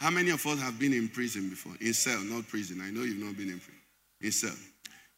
How 0.00 0.10
many 0.10 0.30
of 0.30 0.44
us 0.46 0.58
have 0.60 0.78
been 0.78 0.92
in 0.92 1.08
prison 1.08 1.48
before? 1.50 1.74
In 1.80 1.92
cell, 1.92 2.20
not 2.22 2.48
prison. 2.48 2.80
I 2.82 2.90
know 2.90 3.02
you've 3.02 3.24
not 3.24 3.36
been 3.36 3.50
in 3.50 3.58
prison. 3.58 3.82
In 4.20 4.32
cell. 4.32 4.71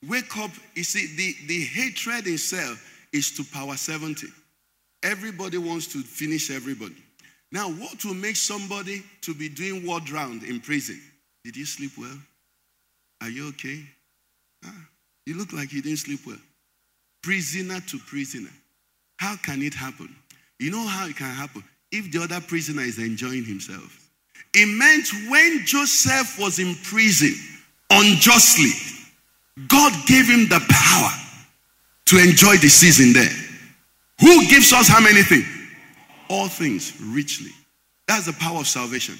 Wake 0.09 0.37
up. 0.39 0.51
You 0.75 0.85
see, 0.85 1.07
the, 1.17 1.35
the 1.47 1.65
hatred 1.65 2.27
in 2.27 2.39
cell 2.39 2.77
is 3.13 3.31
to 3.37 3.45
power 3.45 3.77
70. 3.77 4.27
Everybody 5.03 5.59
wants 5.59 5.87
to 5.89 6.03
finish 6.03 6.51
everybody. 6.51 6.97
Now, 7.53 7.69
what 7.71 8.05
will 8.05 8.15
make 8.15 8.37
somebody 8.37 9.03
to 9.23 9.35
be 9.35 9.49
doing 9.49 9.87
ward 9.87 10.11
round 10.11 10.43
in 10.43 10.61
prison? 10.61 11.01
Did 11.45 11.57
you 11.57 11.67
sleep 11.67 11.93
well? 11.99 12.19
Are 13.21 13.29
you 13.29 13.49
okay? 13.49 13.85
Ah, 14.65 14.87
you 15.27 15.37
look 15.37 15.53
like 15.53 15.73
you 15.73 15.83
didn't 15.83 15.99
sleep 15.99 16.21
well 16.27 16.39
prisoner 17.25 17.81
to 17.81 17.99
prisoner. 18.01 18.51
How 19.19 19.37
can 19.37 19.63
it 19.63 19.73
happen? 19.73 20.15
You 20.61 20.71
know 20.71 20.87
how 20.87 21.07
it 21.07 21.17
can 21.17 21.35
happen? 21.35 21.65
If 21.91 22.13
the 22.13 22.23
other 22.23 22.41
prisoner 22.41 22.83
is 22.83 22.99
enjoying 22.99 23.45
himself. 23.45 24.11
It 24.53 24.67
meant 24.67 25.07
when 25.31 25.65
Joseph 25.65 26.39
was 26.39 26.59
in 26.59 26.75
prison 26.85 27.35
unjustly, 27.91 28.71
God 29.69 29.93
gave 30.07 30.27
him 30.27 30.49
the 30.49 30.61
power 30.69 31.11
to 32.07 32.19
enjoy 32.19 32.57
the 32.57 32.69
season 32.69 33.13
there. 33.13 33.33
Who 34.21 34.47
gives 34.49 34.73
us 34.73 34.89
how 34.89 35.01
many 35.01 35.23
things? 35.23 35.47
All 36.29 36.49
things 36.49 36.93
richly. 37.01 37.51
That's 38.07 38.27
the 38.27 38.33
power 38.35 38.61
of 38.61 38.67
salvation. 38.67 39.17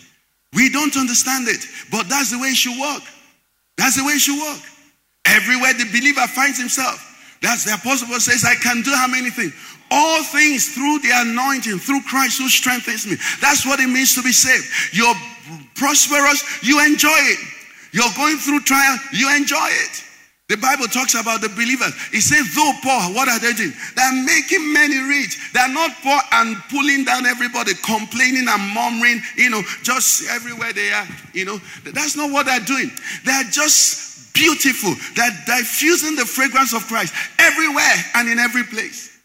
We 0.53 0.71
don't 0.71 0.97
understand 0.97 1.49
it, 1.49 1.65
but 1.91 2.09
that's 2.09 2.31
the 2.31 2.39
way 2.39 2.49
it 2.49 2.57
should 2.57 2.79
work. 2.79 3.03
That's 3.77 3.97
the 3.97 4.05
way 4.05 4.13
it 4.13 4.21
should 4.21 4.41
work. 4.41 4.63
Everywhere 5.27 5.73
the 5.75 5.87
believer 5.91 6.27
finds 6.29 6.59
himself, 6.59 7.01
that's 7.41 7.65
the 7.65 7.75
apostle 7.75 8.09
Paul 8.09 8.21
says, 8.21 8.45
I 8.45 8.55
can 8.55 8.83
do 8.83 8.91
how 8.95 9.09
many 9.09 9.31
things? 9.31 9.53
All 9.91 10.23
things 10.23 10.75
through 10.75 11.01
the 11.01 11.11
anointing, 11.13 11.79
through 11.79 12.03
Christ 12.03 12.39
who 12.39 12.49
strengthens 12.49 13.07
me. 13.07 13.17
That's 13.41 13.67
what 13.67 13.81
it 13.81 13.89
means 13.89 14.15
to 14.15 14.23
be 14.23 14.33
saved. 14.33 14.65
You're 14.95 15.15
prosperous, 15.75 16.43
you 16.63 16.85
enjoy 16.85 17.09
it. 17.11 17.39
You're 17.93 18.13
going 18.17 18.37
through 18.39 18.61
trial, 18.61 18.99
you 19.13 19.35
enjoy 19.37 19.69
it. 19.71 20.04
The 20.49 20.57
Bible 20.59 20.87
talks 20.87 21.15
about 21.15 21.41
the 21.41 21.49
believers. 21.49 21.95
It 22.13 22.21
says, 22.21 22.55
though 22.55 22.73
poor, 22.83 23.15
what 23.17 23.29
are 23.29 23.39
they 23.41 23.55
doing? 23.55 23.73
They're 23.97 24.25
making 24.25 24.73
many 24.75 24.99
rich. 24.99 25.53
They're 25.55 25.73
not 25.73 25.91
poor 26.03 26.21
and 26.33 26.57
pulling 26.69 27.05
down 27.05 27.25
everybody, 27.25 27.73
complaining 27.81 28.45
and 28.47 28.75
murmuring, 28.75 29.23
you 29.37 29.49
know, 29.49 29.63
just 29.83 30.29
everywhere 30.29 30.75
they 30.75 30.93
are. 30.93 31.09
You 31.33 31.47
know, 31.47 31.59
that's 31.85 32.15
not 32.15 32.31
what 32.31 32.45
they're 32.45 32.61
doing. 32.61 32.91
They're 33.25 33.45
just 33.45 34.35
beautiful. 34.35 34.93
They're 35.15 35.33
diffusing 35.47 36.17
the 36.17 36.27
fragrance 36.27 36.75
of 36.75 36.83
Christ 36.89 37.15
everywhere 37.39 37.95
and 38.17 38.29
in 38.29 38.39
every 38.39 38.65
place. 38.65 39.17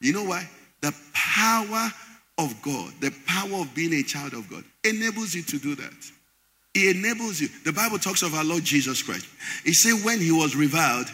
You 0.00 0.12
know 0.12 0.24
why? 0.24 0.46
The 0.82 0.94
power 1.14 1.90
of 2.36 2.54
God, 2.60 2.92
the 3.00 3.12
power 3.26 3.62
of 3.62 3.74
being 3.74 3.94
a 3.94 4.02
child 4.02 4.34
of 4.34 4.48
God, 4.50 4.64
enables 4.84 5.34
you 5.34 5.42
to 5.44 5.58
do 5.58 5.74
that. 5.76 6.12
He 6.78 6.90
enables 6.90 7.40
you. 7.40 7.48
The 7.64 7.72
Bible 7.72 7.98
talks 7.98 8.22
of 8.22 8.34
our 8.34 8.44
Lord 8.44 8.62
Jesus 8.62 9.02
Christ. 9.02 9.26
He 9.64 9.72
said 9.72 10.04
when 10.04 10.20
he 10.20 10.30
was 10.30 10.54
reviled, 10.54 11.08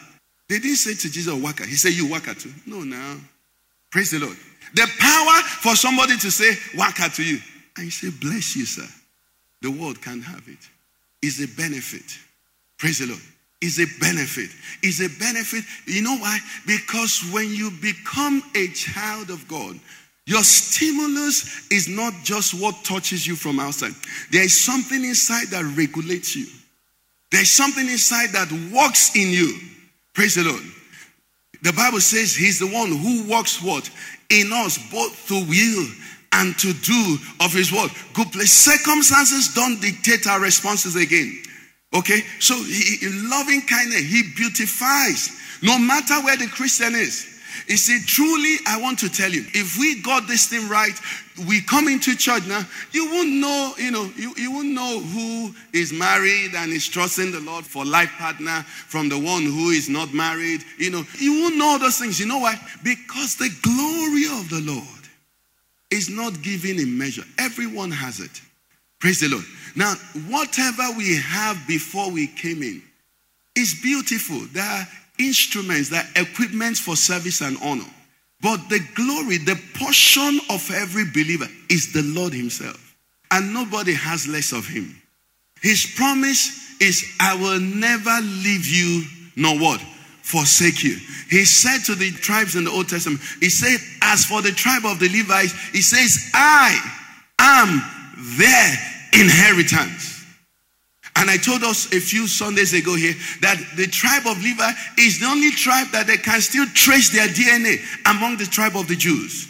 they 0.46 0.58
didn't 0.58 0.76
say 0.76 0.92
to 0.92 1.10
Jesus, 1.10 1.32
Waka. 1.32 1.64
He 1.64 1.76
said, 1.76 1.92
You 1.92 2.10
Waka 2.10 2.34
too. 2.34 2.52
No, 2.66 2.80
now. 2.80 3.16
Praise 3.90 4.10
the 4.10 4.18
Lord. 4.18 4.36
The 4.74 4.86
power 4.98 5.42
for 5.62 5.74
somebody 5.74 6.18
to 6.18 6.30
say 6.30 6.52
Waka 6.76 7.08
to 7.14 7.24
you. 7.24 7.38
And 7.76 7.86
you 7.86 7.90
say, 7.90 8.10
Bless 8.10 8.56
you, 8.56 8.66
sir. 8.66 8.86
The 9.62 9.70
world 9.70 10.02
can't 10.02 10.22
have 10.22 10.46
it. 10.48 10.58
It's 11.22 11.40
a 11.42 11.48
benefit. 11.56 12.18
Praise 12.76 12.98
the 12.98 13.06
Lord. 13.06 13.22
Is 13.62 13.80
a 13.80 13.86
benefit. 13.98 14.50
Is 14.82 15.00
a 15.00 15.08
benefit. 15.18 15.64
You 15.86 16.02
know 16.02 16.18
why? 16.18 16.38
Because 16.66 17.22
when 17.32 17.48
you 17.48 17.70
become 17.80 18.42
a 18.54 18.68
child 18.68 19.30
of 19.30 19.48
God, 19.48 19.80
your 20.26 20.42
stimulus 20.42 21.68
is 21.70 21.88
not 21.88 22.14
just 22.22 22.54
what 22.54 22.74
touches 22.84 23.26
you 23.26 23.36
from 23.36 23.60
outside. 23.60 23.92
There 24.30 24.42
is 24.42 24.64
something 24.64 25.04
inside 25.04 25.48
that 25.48 25.64
regulates 25.76 26.34
you. 26.34 26.46
There's 27.30 27.50
something 27.50 27.88
inside 27.88 28.30
that 28.30 28.50
works 28.72 29.14
in 29.16 29.30
you. 29.30 29.58
Praise 30.14 30.36
the 30.36 30.44
Lord. 30.44 30.62
The 31.62 31.72
Bible 31.72 32.00
says 32.00 32.34
he's 32.34 32.58
the 32.58 32.66
one 32.66 32.88
who 32.88 33.28
works 33.30 33.62
what? 33.62 33.90
In 34.30 34.52
us, 34.52 34.78
both 34.90 35.28
to 35.28 35.34
will 35.34 35.86
and 36.32 36.56
to 36.58 36.72
do 36.72 37.16
of 37.40 37.52
his 37.52 37.72
word. 37.72 37.90
Good 38.12 38.32
place. 38.32 38.52
Circumstances 38.52 39.52
don't 39.54 39.80
dictate 39.80 40.26
our 40.26 40.40
responses 40.40 40.96
again. 40.96 41.42
Okay? 41.94 42.20
So 42.40 42.54
he, 42.54 42.98
loving 43.28 43.62
kindness, 43.62 44.00
he 44.00 44.22
beautifies. 44.36 45.30
No 45.62 45.78
matter 45.78 46.14
where 46.22 46.36
the 46.36 46.46
Christian 46.48 46.94
is. 46.94 47.33
You 47.66 47.76
see, 47.76 48.00
truly, 48.06 48.56
I 48.66 48.80
want 48.80 48.98
to 49.00 49.08
tell 49.08 49.30
you, 49.30 49.44
if 49.54 49.78
we 49.78 50.00
got 50.02 50.26
this 50.26 50.46
thing 50.46 50.68
right, 50.68 50.98
we 51.48 51.60
come 51.60 51.88
into 51.88 52.16
church 52.16 52.46
now, 52.46 52.64
you 52.92 53.10
won't 53.10 53.30
know, 53.30 53.74
you 53.78 53.90
know, 53.90 54.10
you, 54.16 54.34
you 54.36 54.52
won't 54.52 54.68
know 54.68 55.00
who 55.00 55.54
is 55.72 55.92
married 55.92 56.54
and 56.54 56.72
is 56.72 56.86
trusting 56.86 57.32
the 57.32 57.40
Lord 57.40 57.64
for 57.64 57.84
life 57.84 58.12
partner 58.18 58.62
from 58.62 59.08
the 59.08 59.18
one 59.18 59.42
who 59.42 59.70
is 59.70 59.88
not 59.88 60.12
married. 60.14 60.62
You 60.78 60.90
know, 60.90 61.04
you 61.18 61.42
won't 61.42 61.56
know 61.56 61.78
those 61.78 61.98
things. 61.98 62.20
You 62.20 62.26
know 62.26 62.38
why? 62.38 62.56
Because 62.82 63.36
the 63.36 63.50
glory 63.62 64.26
of 64.38 64.48
the 64.50 64.62
Lord 64.72 64.86
is 65.90 66.10
not 66.10 66.42
given 66.42 66.78
in 66.78 66.96
measure. 66.96 67.24
Everyone 67.38 67.90
has 67.90 68.20
it. 68.20 68.40
Praise 69.00 69.20
the 69.20 69.28
Lord. 69.28 69.44
Now, 69.76 69.94
whatever 70.28 70.84
we 70.96 71.16
have 71.16 71.58
before 71.66 72.10
we 72.10 72.26
came 72.26 72.62
in 72.62 72.82
is 73.56 73.80
beautiful. 73.82 74.40
There 74.52 74.88
instruments, 75.18 75.90
they're 75.90 76.04
for 76.74 76.96
service 76.96 77.40
and 77.40 77.56
honor. 77.62 77.88
But 78.40 78.68
the 78.68 78.80
glory, 78.94 79.38
the 79.38 79.58
portion 79.78 80.38
of 80.50 80.70
every 80.70 81.04
believer 81.06 81.46
is 81.70 81.92
the 81.92 82.02
Lord 82.02 82.32
Himself. 82.34 82.96
And 83.30 83.54
nobody 83.54 83.94
has 83.94 84.28
less 84.28 84.52
of 84.52 84.66
Him. 84.66 85.00
His 85.62 85.86
promise 85.96 86.78
is, 86.80 87.04
I 87.20 87.34
will 87.36 87.58
never 87.58 88.20
leave 88.20 88.66
you, 88.66 89.04
nor 89.34 89.58
what? 89.58 89.80
Forsake 90.22 90.84
you. 90.84 90.96
He 91.30 91.44
said 91.44 91.78
to 91.86 91.94
the 91.94 92.10
tribes 92.10 92.54
in 92.54 92.64
the 92.64 92.70
Old 92.70 92.88
Testament, 92.88 93.20
He 93.40 93.48
said, 93.48 93.80
As 94.02 94.26
for 94.26 94.42
the 94.42 94.52
tribe 94.52 94.84
of 94.84 94.98
the 94.98 95.08
Levites, 95.08 95.54
He 95.70 95.80
says, 95.80 96.30
I 96.34 96.78
am 97.38 97.82
their 98.38 99.22
inheritance. 99.22 100.13
And 101.16 101.30
I 101.30 101.36
told 101.36 101.62
us 101.62 101.86
a 101.92 102.00
few 102.00 102.26
Sundays 102.26 102.72
ago 102.72 102.96
here 102.96 103.14
that 103.40 103.62
the 103.76 103.86
tribe 103.86 104.26
of 104.26 104.42
Levi 104.42 104.70
is 104.98 105.20
the 105.20 105.26
only 105.26 105.50
tribe 105.52 105.88
that 105.92 106.06
they 106.06 106.16
can 106.16 106.40
still 106.40 106.66
trace 106.74 107.10
their 107.10 107.28
DNA 107.28 107.78
among 108.10 108.36
the 108.36 108.46
tribe 108.46 108.76
of 108.76 108.88
the 108.88 108.96
Jews. 108.96 109.48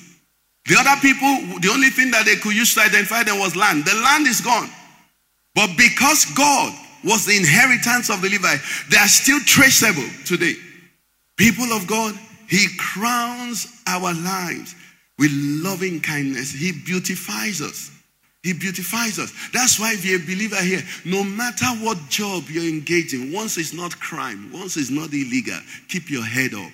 The 0.67 0.77
other 0.79 1.01
people, 1.01 1.61
the 1.61 1.71
only 1.73 1.91
thing 1.91 2.11
that 2.11 2.25
they 2.27 2.37
could 2.37 2.55
use 2.55 2.75
to 2.75 2.81
identify 2.81 3.23
them 3.23 3.39
was 3.39 3.57
land. 3.57 3.85
The 3.85 3.95
land 3.95 4.27
is 4.27 4.41
gone. 4.41 4.71
But 5.55 5.71
because 5.77 6.25
God 6.35 6.75
was 7.03 7.27
the 7.27 7.37
inheritance 7.37 8.11
of 8.11 8.21
the 8.21 8.29
Levi, 8.29 8.57
they 8.91 8.97
are 8.97 9.09
still 9.09 9.41
traceable 9.41 10.09
today. 10.25 10.55
People 11.37 11.73
of 11.73 11.87
God, 11.87 12.15
He 12.49 12.67
crowns 12.79 13.67
our 13.87 14.13
lives 14.15 14.75
with 15.19 15.31
loving 15.33 16.01
kindness. 16.01 16.53
He 16.53 16.73
beautifies 16.73 17.61
us. 17.61 17.91
He 18.45 18.53
beautifies 18.53 19.19
us. 19.19 19.33
That's 19.55 19.81
why 19.81 19.95
if 19.95 20.05
you're 20.05 20.21
a 20.21 20.23
believer 20.23 20.61
here, 20.61 20.83
no 21.07 21.25
matter 21.25 21.65
what 21.83 21.97
job 22.11 22.45
you're 22.51 22.69
engaging, 22.69 23.33
once 23.33 23.57
it's 23.57 23.73
not 23.73 23.99
crime, 23.99 24.53
once 24.53 24.77
it's 24.77 24.91
not 24.91 25.15
illegal, 25.15 25.59
keep 25.89 26.11
your 26.11 26.23
head 26.23 26.53
up. 26.53 26.71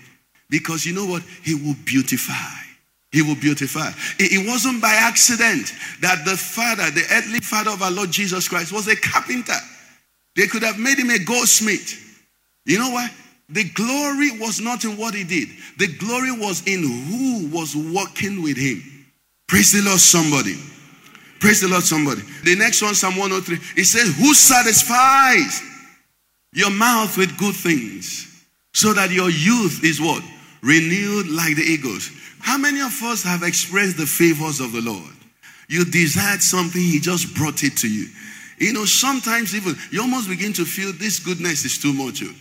Because 0.50 0.84
you 0.84 0.92
know 0.92 1.06
what? 1.06 1.22
He 1.44 1.54
will 1.54 1.76
beautify. 1.84 2.58
He 3.12 3.22
will 3.22 3.36
beautify. 3.36 3.92
It, 4.18 4.44
wasn't 4.48 4.82
by 4.82 4.92
accident 4.94 5.72
that 6.00 6.24
the 6.24 6.36
father, 6.36 6.90
the 6.90 7.06
earthly 7.12 7.38
father 7.38 7.70
of 7.70 7.82
our 7.82 7.90
Lord 7.92 8.10
Jesus 8.10 8.48
Christ, 8.48 8.72
was 8.72 8.88
a 8.88 8.96
carpenter. 8.96 9.58
They 10.34 10.48
could 10.48 10.64
have 10.64 10.78
made 10.78 10.98
him 10.98 11.10
a 11.10 11.20
goldsmith. 11.20 11.94
You 12.64 12.80
know 12.80 12.90
why? 12.90 13.10
The 13.48 13.62
glory 13.74 14.40
was 14.40 14.60
not 14.60 14.84
in 14.84 14.96
what 14.96 15.14
he 15.14 15.22
did, 15.22 15.48
the 15.78 15.86
glory 15.98 16.32
was 16.32 16.66
in 16.66 16.82
who 16.82 17.56
was 17.56 17.76
working 17.76 18.42
with 18.42 18.56
him. 18.56 18.82
Praise 19.46 19.70
the 19.70 19.82
Lord, 19.82 20.00
somebody. 20.00 20.56
Praise 21.40 21.62
the 21.62 21.68
Lord, 21.68 21.82
somebody. 21.82 22.20
The 22.44 22.54
next 22.54 22.82
one, 22.82 22.94
Psalm 22.94 23.16
103, 23.16 23.80
it 23.80 23.86
says, 23.86 24.14
Who 24.18 24.34
satisfies 24.34 25.62
your 26.52 26.70
mouth 26.70 27.16
with 27.16 27.36
good 27.38 27.56
things 27.56 28.44
so 28.74 28.92
that 28.92 29.10
your 29.10 29.30
youth 29.30 29.82
is 29.82 30.00
what? 30.00 30.22
Renewed 30.62 31.28
like 31.28 31.56
the 31.56 31.62
eagles. 31.62 32.10
How 32.40 32.58
many 32.58 32.80
of 32.80 32.92
us 33.02 33.22
have 33.22 33.42
expressed 33.42 33.96
the 33.96 34.06
favors 34.06 34.60
of 34.60 34.72
the 34.72 34.82
Lord? 34.82 35.16
You 35.68 35.84
desired 35.86 36.42
something, 36.42 36.80
He 36.80 37.00
just 37.00 37.34
brought 37.34 37.62
it 37.62 37.76
to 37.78 37.88
you. 37.88 38.08
You 38.58 38.74
know, 38.74 38.84
sometimes 38.84 39.56
even 39.56 39.74
you 39.90 40.02
almost 40.02 40.28
begin 40.28 40.52
to 40.54 40.66
feel 40.66 40.92
this 40.92 41.18
goodness 41.18 41.64
is 41.64 41.78
too 41.78 41.94
much. 41.94 42.22
Oh. 42.22 42.34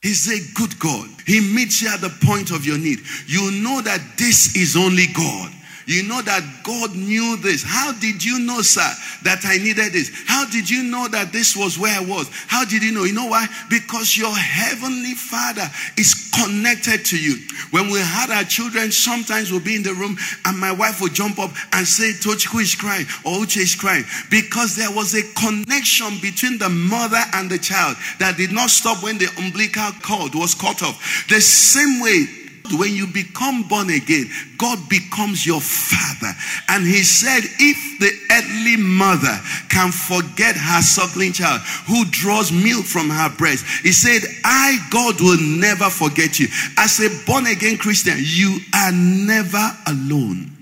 He's 0.00 0.28
a 0.30 0.54
good 0.54 0.78
God. 0.78 1.08
He 1.26 1.40
meets 1.40 1.82
you 1.82 1.88
at 1.88 2.00
the 2.00 2.14
point 2.24 2.50
of 2.50 2.64
your 2.64 2.78
need. 2.78 3.00
You 3.26 3.50
know 3.62 3.82
that 3.82 4.00
this 4.16 4.56
is 4.56 4.76
only 4.76 5.06
God. 5.12 5.52
You 5.86 6.02
know 6.02 6.20
that 6.20 6.42
God 6.64 6.96
knew 6.96 7.36
this. 7.36 7.62
How 7.62 7.92
did 7.92 8.22
you 8.22 8.40
know, 8.40 8.60
sir, 8.60 8.90
that 9.22 9.46
I 9.46 9.58
needed 9.58 9.92
this? 9.92 10.10
How 10.26 10.44
did 10.50 10.68
you 10.68 10.82
know 10.82 11.06
that 11.08 11.32
this 11.32 11.56
was 11.56 11.78
where 11.78 11.96
I 11.96 12.04
was? 12.04 12.28
How 12.48 12.64
did 12.64 12.82
you 12.82 12.90
know? 12.90 13.04
You 13.04 13.14
know 13.14 13.26
why? 13.26 13.46
Because 13.70 14.18
your 14.18 14.34
heavenly 14.34 15.14
Father 15.14 15.62
is 15.96 16.26
connected 16.34 17.04
to 17.06 17.16
you. 17.16 17.38
When 17.70 17.86
we 17.86 18.00
had 18.00 18.30
our 18.30 18.42
children, 18.42 18.90
sometimes 18.90 19.52
we'll 19.52 19.62
be 19.62 19.76
in 19.76 19.84
the 19.84 19.94
room 19.94 20.16
and 20.44 20.58
my 20.58 20.72
wife 20.72 21.00
will 21.00 21.08
jump 21.08 21.38
up 21.38 21.52
and 21.72 21.86
say, 21.86 22.10
Tochku 22.18 22.60
is 22.60 22.74
crying 22.74 23.06
or 23.24 23.46
Uche 23.46 23.58
is 23.58 23.76
crying. 23.76 24.04
Because 24.28 24.74
there 24.74 24.90
was 24.90 25.14
a 25.14 25.22
connection 25.38 26.18
between 26.20 26.58
the 26.58 26.68
mother 26.68 27.22
and 27.34 27.48
the 27.48 27.58
child 27.58 27.96
that 28.18 28.36
did 28.36 28.50
not 28.50 28.70
stop 28.70 29.04
when 29.04 29.18
the 29.18 29.28
umbilical 29.38 29.90
cord 30.02 30.34
was 30.34 30.54
cut 30.54 30.82
off. 30.82 30.98
The 31.28 31.40
same 31.40 32.02
way 32.02 32.45
when 32.72 32.94
you 32.94 33.06
become 33.06 33.62
born 33.68 33.90
again, 33.90 34.30
God 34.58 34.78
becomes 34.88 35.46
your 35.46 35.60
father. 35.60 36.32
And 36.68 36.84
he 36.84 37.02
said, 37.02 37.42
if 37.44 37.98
the 38.00 38.12
earthly 38.34 38.76
mother 38.76 39.38
can 39.68 39.92
forget 39.92 40.56
her 40.56 40.82
suckling 40.82 41.32
child 41.32 41.60
who 41.86 42.04
draws 42.10 42.52
milk 42.52 42.84
from 42.84 43.10
her 43.10 43.30
breast, 43.36 43.64
he 43.82 43.92
said, 43.92 44.22
I, 44.44 44.78
God, 44.90 45.20
will 45.20 45.40
never 45.40 45.90
forget 45.90 46.38
you. 46.38 46.48
As 46.76 47.00
a 47.00 47.08
born 47.26 47.46
again 47.46 47.78
Christian, 47.78 48.16
you 48.18 48.58
are 48.74 48.92
never 48.92 49.70
alone. 49.86 50.52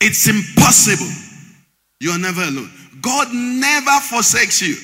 It's 0.00 0.28
impossible. 0.28 1.10
You 2.00 2.10
are 2.10 2.18
never 2.18 2.42
alone. 2.42 2.70
God 3.00 3.28
never 3.32 4.00
forsakes 4.00 4.60
you. 4.60 4.76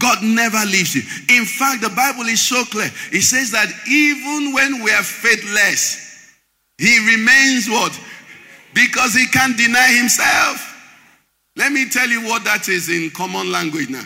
God 0.00 0.22
never 0.22 0.58
leaves 0.66 0.94
you. 0.96 1.02
In 1.36 1.44
fact, 1.44 1.82
the 1.82 1.90
Bible 1.90 2.24
is 2.24 2.40
so 2.40 2.64
clear. 2.64 2.90
It 3.12 3.22
says 3.22 3.52
that 3.52 3.68
even 3.86 4.52
when 4.52 4.82
we 4.82 4.90
are 4.90 5.02
faithless, 5.04 6.34
He 6.78 6.98
remains 7.06 7.68
what? 7.68 7.92
Because 8.74 9.14
He 9.14 9.26
can't 9.26 9.56
deny 9.56 9.92
Himself. 9.92 10.66
Let 11.56 11.72
me 11.72 11.88
tell 11.88 12.08
you 12.08 12.22
what 12.26 12.42
that 12.44 12.68
is 12.68 12.88
in 12.88 13.10
common 13.10 13.52
language 13.52 13.90
now. 13.90 14.04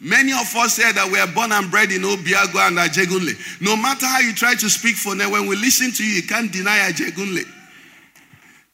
Many 0.00 0.32
of 0.32 0.54
us 0.56 0.74
say 0.74 0.92
that 0.92 1.10
we 1.10 1.18
are 1.18 1.26
born 1.28 1.52
and 1.52 1.70
bred 1.70 1.90
in 1.90 2.02
Obiago 2.02 2.66
and 2.66 2.76
Ajegunle. 2.76 3.62
No 3.62 3.76
matter 3.76 4.04
how 4.04 4.18
you 4.20 4.34
try 4.34 4.54
to 4.54 4.68
speak 4.68 4.96
for 4.96 5.14
them, 5.14 5.30
when 5.30 5.46
we 5.46 5.56
listen 5.56 5.90
to 5.92 6.04
you, 6.04 6.16
you 6.16 6.22
can't 6.22 6.52
deny 6.52 6.90
Ajegunle. 6.90 7.44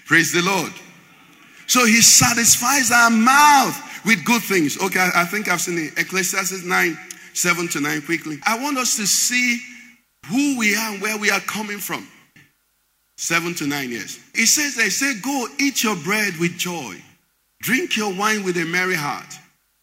Praise 0.07 0.33
the 0.33 0.43
Lord. 0.43 0.73
So 1.67 1.85
he 1.87 2.03
satisfies 2.03 2.91
our 2.91 3.11
mouth 3.11 3.92
with 4.05 4.25
good 4.25 4.43
things. 4.43 4.81
Okay, 4.81 5.11
I, 5.15 5.25
think 5.25 5.49
I've 5.49 5.61
seen 5.61 5.79
it. 5.79 5.99
Ecclesiastes 5.99 6.65
9 6.65 6.99
7 7.35 7.69
to 7.69 7.81
9 7.81 8.03
quickly. 8.03 8.39
I 8.47 8.63
want 8.63 8.79
us 8.79 8.97
to 8.97 9.07
see 9.07 9.61
who 10.27 10.59
we 10.59 10.77
are 10.77 10.93
and 10.93 11.03
where 11.03 11.17
we 11.19 11.31
are 11.31 11.41
coming 11.41 11.79
from. 11.79 12.07
7 13.17 13.55
to 13.55 13.67
9 13.67 13.91
years. 13.91 14.19
It 14.35 14.47
says, 14.47 14.77
they 14.77 14.89
say, 14.89 15.15
Go 15.21 15.47
eat 15.59 15.83
your 15.83 15.97
bread 15.97 16.37
with 16.39 16.57
joy, 16.59 16.97
drink 17.61 17.97
your 17.97 18.13
wine 18.15 18.45
with 18.45 18.57
a 18.57 18.65
merry 18.65 18.95
heart, 18.95 19.39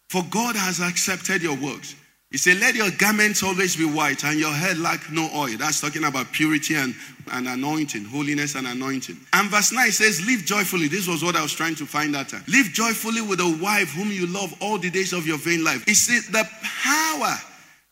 for 0.08 0.22
God 0.30 0.56
has 0.56 0.80
accepted 0.80 1.42
your 1.42 1.56
works. 1.56 1.94
He 2.30 2.38
said, 2.38 2.58
Let 2.58 2.76
your 2.76 2.90
garments 2.92 3.42
always 3.42 3.74
be 3.74 3.84
white 3.84 4.24
and 4.24 4.38
your 4.38 4.52
head 4.52 4.78
lack 4.78 5.10
no 5.10 5.28
oil. 5.34 5.56
That's 5.58 5.80
talking 5.80 6.04
about 6.04 6.30
purity 6.30 6.76
and, 6.76 6.94
and 7.32 7.48
anointing, 7.48 8.04
holiness 8.04 8.54
and 8.54 8.68
anointing. 8.68 9.16
And 9.32 9.50
verse 9.50 9.72
9 9.72 9.90
says, 9.90 10.24
Live 10.24 10.44
joyfully. 10.44 10.86
This 10.86 11.08
was 11.08 11.24
what 11.24 11.34
I 11.34 11.42
was 11.42 11.52
trying 11.52 11.74
to 11.76 11.86
find 11.86 12.14
out. 12.14 12.32
Live 12.46 12.66
joyfully 12.66 13.20
with 13.20 13.40
a 13.40 13.58
wife 13.60 13.90
whom 13.90 14.12
you 14.12 14.28
love 14.28 14.54
all 14.62 14.78
the 14.78 14.90
days 14.90 15.12
of 15.12 15.26
your 15.26 15.38
vain 15.38 15.64
life. 15.64 15.84
Said, 15.88 16.22
The 16.32 16.48
power, 16.62 17.34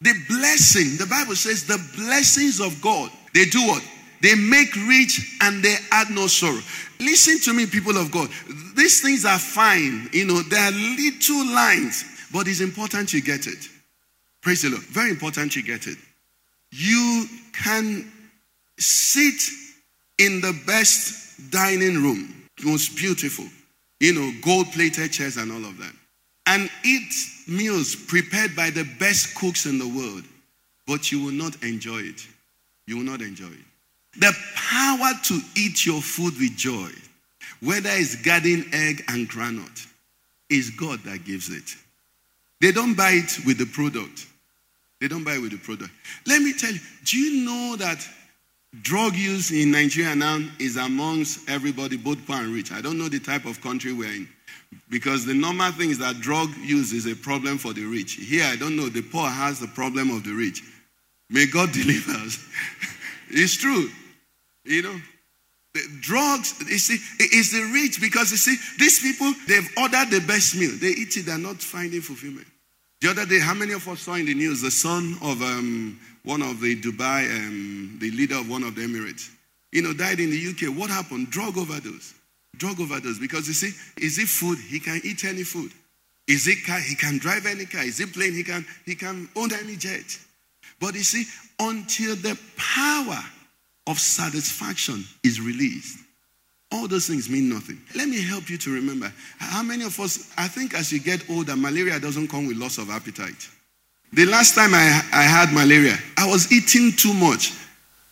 the 0.01 0.15
blessing, 0.29 0.97
the 0.99 1.07
Bible 1.11 1.35
says, 1.35 1.67
the 1.67 1.83
blessings 1.97 2.61
of 2.61 2.81
God, 2.81 3.11
they 3.35 3.45
do 3.47 3.67
what? 3.67 3.83
They 4.23 4.37
make 4.37 4.75
rich 4.87 5.37
and 5.43 5.63
they 5.63 5.77
add 5.91 6.11
no 6.11 6.29
sorrow. 6.29 6.61
Listen 7.01 7.39
to 7.41 7.53
me, 7.53 7.67
people 7.67 7.97
of 7.97 8.11
God. 8.13 8.29
These 8.77 9.03
things 9.03 9.25
are 9.25 9.39
fine. 9.39 10.09
You 10.13 10.27
know, 10.27 10.43
they 10.43 10.57
are 10.57 10.71
little 10.71 11.55
lines, 11.55 12.05
but 12.33 12.47
it's 12.47 12.61
important 12.61 13.13
you 13.13 13.21
get 13.21 13.47
it. 13.49 13.69
Praise 14.41 14.63
the 14.63 14.71
Lord. 14.71 14.83
Very 14.83 15.11
important 15.11 15.57
you 15.57 15.63
get 15.63 15.87
it. 15.87 15.99
You 16.71 17.27
can 17.53 18.11
sit 18.79 19.41
in 20.19 20.41
the 20.41 20.59
best 20.67 21.51
dining 21.51 22.03
room, 22.03 22.35
most 22.65 22.97
beautiful, 22.97 23.47
you 24.01 24.13
know, 24.13 24.33
gold 24.43 24.67
plated 24.73 25.13
chairs 25.13 25.37
and 25.37 25.51
all 25.51 25.65
of 25.65 25.79
that, 25.79 25.93
and 26.47 26.71
eat 26.85 27.13
meals 27.47 27.95
prepared 27.95 28.55
by 28.55 28.71
the 28.71 28.85
best 28.99 29.35
cooks 29.35 29.67
in 29.67 29.79
the 29.79 29.89
world, 29.89 30.25
but 30.87 31.11
you 31.11 31.23
will 31.23 31.33
not 31.33 31.63
enjoy 31.63 31.99
it. 31.99 32.27
You 32.87 32.97
will 32.97 33.05
not 33.05 33.21
enjoy 33.21 33.47
it. 33.47 34.19
The 34.21 34.33
power 34.55 35.13
to 35.25 35.41
eat 35.57 35.87
your 35.87 36.01
food 36.01 36.35
with 36.39 36.57
joy, 36.57 36.91
whether 37.61 37.91
it's 37.93 38.17
garden 38.23 38.65
egg 38.73 39.05
and 39.09 39.29
groundnut, 39.29 39.87
is 40.49 40.71
God 40.71 41.01
that 41.01 41.25
gives 41.25 41.51
it. 41.51 41.77
They 42.61 42.73
don't 42.73 42.97
buy 42.97 43.13
it 43.13 43.47
with 43.47 43.59
the 43.59 43.67
product. 43.67 44.27
They 45.01 45.09
don't 45.09 45.25
buy 45.25 45.35
it 45.35 45.43
with 45.43 45.53
the 45.53 45.59
product. 45.59 45.91
Let 46.27 46.43
me 46.43 46.53
tell 46.53 46.73
you, 46.73 46.81
do 47.05 47.19
you 47.19 47.45
know 47.45 47.77
that 47.77 48.07
drug 48.83 49.15
use 49.15 49.53
in 49.53 49.71
Nigeria 49.71 50.15
now 50.15 50.41
is 50.59 50.77
amongst 50.77 51.49
everybody, 51.49 51.97
both 51.97 52.25
poor 52.27 52.37
and 52.37 52.53
rich? 52.53 52.73
I 52.73 52.81
don't 52.81 52.99
know 52.99 53.09
the 53.09 53.21
type 53.21 53.45
of 53.45 53.61
country 53.61 53.93
we're 53.93 54.13
in. 54.13 54.29
Because 54.91 55.25
the 55.25 55.35
normal 55.35 55.73
thing 55.73 55.91
is 55.91 55.99
that 55.99 56.21
drug 56.21 56.55
use 56.59 56.93
is 56.93 57.07
a 57.07 57.15
problem 57.17 57.59
for 57.59 57.73
the 57.73 57.85
rich. 57.85 58.15
Here, 58.15 58.45
I 58.45 58.57
don't 58.57 58.77
know, 58.77 58.89
the 58.89 59.03
poor 59.03 59.29
has 59.29 59.61
the 59.61 59.69
problem 59.69 60.11
of 60.11 60.25
the 60.25 60.33
rich. 60.33 60.63
May 61.31 61.47
God 61.47 61.73
deliver 61.73 62.13
us. 62.13 62.45
it's 63.31 63.57
true. 63.57 63.89
You 64.65 64.83
know, 64.83 65.01
drugs, 66.01 66.55
you 66.69 66.79
see, 66.79 66.99
it's 67.19 67.53
the 67.53 67.63
rich 67.73 68.01
because 68.01 68.31
you 68.31 68.37
see, 68.37 68.57
these 68.79 69.01
people, 69.01 69.33
they've 69.47 69.69
ordered 69.77 70.11
the 70.11 70.21
best 70.27 70.57
meal. 70.57 70.71
They 70.73 70.89
eat 70.89 71.17
it, 71.17 71.27
they're 71.27 71.39
not 71.39 71.57
finding 71.57 72.01
fulfillment. 72.01 72.47
The 73.01 73.11
other 73.11 73.27
day, 73.27 73.39
how 73.39 73.55
many 73.55 73.75
of 73.75 73.87
us 73.89 74.01
saw 74.01 74.15
in 74.15 74.27
the 74.27 74.35
news 74.35 74.61
the 74.61 74.71
son 74.71 75.17
of 75.23 75.41
um, 75.43 76.01
one 76.25 76.43
of 76.43 76.61
the 76.61 76.81
Dubai, 76.81 77.25
um, 77.31 77.97
the 78.01 78.11
leader 78.11 78.37
of 78.37 78.51
one 78.51 78.65
of 78.65 78.75
the 78.75 78.83
Emirates, 78.83 79.31
you 79.73 79.83
know, 79.83 79.93
died 79.93 80.19
in 80.21 80.31
the 80.31 80.49
UK. 80.51 80.77
What 80.77 80.91
happened? 80.91 81.31
Drug 81.31 81.57
overdose. 81.57 82.15
Drug 82.57 82.81
overdose. 82.81 83.19
Because 83.19 83.47
you 83.47 83.55
see, 83.55 83.73
is 84.03 84.19
it 84.19 84.29
food? 84.29 84.59
He 84.59 84.81
can 84.81 85.01
eat 85.05 85.25
any 85.25 85.45
food. 85.45 85.71
Is 86.27 86.47
it 86.47 86.65
car? 86.67 86.79
He 86.81 86.95
can 86.95 87.19
drive 87.19 87.47
any 87.47 87.67
car. 87.67 87.83
Is 87.83 88.01
it 88.01 88.13
plane? 88.13 88.35
He 88.35 88.43
can, 88.43 88.67
he 88.85 88.95
can 88.95 89.29
own 89.37 89.53
any 89.53 89.77
jet. 89.77 90.19
But 90.81 90.95
you 90.95 91.03
see, 91.03 91.25
until 91.59 92.17
the 92.17 92.39
power 92.57 93.23
of 93.89 93.99
satisfaction 93.99 95.03
is 95.25 95.41
released, 95.41 95.99
all 96.71 96.87
those 96.87 97.07
things 97.09 97.31
mean 97.31 97.49
nothing. 97.49 97.81
Let 97.97 98.09
me 98.09 98.23
help 98.23 98.51
you 98.51 98.59
to 98.59 98.71
remember. 98.71 99.11
How 99.39 99.63
many 99.63 99.85
of 99.85 99.99
us, 99.99 100.31
I 100.37 100.47
think 100.47 100.75
as 100.75 100.93
you 100.93 101.01
get 101.01 101.29
older, 101.31 101.57
malaria 101.57 101.99
doesn't 101.99 102.29
come 102.29 102.47
with 102.47 102.59
loss 102.59 102.77
of 102.77 102.91
appetite. 102.91 103.49
The 104.13 104.27
last 104.27 104.55
time 104.55 104.75
I, 104.75 105.03
I 105.13 105.23
had 105.23 105.53
malaria, 105.53 105.97
I 106.19 106.29
was 106.29 106.53
eating 106.53 106.93
too 106.93 107.15
much. 107.15 107.53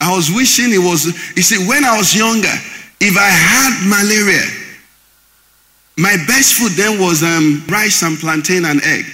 I 0.01 0.15
was 0.15 0.31
wishing 0.31 0.73
it 0.73 0.79
was, 0.79 1.07
you 1.37 1.43
see, 1.43 1.69
when 1.69 1.85
I 1.85 1.97
was 1.99 2.15
younger, 2.15 2.53
if 3.01 3.17
I 3.17 3.29
had 3.29 3.89
malaria, 3.89 4.45
my 5.99 6.17
best 6.27 6.55
food 6.55 6.73
then 6.73 7.01
was 7.01 7.23
um, 7.23 7.63
rice 7.69 8.03
and 8.03 8.19
plantain 8.19 8.65
and 8.65 8.83
egg. 8.83 9.05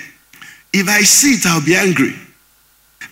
If 0.73 0.89
I 0.89 1.03
see 1.03 1.35
it, 1.35 1.47
I'll 1.47 1.65
be 1.65 1.77
angry. 1.77 2.15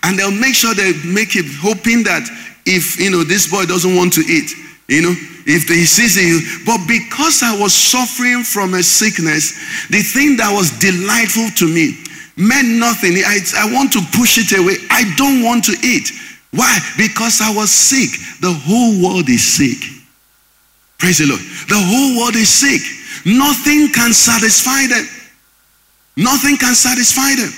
And 0.03 0.17
they'll 0.17 0.31
make 0.31 0.55
sure 0.55 0.73
they 0.73 0.93
make 1.05 1.35
it 1.35 1.45
hoping 1.61 2.03
that 2.03 2.27
if, 2.65 2.99
you 2.99 3.09
know, 3.09 3.23
this 3.23 3.49
boy 3.49 3.65
doesn't 3.65 3.95
want 3.95 4.13
to 4.13 4.21
eat, 4.21 4.51
you 4.87 5.01
know, 5.01 5.15
if 5.45 5.67
he 5.67 5.85
sees 5.85 6.17
it. 6.17 6.65
But 6.65 6.85
because 6.87 7.41
I 7.43 7.57
was 7.57 7.73
suffering 7.73 8.43
from 8.43 8.73
a 8.73 8.83
sickness, 8.83 9.53
the 9.89 10.01
thing 10.01 10.37
that 10.37 10.51
was 10.51 10.71
delightful 10.79 11.49
to 11.57 11.67
me 11.67 11.97
meant 12.37 12.67
nothing. 12.79 13.13
I, 13.25 13.39
I 13.57 13.73
want 13.73 13.91
to 13.93 14.01
push 14.17 14.37
it 14.37 14.57
away. 14.57 14.77
I 14.89 15.05
don't 15.15 15.43
want 15.43 15.65
to 15.65 15.75
eat. 15.83 16.09
Why? 16.51 16.79
Because 16.97 17.39
I 17.41 17.53
was 17.53 17.71
sick. 17.71 18.09
The 18.41 18.51
whole 18.51 19.01
world 19.01 19.29
is 19.29 19.43
sick. 19.43 19.79
Praise 20.97 21.19
the 21.19 21.27
Lord. 21.27 21.41
The 21.69 21.79
whole 21.79 22.19
world 22.19 22.35
is 22.35 22.49
sick. 22.49 22.81
Nothing 23.25 23.91
can 23.93 24.13
satisfy 24.13 24.87
them. 24.87 25.05
Nothing 26.17 26.57
can 26.57 26.75
satisfy 26.75 27.35
them. 27.35 27.51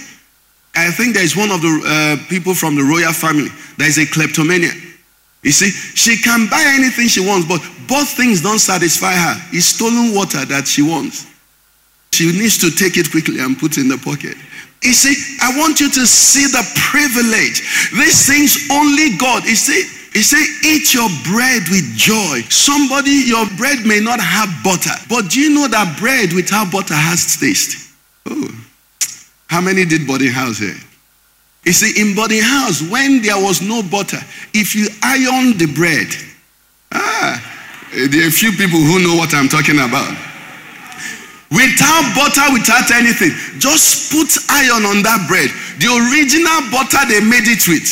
I 0.76 0.92
think 0.92 1.14
there 1.14 1.24
is 1.24 1.36
one 1.36 1.52
of 1.52 1.62
the 1.62 1.74
uh, 1.86 2.30
people 2.30 2.54
from 2.54 2.76
the 2.76 2.84
royal 2.84 3.14
family. 3.14 3.50
There 3.78 3.88
is 3.88 3.98
a 3.98 4.06
kleptomaniac. 4.06 4.76
You 5.44 5.52
see, 5.52 5.70
she 5.70 6.18
can 6.24 6.48
buy 6.50 6.64
anything 6.76 7.08
she 7.08 7.20
wants, 7.20 7.48
but 7.48 7.60
both 7.88 8.10
things 8.16 8.42
don't 8.42 8.60
satisfy 8.60 9.14
her. 9.14 9.36
It's 9.52 9.68
stolen 9.68 10.16
water 10.16 10.46
that 10.46 10.68
she 10.68 10.82
wants. 10.82 11.28
She 12.12 12.32
needs 12.32 12.58
to 12.60 12.72
take 12.72 12.96
it 12.96 13.12
quickly 13.12 13.40
and 13.40 13.58
put 13.58 13.78
it 13.78 13.82
in 13.82 13.90
the 13.90 13.98
pocket. 13.98 14.38
You 14.82 14.94
see, 14.94 15.16
I 15.42 15.58
want 15.58 15.80
you 15.80 15.90
to 15.90 16.06
see 16.08 16.48
the 16.48 16.64
privilege. 16.92 17.60
These 17.92 18.28
things 18.28 18.68
only 18.72 19.18
God. 19.18 19.44
You 19.46 19.56
see, 19.56 19.84
he 20.14 20.22
said, 20.22 20.46
eat 20.64 20.94
your 20.94 21.10
bread 21.26 21.64
with 21.70 21.96
joy. 21.96 22.42
Somebody, 22.50 23.26
your 23.26 23.48
bread 23.58 23.86
may 23.86 24.00
not 24.00 24.20
have 24.20 24.50
butter, 24.64 24.94
but 25.10 25.32
do 25.32 25.40
you 25.40 25.50
know 25.50 25.68
that 25.68 25.98
bread 26.00 26.32
without 26.34 26.72
butter 26.72 26.94
has 26.94 27.36
taste? 27.36 27.92
Oh, 28.28 28.50
how 29.48 29.60
many 29.60 29.86
did 29.86 30.06
body 30.06 30.30
house 30.30 30.60
here? 30.60 30.78
You 31.64 31.72
see, 31.72 32.02
in 32.02 32.16
body 32.16 32.40
house, 32.40 32.82
when 32.82 33.22
there 33.22 33.40
was 33.40 33.62
no 33.62 33.82
butter, 33.82 34.20
if 34.54 34.76
you 34.76 34.88
iron 35.02 35.58
the 35.58 35.68
bread, 35.72 36.08
ah, 36.92 37.40
there 37.94 38.24
are 38.24 38.28
a 38.28 38.32
few 38.32 38.52
people 38.52 38.80
who 38.80 39.00
know 39.00 39.16
what 39.16 39.34
I'm 39.34 39.48
talking 39.48 39.80
about. 39.80 40.12
Without 41.54 42.04
butter, 42.18 42.50
without 42.52 42.90
anything, 42.92 43.32
just 43.62 44.12
put 44.12 44.28
iron 44.50 44.84
on 44.90 45.06
that 45.06 45.24
bread. 45.30 45.54
The 45.78 45.88
original 45.88 46.66
butter 46.74 47.06
they 47.08 47.22
made 47.22 47.46
it 47.48 47.64
with, 47.70 47.86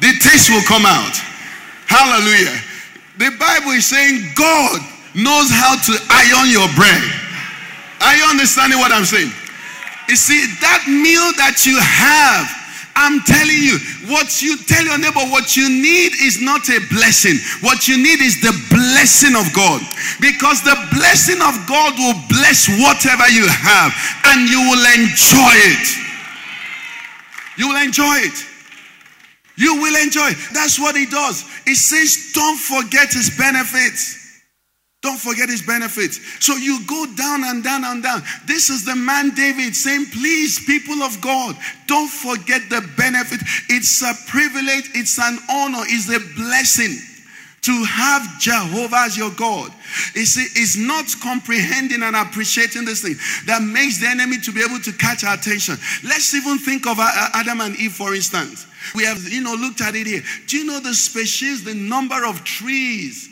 the 0.00 0.14
taste 0.22 0.48
will 0.48 0.64
come 0.64 0.86
out. 0.86 1.12
Hallelujah. 1.90 2.56
The 3.18 3.36
Bible 3.36 3.74
is 3.76 3.84
saying 3.84 4.32
God 4.32 4.80
knows 5.12 5.50
how 5.50 5.76
to 5.76 5.92
iron 6.08 6.48
your 6.48 6.70
bread. 6.78 7.02
Are 8.00 8.16
you 8.16 8.24
understanding 8.30 8.78
what 8.78 8.92
I'm 8.92 9.04
saying? 9.04 9.28
You 10.10 10.18
see, 10.18 10.42
that 10.58 10.90
meal 10.90 11.22
that 11.38 11.62
you 11.70 11.78
have, 11.78 12.42
I'm 12.98 13.22
telling 13.22 13.62
you, 13.62 13.78
what 14.10 14.42
you 14.42 14.58
tell 14.66 14.82
your 14.82 14.98
neighbor, 14.98 15.22
what 15.30 15.54
you 15.54 15.70
need 15.70 16.18
is 16.18 16.42
not 16.42 16.66
a 16.66 16.82
blessing. 16.90 17.38
What 17.62 17.86
you 17.86 17.94
need 17.94 18.18
is 18.18 18.42
the 18.42 18.50
blessing 18.74 19.38
of 19.38 19.46
God. 19.54 19.78
Because 20.18 20.66
the 20.66 20.74
blessing 20.90 21.38
of 21.38 21.54
God 21.70 21.94
will 21.94 22.18
bless 22.26 22.66
whatever 22.82 23.30
you 23.30 23.46
have 23.46 23.94
and 24.34 24.50
you 24.50 24.58
will 24.58 24.82
enjoy 24.98 25.54
it. 25.78 25.86
You 27.54 27.70
will 27.70 27.78
enjoy 27.78 28.26
it. 28.26 28.34
You 29.54 29.78
will 29.78 29.94
enjoy 29.94 30.34
it. 30.34 30.38
That's 30.50 30.74
what 30.74 30.98
he 30.98 31.06
does. 31.06 31.46
He 31.70 31.78
says, 31.78 32.34
don't 32.34 32.58
forget 32.58 33.14
his 33.14 33.30
benefits. 33.38 34.19
Don't 35.02 35.18
forget 35.18 35.48
his 35.48 35.62
benefits. 35.62 36.20
So 36.44 36.56
you 36.56 36.84
go 36.86 37.06
down 37.16 37.42
and 37.44 37.64
down 37.64 37.84
and 37.84 38.02
down. 38.02 38.22
This 38.44 38.68
is 38.68 38.84
the 38.84 38.94
man 38.94 39.30
David 39.30 39.74
saying, 39.74 40.06
Please, 40.12 40.62
people 40.66 41.02
of 41.02 41.18
God, 41.22 41.56
don't 41.86 42.10
forget 42.10 42.68
the 42.68 42.86
benefit. 42.98 43.40
It's 43.70 44.02
a 44.02 44.12
privilege, 44.28 44.90
it's 44.94 45.18
an 45.18 45.38
honor, 45.48 45.84
it's 45.88 46.08
a 46.10 46.20
blessing 46.36 46.98
to 47.62 47.84
have 47.84 48.40
Jehovah 48.40 49.04
as 49.06 49.16
your 49.16 49.30
God. 49.30 49.72
You 50.14 50.26
see, 50.26 50.60
it's 50.60 50.76
not 50.76 51.06
comprehending 51.22 52.02
and 52.02 52.16
appreciating 52.16 52.84
this 52.84 53.00
thing 53.00 53.16
that 53.46 53.62
makes 53.62 54.00
the 54.00 54.08
enemy 54.08 54.38
to 54.40 54.52
be 54.52 54.62
able 54.62 54.80
to 54.80 54.92
catch 54.92 55.24
our 55.24 55.34
attention. 55.34 55.76
Let's 56.04 56.34
even 56.34 56.58
think 56.58 56.86
of 56.86 56.98
Adam 57.00 57.62
and 57.62 57.74
Eve, 57.76 57.92
for 57.92 58.14
instance. 58.14 58.66
We 58.94 59.04
have, 59.04 59.26
you 59.28 59.42
know, 59.42 59.54
looked 59.54 59.80
at 59.80 59.94
it 59.94 60.06
here. 60.06 60.22
Do 60.46 60.58
you 60.58 60.64
know 60.64 60.80
the 60.80 60.94
species, 60.94 61.64
the 61.64 61.74
number 61.74 62.26
of 62.26 62.44
trees 62.44 63.29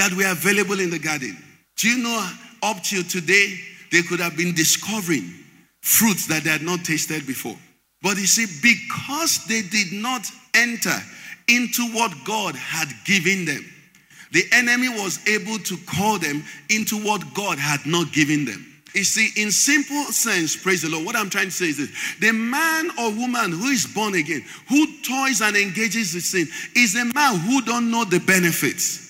that 0.00 0.14
were 0.14 0.32
available 0.32 0.80
in 0.80 0.88
the 0.88 0.98
garden. 0.98 1.36
Do 1.76 1.88
you 1.90 2.02
know 2.02 2.30
up 2.62 2.82
till 2.82 3.02
today, 3.02 3.54
they 3.92 4.00
could 4.00 4.18
have 4.18 4.34
been 4.34 4.54
discovering 4.54 5.28
fruits 5.82 6.26
that 6.28 6.42
they 6.44 6.50
had 6.50 6.62
not 6.62 6.84
tasted 6.86 7.26
before? 7.26 7.56
But 8.02 8.16
you 8.16 8.26
see, 8.26 8.46
because 8.62 9.44
they 9.44 9.60
did 9.60 9.92
not 9.92 10.26
enter 10.54 10.96
into 11.48 11.82
what 11.92 12.14
God 12.24 12.54
had 12.56 12.88
given 13.04 13.44
them, 13.44 13.62
the 14.32 14.44
enemy 14.52 14.88
was 14.88 15.20
able 15.28 15.58
to 15.58 15.76
call 15.86 16.18
them 16.18 16.44
into 16.70 16.96
what 16.96 17.22
God 17.34 17.58
had 17.58 17.84
not 17.84 18.10
given 18.10 18.46
them. 18.46 18.66
You 18.94 19.04
see, 19.04 19.30
in 19.40 19.50
simple 19.50 20.04
sense, 20.04 20.56
praise 20.56 20.80
the 20.80 20.88
Lord, 20.88 21.04
what 21.04 21.14
I'm 21.14 21.28
trying 21.28 21.46
to 21.46 21.50
say 21.50 21.66
is 21.66 21.76
this 21.76 21.90
the 22.20 22.32
man 22.32 22.88
or 22.98 23.10
woman 23.12 23.52
who 23.52 23.66
is 23.66 23.86
born 23.86 24.14
again, 24.14 24.44
who 24.66 24.86
toys 25.02 25.42
and 25.42 25.56
engages 25.56 26.14
in 26.14 26.22
sin, 26.22 26.48
is 26.74 26.94
a 26.94 27.04
man 27.14 27.38
who 27.40 27.60
don't 27.60 27.90
know 27.90 28.06
the 28.06 28.20
benefits. 28.20 29.09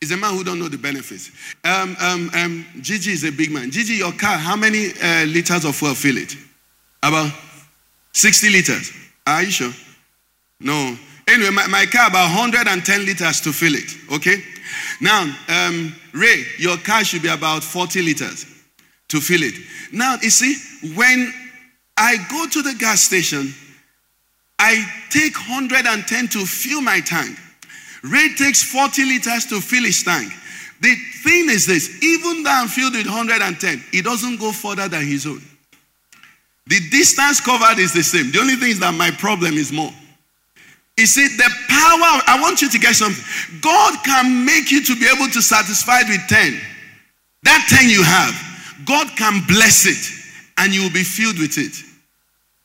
Is 0.00 0.10
a 0.12 0.16
man 0.16 0.34
who 0.34 0.44
don't 0.44 0.58
know 0.58 0.68
the 0.68 0.76
benefits. 0.76 1.30
Um, 1.64 1.96
um, 2.00 2.30
um, 2.34 2.66
Gigi 2.82 3.12
is 3.12 3.24
a 3.24 3.32
big 3.32 3.50
man. 3.50 3.70
Gigi, 3.70 3.94
your 3.94 4.12
car, 4.12 4.36
how 4.36 4.54
many 4.54 4.92
uh, 5.02 5.24
liters 5.24 5.64
of 5.64 5.74
fuel 5.74 5.94
fill 5.94 6.18
it? 6.18 6.36
About 7.02 7.32
60 8.12 8.50
liters. 8.50 8.92
Are 9.26 9.42
you 9.42 9.50
sure? 9.50 9.72
No. 10.60 10.96
Anyway, 11.28 11.50
my, 11.50 11.66
my 11.66 11.86
car 11.86 12.08
about 12.08 12.34
110 12.36 13.06
liters 13.06 13.40
to 13.40 13.52
fill 13.52 13.74
it. 13.74 13.90
Okay. 14.12 14.42
Now, 15.00 15.22
um, 15.48 15.94
Ray, 16.12 16.44
your 16.58 16.76
car 16.78 17.02
should 17.02 17.22
be 17.22 17.28
about 17.28 17.64
40 17.64 18.02
liters 18.02 18.44
to 19.08 19.20
fill 19.20 19.42
it. 19.42 19.54
Now, 19.92 20.16
you 20.20 20.30
see, 20.30 20.56
when 20.94 21.32
I 21.96 22.16
go 22.30 22.46
to 22.48 22.62
the 22.62 22.74
gas 22.78 23.00
station, 23.00 23.52
I 24.58 24.84
take 25.10 25.36
110 25.36 26.28
to 26.28 26.46
fill 26.46 26.80
my 26.80 27.00
tank. 27.00 27.38
Ray 28.06 28.34
takes 28.36 28.62
40 28.62 29.04
liters 29.04 29.46
to 29.46 29.60
fill 29.60 29.84
his 29.84 30.02
tank. 30.02 30.32
The 30.80 30.94
thing 31.24 31.48
is 31.50 31.66
this 31.66 32.02
even 32.02 32.42
though 32.42 32.50
I'm 32.50 32.68
filled 32.68 32.94
with 32.94 33.06
110, 33.06 33.84
it 33.92 34.04
doesn't 34.04 34.38
go 34.38 34.52
further 34.52 34.88
than 34.88 35.06
his 35.06 35.26
own. 35.26 35.42
The 36.66 36.80
distance 36.90 37.40
covered 37.40 37.78
is 37.78 37.92
the 37.92 38.02
same. 38.02 38.30
The 38.32 38.40
only 38.40 38.56
thing 38.56 38.70
is 38.70 38.80
that 38.80 38.94
my 38.94 39.10
problem 39.10 39.54
is 39.54 39.72
more. 39.72 39.92
You 40.98 41.06
see, 41.06 41.28
the 41.28 41.50
power, 41.68 42.22
I 42.26 42.38
want 42.40 42.62
you 42.62 42.70
to 42.70 42.78
get 42.78 42.96
something. 42.96 43.22
God 43.60 43.94
can 44.04 44.44
make 44.44 44.70
you 44.70 44.82
to 44.82 44.96
be 44.96 45.06
able 45.06 45.30
to 45.32 45.42
satisfy 45.42 46.00
with 46.08 46.26
10. 46.28 46.60
That 47.42 47.66
10 47.68 47.88
you 47.90 48.02
have, 48.02 48.34
God 48.86 49.08
can 49.16 49.42
bless 49.46 49.86
it 49.86 50.02
and 50.58 50.74
you 50.74 50.82
will 50.82 50.92
be 50.92 51.04
filled 51.04 51.38
with 51.38 51.58
it. 51.58 51.84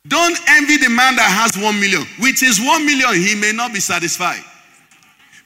Don't 0.08 0.36
envy 0.48 0.78
the 0.78 0.88
man 0.88 1.14
that 1.16 1.30
has 1.30 1.62
1 1.62 1.78
million. 1.78 2.04
With 2.18 2.40
his 2.40 2.58
1 2.58 2.84
million, 2.84 3.14
he 3.14 3.34
may 3.34 3.52
not 3.52 3.72
be 3.72 3.80
satisfied 3.80 4.42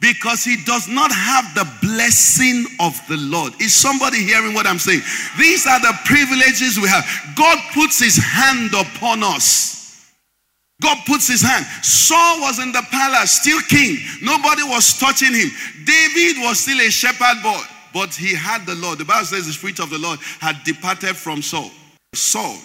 because 0.01 0.45
he 0.45 0.57
does 0.65 0.89
not 0.89 1.11
have 1.13 1.55
the 1.55 1.67
blessing 1.81 2.67
of 2.81 3.01
the 3.09 3.17
Lord. 3.17 3.53
Is 3.61 3.73
somebody 3.73 4.19
hearing 4.19 4.55
what 4.55 4.67
I'm 4.67 4.79
saying? 4.79 5.01
These 5.39 5.67
are 5.67 5.81
the 5.81 5.95
privileges 6.05 6.79
we 6.79 6.89
have. 6.89 7.05
God 7.37 7.59
puts 7.73 7.99
his 7.99 8.17
hand 8.17 8.75
upon 8.75 9.23
us. 9.23 10.13
God 10.83 10.99
puts 11.07 11.27
his 11.29 11.41
hand. 11.41 11.65
Saul 11.83 12.41
was 12.41 12.59
in 12.59 12.71
the 12.71 12.83
palace, 12.91 13.41
still 13.41 13.61
king. 13.63 13.97
Nobody 14.23 14.63
was 14.63 14.99
touching 14.99 15.33
him. 15.33 15.51
David 15.85 16.43
was 16.43 16.61
still 16.61 16.79
a 16.81 16.91
shepherd 16.91 17.43
boy, 17.43 17.63
but 17.95 18.15
he 18.15 18.35
had 18.35 18.67
the 18.67 18.75
Lord. 18.75 18.99
The 18.99 19.07
Bible 19.07 19.25
says 19.25 19.47
the 19.47 19.53
spirit 19.53 19.81
of 19.81 19.89
the 19.89 19.99
Lord 19.99 20.19
had 20.41 20.63
departed 20.65 21.17
from 21.17 21.41
Saul. 21.41 21.71
Saul 22.13 22.57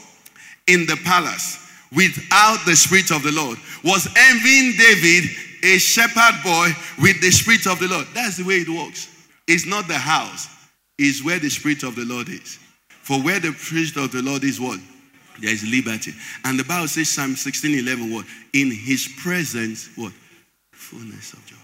in 0.68 0.86
the 0.86 1.00
palace 1.06 1.58
without 1.94 2.60
the 2.66 2.76
spirit 2.76 3.12
of 3.12 3.24
the 3.24 3.32
Lord 3.32 3.58
was 3.84 4.08
envying 4.16 4.74
David 4.78 5.30
a 5.64 5.78
shepherd 5.78 6.44
boy 6.44 6.70
with 7.02 7.22
the 7.22 7.32
Spirit 7.32 7.68
of 7.68 7.80
the 7.80 7.88
Lord. 7.88 8.08
That's 8.14 8.38
the 8.38 8.44
way 8.44 8.56
it 8.56 8.70
works. 8.70 9.08
It's 9.48 9.66
not 9.66 9.88
the 9.88 9.98
house, 9.98 10.48
it's 10.98 11.24
where 11.24 11.40
the 11.40 11.50
Spirit 11.50 11.84
of 11.84 11.96
the 11.96 12.06
Lord 12.06 12.30
is. 12.30 12.60
For 13.02 13.22
where 13.22 13.40
the 13.40 13.54
Spirit 13.54 13.98
of 13.98 14.12
the 14.12 14.22
Lord 14.22 14.44
is, 14.44 14.60
what? 14.60 14.80
There 15.42 15.52
is 15.52 15.64
liberty. 15.68 16.14
And 16.46 16.60
the 16.60 16.64
Bible 16.64 16.88
says, 16.88 17.10
Psalm 17.10 17.36
16 17.36 17.80
11, 17.80 18.14
what? 18.14 18.26
In 18.54 18.72
his 18.72 19.10
presence, 19.22 19.90
what? 19.96 20.14
Fullness 20.72 21.34
of 21.34 21.46
joy. 21.46 21.58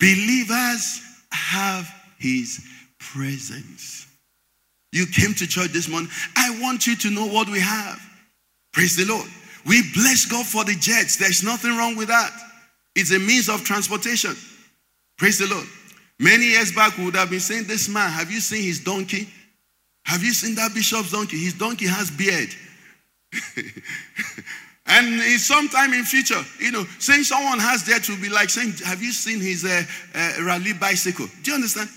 Believers 0.00 1.00
have 1.32 1.88
his 2.18 2.66
presence. 2.98 4.06
You 4.92 5.06
came 5.06 5.34
to 5.34 5.46
church 5.46 5.72
this 5.72 5.88
morning. 5.88 6.10
I 6.36 6.58
want 6.60 6.86
you 6.86 6.96
to 6.96 7.10
know 7.10 7.26
what 7.26 7.48
we 7.48 7.60
have. 7.60 8.00
Praise 8.72 8.96
the 8.96 9.04
Lord. 9.04 9.28
We 9.64 9.82
bless 9.94 10.26
God 10.26 10.46
for 10.46 10.64
the 10.64 10.74
jets. 10.74 11.16
There's 11.16 11.42
nothing 11.42 11.76
wrong 11.76 11.96
with 11.96 12.08
that. 12.08 12.30
It's 12.96 13.12
a 13.12 13.18
means 13.18 13.48
of 13.50 13.62
transportation. 13.62 14.34
Praise 15.18 15.38
the 15.38 15.46
Lord. 15.46 15.66
Many 16.18 16.46
years 16.46 16.72
back, 16.72 16.96
we 16.96 17.04
would 17.04 17.14
have 17.14 17.28
been 17.28 17.40
saying, 17.40 17.64
This 17.64 17.88
man, 17.90 18.10
have 18.10 18.30
you 18.30 18.40
seen 18.40 18.62
his 18.62 18.80
donkey? 18.80 19.28
Have 20.06 20.22
you 20.24 20.32
seen 20.32 20.54
that 20.54 20.72
bishop's 20.74 21.12
donkey? 21.12 21.36
His 21.36 21.52
donkey 21.52 21.86
has 21.86 22.10
beard. 22.10 22.48
and 24.86 25.20
sometime 25.38 25.92
in 25.92 26.04
future, 26.04 26.42
you 26.58 26.72
know, 26.72 26.84
saying 26.98 27.24
someone 27.24 27.58
has 27.58 27.84
that 27.84 28.08
will 28.08 28.20
be 28.20 28.30
like 28.30 28.48
saying, 28.48 28.72
Have 28.84 29.02
you 29.02 29.12
seen 29.12 29.40
his 29.40 29.64
uh, 29.66 29.82
uh, 30.14 30.44
Raleigh 30.44 30.72
bicycle? 30.72 31.26
Do 31.42 31.50
you 31.50 31.54
understand? 31.56 31.90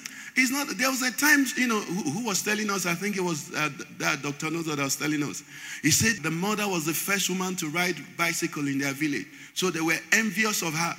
Not, 0.48 0.78
there 0.78 0.90
was 0.90 1.02
a 1.02 1.12
time, 1.12 1.46
you 1.58 1.68
know, 1.68 1.80
who, 1.80 2.10
who 2.12 2.26
was 2.26 2.42
telling 2.42 2.70
us, 2.70 2.86
I 2.86 2.94
think 2.94 3.18
it 3.18 3.24
was 3.24 3.52
uh, 3.56 3.70
that 3.98 4.22
Dr. 4.22 4.48
Nozo 4.48 4.76
that 4.76 4.84
was 4.84 4.96
telling 4.96 5.24
us. 5.24 5.44
He 5.82 5.92
said 5.92 6.24
the 6.24 6.32
mother 6.32 6.68
was 6.68 6.86
the 6.86 6.94
first 6.94 7.30
woman 7.30 7.56
to 7.58 7.68
ride 7.70 7.96
bicycle 8.18 8.68
in 8.68 8.80
their 8.80 8.94
village. 8.94 9.26
So 9.54 9.70
they 9.70 9.82
were 9.82 10.00
envious 10.14 10.62
of 10.62 10.74
her. 10.74 10.96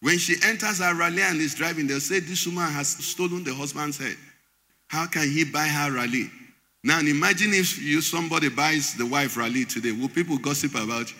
When 0.00 0.18
she 0.18 0.34
enters 0.44 0.80
a 0.80 0.92
Raleigh 0.94 1.22
and 1.22 1.40
is 1.40 1.54
driving, 1.54 1.86
they'll 1.86 2.00
say, 2.00 2.18
This 2.18 2.46
woman 2.46 2.68
has 2.70 2.88
stolen 2.88 3.44
the 3.44 3.54
husband's 3.54 3.98
head. 3.98 4.16
How 4.88 5.06
can 5.06 5.30
he 5.30 5.44
buy 5.44 5.68
her 5.68 5.92
Raleigh? 5.92 6.30
Now 6.84 6.98
imagine 6.98 7.54
if 7.54 7.80
you 7.80 8.00
somebody 8.00 8.48
buys 8.48 8.94
the 8.94 9.06
wife 9.06 9.36
Raleigh 9.36 9.64
today. 9.64 9.92
Will 9.92 10.08
people 10.08 10.38
gossip 10.38 10.74
about 10.74 11.08
you? 11.08 11.16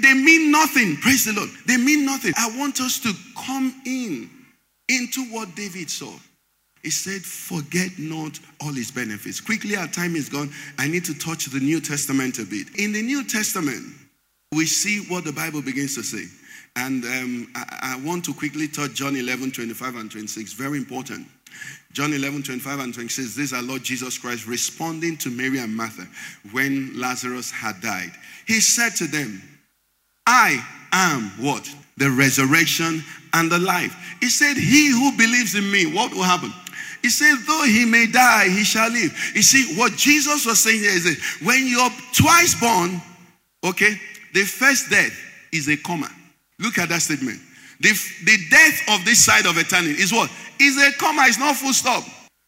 They 0.00 0.12
mean 0.12 0.50
nothing. 0.50 0.96
Praise 0.96 1.24
the 1.24 1.32
Lord. 1.32 1.48
They 1.66 1.78
mean 1.78 2.04
nothing. 2.04 2.34
I 2.36 2.54
want 2.58 2.80
us 2.80 2.98
to 3.00 3.12
come 3.46 3.74
in 3.86 4.28
into 4.88 5.24
what 5.32 5.54
David 5.54 5.88
saw. 5.88 6.12
He 6.84 6.90
said, 6.90 7.22
Forget 7.22 7.98
not 7.98 8.38
all 8.60 8.72
his 8.72 8.90
benefits. 8.90 9.40
Quickly, 9.40 9.74
our 9.74 9.88
time 9.88 10.14
is 10.14 10.28
gone. 10.28 10.50
I 10.78 10.86
need 10.86 11.04
to 11.06 11.14
touch 11.18 11.46
the 11.46 11.58
New 11.58 11.80
Testament 11.80 12.38
a 12.38 12.44
bit. 12.44 12.68
In 12.78 12.92
the 12.92 13.02
New 13.02 13.24
Testament, 13.24 13.82
we 14.52 14.66
see 14.66 15.00
what 15.08 15.24
the 15.24 15.32
Bible 15.32 15.62
begins 15.62 15.94
to 15.96 16.02
say. 16.02 16.26
And 16.76 17.04
um, 17.04 17.52
I, 17.54 17.94
I, 17.94 18.00
want 18.06 18.24
to 18.26 18.34
quickly 18.34 18.68
touch 18.68 18.94
John 18.94 19.16
11, 19.16 19.52
25 19.52 19.96
and 19.96 20.10
26. 20.10 20.52
Very 20.52 20.76
important. 20.76 21.26
John 21.92 22.12
11, 22.12 22.42
25 22.42 22.80
and 22.80 22.92
26. 22.92 23.34
This 23.34 23.46
is 23.46 23.52
our 23.52 23.62
Lord 23.62 23.82
Jesus 23.82 24.18
Christ 24.18 24.46
responding 24.46 25.16
to 25.18 25.30
Mary 25.30 25.60
and 25.60 25.74
Martha 25.74 26.06
when 26.52 27.00
Lazarus 27.00 27.50
had 27.50 27.80
died. 27.80 28.10
He 28.46 28.60
said 28.60 28.90
to 28.96 29.06
them, 29.06 29.40
I 30.26 30.62
am 30.92 31.30
what? 31.38 31.72
The 31.96 32.10
resurrection 32.10 33.02
and 33.32 33.50
the 33.50 33.58
life. 33.58 34.16
He 34.20 34.28
said, 34.28 34.56
He 34.56 34.90
who 34.90 35.16
believes 35.16 35.54
in 35.54 35.70
me, 35.70 35.86
what 35.94 36.12
will 36.12 36.24
happen? 36.24 36.52
He 37.04 37.10
said, 37.10 37.36
though 37.46 37.64
he 37.64 37.84
may 37.84 38.06
die, 38.06 38.48
he 38.48 38.64
shall 38.64 38.88
live. 38.88 39.12
You 39.34 39.42
see, 39.42 39.76
what 39.76 39.92
Jesus 39.92 40.46
was 40.46 40.58
saying 40.60 40.80
here 40.80 40.88
is 40.88 41.04
that 41.04 41.44
when 41.44 41.66
you're 41.66 41.90
twice 42.14 42.58
born, 42.58 42.98
okay, 43.62 44.00
the 44.32 44.40
first 44.40 44.88
death 44.88 45.12
is 45.52 45.68
a 45.68 45.76
comma. 45.76 46.08
Look 46.58 46.78
at 46.78 46.88
that 46.88 47.02
statement. 47.02 47.38
The, 47.80 47.92
the 48.24 48.38
death 48.48 48.80
of 48.88 49.04
this 49.04 49.22
side 49.22 49.44
of 49.44 49.58
eternity 49.58 50.00
is 50.00 50.14
what? 50.14 50.30
Is 50.58 50.78
a 50.78 50.96
comma, 50.96 51.24
it's 51.26 51.38
not 51.38 51.56
full 51.56 51.74
stop. 51.74 52.04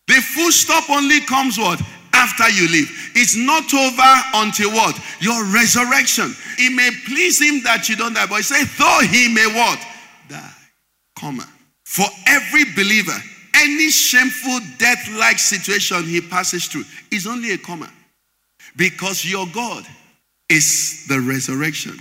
The 0.06 0.24
full 0.24 0.50
stop 0.50 0.88
only 0.88 1.20
comes 1.20 1.58
what? 1.58 1.78
After 2.14 2.48
you 2.48 2.66
live. 2.70 2.88
It's 3.14 3.36
not 3.36 3.68
over 3.74 4.40
until 4.40 4.70
what? 4.70 4.98
Your 5.20 5.44
resurrection. 5.52 6.34
It 6.56 6.74
may 6.74 6.88
please 7.04 7.42
him 7.42 7.62
that 7.64 7.90
you 7.90 7.96
don't 7.96 8.14
die, 8.14 8.24
but 8.24 8.36
he 8.36 8.42
said, 8.42 8.64
though 8.78 9.00
he 9.04 9.28
may 9.28 9.48
what? 9.52 9.86
Die. 10.30 10.54
Comma. 11.14 11.46
For 11.84 12.06
every 12.26 12.64
believer, 12.74 13.20
any 13.56 13.90
shameful 13.90 14.60
death 14.78 15.08
like 15.18 15.38
situation 15.38 16.04
he 16.04 16.20
passes 16.20 16.66
through 16.66 16.84
is 17.10 17.26
only 17.26 17.52
a 17.52 17.58
comma. 17.58 17.90
Because 18.76 19.24
your 19.24 19.46
God 19.54 19.84
is 20.48 21.06
the 21.08 21.20
resurrection 21.20 21.98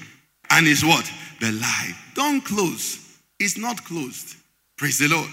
and 0.51 0.67
is 0.67 0.83
what? 0.83 1.09
The 1.39 1.51
life. 1.53 2.11
Don't 2.15 2.43
close. 2.43 3.19
It's 3.39 3.57
not 3.57 3.83
closed. 3.83 4.35
Praise 4.77 4.99
the 4.99 5.07
Lord. 5.07 5.29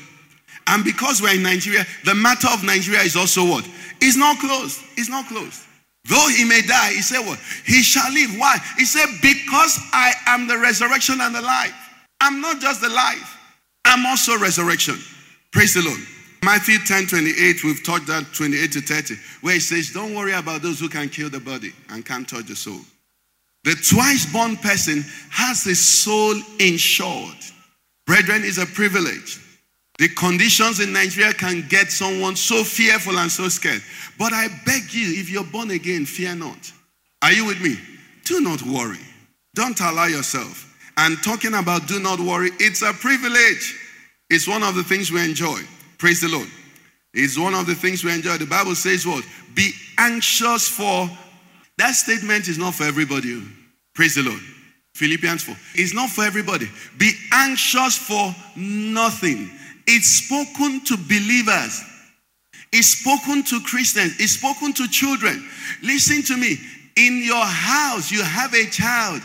And 0.68 0.85
because 0.85 1.20
we're 1.20 1.35
in 1.35 1.43
Nigeria, 1.43 1.85
the 2.05 2.14
matter 2.14 2.49
of 2.53 2.62
Nigeria 2.62 3.01
is 3.01 3.16
also 3.16 3.45
what? 3.45 3.68
It's 4.01 4.16
not 4.16 4.39
closed. 4.39 4.81
It's 4.97 5.09
not 5.09 5.27
closed. 5.27 5.62
Though 6.09 6.29
he 6.29 6.45
may 6.45 6.62
die, 6.62 6.93
he 6.95 7.03
said 7.03 7.25
what? 7.27 7.39
He 7.64 7.83
shall 7.83 8.12
live. 8.12 8.31
Why? 8.37 8.59
He 8.77 8.85
said, 8.85 9.07
Because 9.23 9.79
I 9.93 10.12
am 10.27 10.47
the 10.49 10.59
resurrection 10.59 11.20
and 11.20 11.35
the 11.35 11.43
life. 11.43 11.75
I'm 12.20 12.41
not 12.41 12.61
just 12.61 12.81
the 12.81 12.89
life, 12.89 13.37
I'm 13.85 14.07
also 14.07 14.39
resurrection. 14.39 14.97
Praise 15.53 15.75
the 15.75 15.83
Lord. 15.83 15.99
Matthew 16.45 16.78
10 16.78 17.07
28, 17.07 17.62
we've 17.62 17.84
taught 17.84 18.05
that 18.07 18.26
28 18.34 18.72
to 18.72 18.80
30, 18.80 19.14
where 19.43 19.55
he 19.55 19.61
says, 19.61 19.90
Don't 19.93 20.14
worry 20.14 20.32
about 20.32 20.62
those 20.62 20.80
who 20.80 20.88
can 20.88 21.09
kill 21.09 21.30
the 21.30 21.38
body 21.38 21.72
and 21.90 22.05
can't 22.05 22.28
touch 22.28 22.47
the 22.47 22.57
soul. 22.57 22.80
The 23.64 23.76
twice 23.88 24.30
born 24.32 24.57
person 24.57 25.05
has 25.30 25.62
his 25.62 25.84
soul 25.84 26.34
insured. 26.59 27.36
Brethren, 28.07 28.43
is 28.43 28.59
a 28.59 28.66
privilege. 28.66 29.38
The 29.99 30.09
conditions 30.09 30.80
in 30.80 30.93
Nigeria 30.93 31.32
can 31.32 31.64
get 31.68 31.93
someone 31.93 32.34
so 32.34 32.64
fearful 32.64 33.18
and 33.18 33.30
so 33.30 33.49
scared. 33.49 33.82
But 34.18 34.32
I 34.32 34.49
beg 34.66 34.93
you, 34.93 35.20
if 35.20 35.30
you're 35.30 35.45
born 35.45 35.70
again, 35.70 36.07
fear 36.07 36.34
not. 36.34 36.72
Are 37.22 37.30
you 37.30 37.47
with 37.47 37.61
me? 37.61 37.76
Do 38.24 38.40
not 38.40 38.62
worry. 38.62 38.99
Don't 39.55 39.80
allow 39.80 40.07
yourself. 40.07 40.68
And 40.97 41.22
talking 41.22 41.55
about 41.55 41.86
do 41.86 42.01
not 42.01 42.18
worry, 42.18 42.51
it's 42.59 42.82
a 42.82 42.93
privilege. 42.93 43.78
It's 44.28 44.49
one 44.49 44.64
of 44.64 44.74
the 44.74 44.82
things 44.82 45.12
we 45.12 45.24
enjoy. 45.24 45.61
Praise 46.03 46.20
the 46.20 46.26
Lord. 46.26 46.48
It's 47.14 47.38
one 47.38 47.55
of 47.55 47.64
the 47.64 47.76
things 47.76 48.03
we 48.03 48.12
enjoy. 48.12 48.36
The 48.36 48.44
Bible 48.44 48.74
says 48.74 49.07
what? 49.07 49.24
Be 49.55 49.70
anxious 49.96 50.68
for. 50.68 51.09
That 51.78 51.92
statement 51.92 52.48
is 52.48 52.59
not 52.59 52.74
for 52.74 52.82
everybody. 52.82 53.36
Oh. 53.36 53.48
Praise 53.94 54.16
the 54.16 54.24
Lord. 54.24 54.40
Philippians 54.96 55.44
4. 55.44 55.55
It's 55.76 55.94
not 55.94 56.11
for 56.11 56.24
everybody. 56.24 56.68
Be 56.98 57.12
anxious 57.32 57.96
for 57.96 58.34
nothing. 58.57 59.48
It's 59.86 60.26
spoken 60.26 60.84
to 60.86 60.96
believers. 60.96 61.80
It's 62.72 62.88
spoken 62.88 63.44
to 63.44 63.61
Christians. 63.61 64.18
It's 64.18 64.32
spoken 64.32 64.72
to 64.72 64.88
children. 64.88 65.48
Listen 65.84 66.22
to 66.22 66.36
me. 66.36 66.57
In 66.96 67.22
your 67.24 67.44
house, 67.46 68.11
you 68.11 68.24
have 68.24 68.53
a 68.55 68.66
child. 68.70 69.22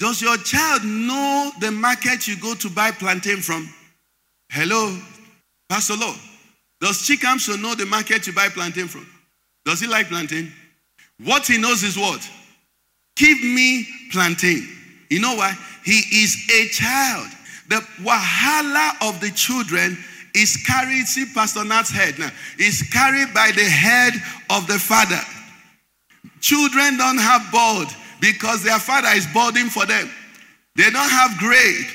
Does 0.00 0.20
your 0.20 0.38
child 0.38 0.82
know 0.82 1.52
the 1.60 1.70
market 1.70 2.26
you 2.26 2.36
go 2.36 2.56
to 2.56 2.68
buy 2.68 2.90
plantain 2.90 3.36
from? 3.36 3.72
Hello, 4.50 4.98
Pastor 5.68 5.96
Law. 5.96 6.14
Does 6.80 6.98
Chikamso 6.98 7.60
know 7.60 7.74
the 7.74 7.86
market 7.86 8.22
to 8.24 8.32
buy 8.32 8.48
plantain 8.48 8.86
from? 8.88 9.06
Does 9.64 9.80
he 9.80 9.86
like 9.86 10.08
plantain? 10.08 10.52
What 11.24 11.46
he 11.46 11.58
knows 11.58 11.82
is 11.82 11.96
what? 11.96 12.28
Give 13.16 13.38
me 13.42 13.86
plantain. 14.12 14.68
You 15.10 15.20
know 15.20 15.34
why? 15.34 15.56
He 15.84 15.98
is 16.22 16.36
a 16.52 16.68
child. 16.68 17.26
The 17.68 17.76
wahala 18.02 19.08
of 19.08 19.20
the 19.20 19.30
children 19.30 19.96
is 20.34 20.56
carried, 20.66 21.06
see 21.06 21.24
Pastor 21.34 21.64
Nat's 21.64 21.90
head 21.90 22.18
now, 22.18 22.30
is 22.58 22.82
carried 22.92 23.32
by 23.32 23.50
the 23.52 23.64
head 23.64 24.12
of 24.50 24.66
the 24.66 24.78
father. 24.78 25.20
Children 26.40 26.98
don't 26.98 27.18
have 27.18 27.50
board 27.50 27.88
because 28.20 28.62
their 28.62 28.78
father 28.78 29.08
is 29.08 29.26
boarding 29.32 29.70
for 29.70 29.86
them. 29.86 30.10
They 30.76 30.90
don't 30.90 31.10
have 31.10 31.38
grade. 31.38 31.86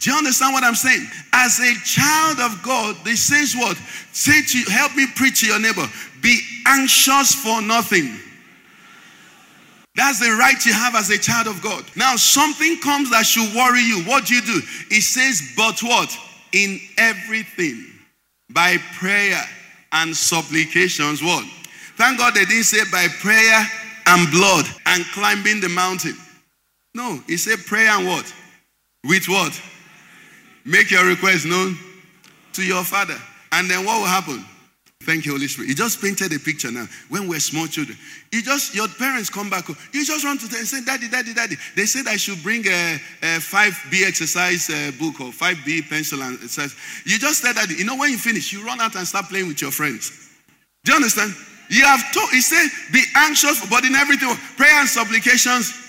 Do 0.00 0.10
you 0.10 0.16
understand 0.16 0.52
what 0.52 0.62
I'm 0.62 0.76
saying? 0.76 1.06
As 1.32 1.58
a 1.58 1.74
child 1.84 2.38
of 2.38 2.62
God, 2.62 2.96
this 3.04 3.24
says 3.24 3.54
what? 3.56 3.76
Say 4.12 4.42
to 4.42 4.70
help 4.70 4.94
me 4.94 5.06
preach 5.16 5.40
to 5.40 5.46
your 5.46 5.60
neighbor. 5.60 5.86
Be 6.22 6.40
anxious 6.66 7.34
for 7.34 7.60
nothing. 7.60 8.16
That's 9.96 10.20
the 10.20 10.30
right 10.38 10.64
you 10.64 10.72
have 10.72 10.94
as 10.94 11.10
a 11.10 11.18
child 11.18 11.48
of 11.48 11.60
God. 11.60 11.84
Now, 11.96 12.14
something 12.14 12.78
comes 12.78 13.10
that 13.10 13.26
should 13.26 13.52
worry 13.56 13.82
you. 13.82 14.04
What 14.04 14.26
do 14.26 14.36
you 14.36 14.42
do? 14.42 14.60
It 14.90 15.02
says, 15.02 15.52
but 15.56 15.82
what? 15.82 16.16
In 16.52 16.78
everything, 16.96 17.84
by 18.50 18.76
prayer 18.96 19.42
and 19.90 20.16
supplications, 20.16 21.20
what? 21.20 21.44
Thank 21.96 22.18
God 22.18 22.34
they 22.34 22.44
didn't 22.44 22.64
say 22.64 22.88
by 22.92 23.08
prayer 23.20 23.66
and 24.06 24.30
blood 24.30 24.66
and 24.86 25.04
climbing 25.06 25.60
the 25.60 25.68
mountain. 25.68 26.16
No, 26.94 27.20
he 27.26 27.36
said 27.36 27.58
prayer 27.66 27.90
and 27.90 28.06
what? 28.06 28.32
With 29.04 29.26
what? 29.28 29.60
Make 30.68 30.90
your 30.90 31.06
request 31.06 31.46
known 31.46 31.78
to 32.52 32.62
your 32.62 32.84
father. 32.84 33.16
And 33.52 33.70
then 33.70 33.86
what 33.86 34.00
will 34.00 34.06
happen? 34.06 34.44
Thank 35.00 35.24
you, 35.24 35.32
Holy 35.32 35.46
Spirit. 35.46 35.68
He 35.68 35.74
just 35.74 35.98
painted 36.02 36.30
a 36.34 36.38
picture 36.38 36.70
now. 36.70 36.86
When 37.08 37.26
we're 37.26 37.40
small 37.40 37.66
children, 37.66 37.96
you 38.30 38.42
just 38.42 38.74
your 38.74 38.86
parents 38.86 39.30
come 39.30 39.48
back. 39.48 39.66
You 39.68 40.04
just 40.04 40.22
run 40.22 40.36
to 40.36 40.46
them 40.46 40.58
and 40.58 40.68
say, 40.68 40.84
"Daddy, 40.84 41.08
Daddy, 41.08 41.32
Daddy." 41.32 41.56
They 41.74 41.86
said 41.86 42.06
I 42.06 42.16
should 42.16 42.42
bring 42.42 42.66
a, 42.66 42.96
a 43.22 43.40
5B 43.40 44.06
exercise 44.06 44.68
uh, 44.68 44.92
book 44.98 45.18
or 45.20 45.32
5B 45.32 45.88
pencil 45.88 46.20
and 46.20 46.34
exercise. 46.34 46.76
You 47.06 47.18
just 47.18 47.40
said 47.40 47.54
that. 47.56 47.70
You 47.70 47.86
know, 47.86 47.96
when 47.96 48.10
you 48.10 48.18
finish, 48.18 48.52
you 48.52 48.62
run 48.66 48.78
out 48.82 48.94
and 48.96 49.08
start 49.08 49.30
playing 49.30 49.48
with 49.48 49.62
your 49.62 49.70
friends. 49.70 50.12
Do 50.84 50.92
you 50.92 50.96
understand? 50.96 51.32
You 51.70 51.86
have 51.86 52.12
told. 52.12 52.28
He 52.28 52.42
said, 52.42 52.68
"Be 52.92 53.02
anxious, 53.16 53.64
but 53.70 53.86
in 53.86 53.94
everything, 53.94 54.36
prayer 54.58 54.80
and 54.80 54.88
supplications." 54.88 55.87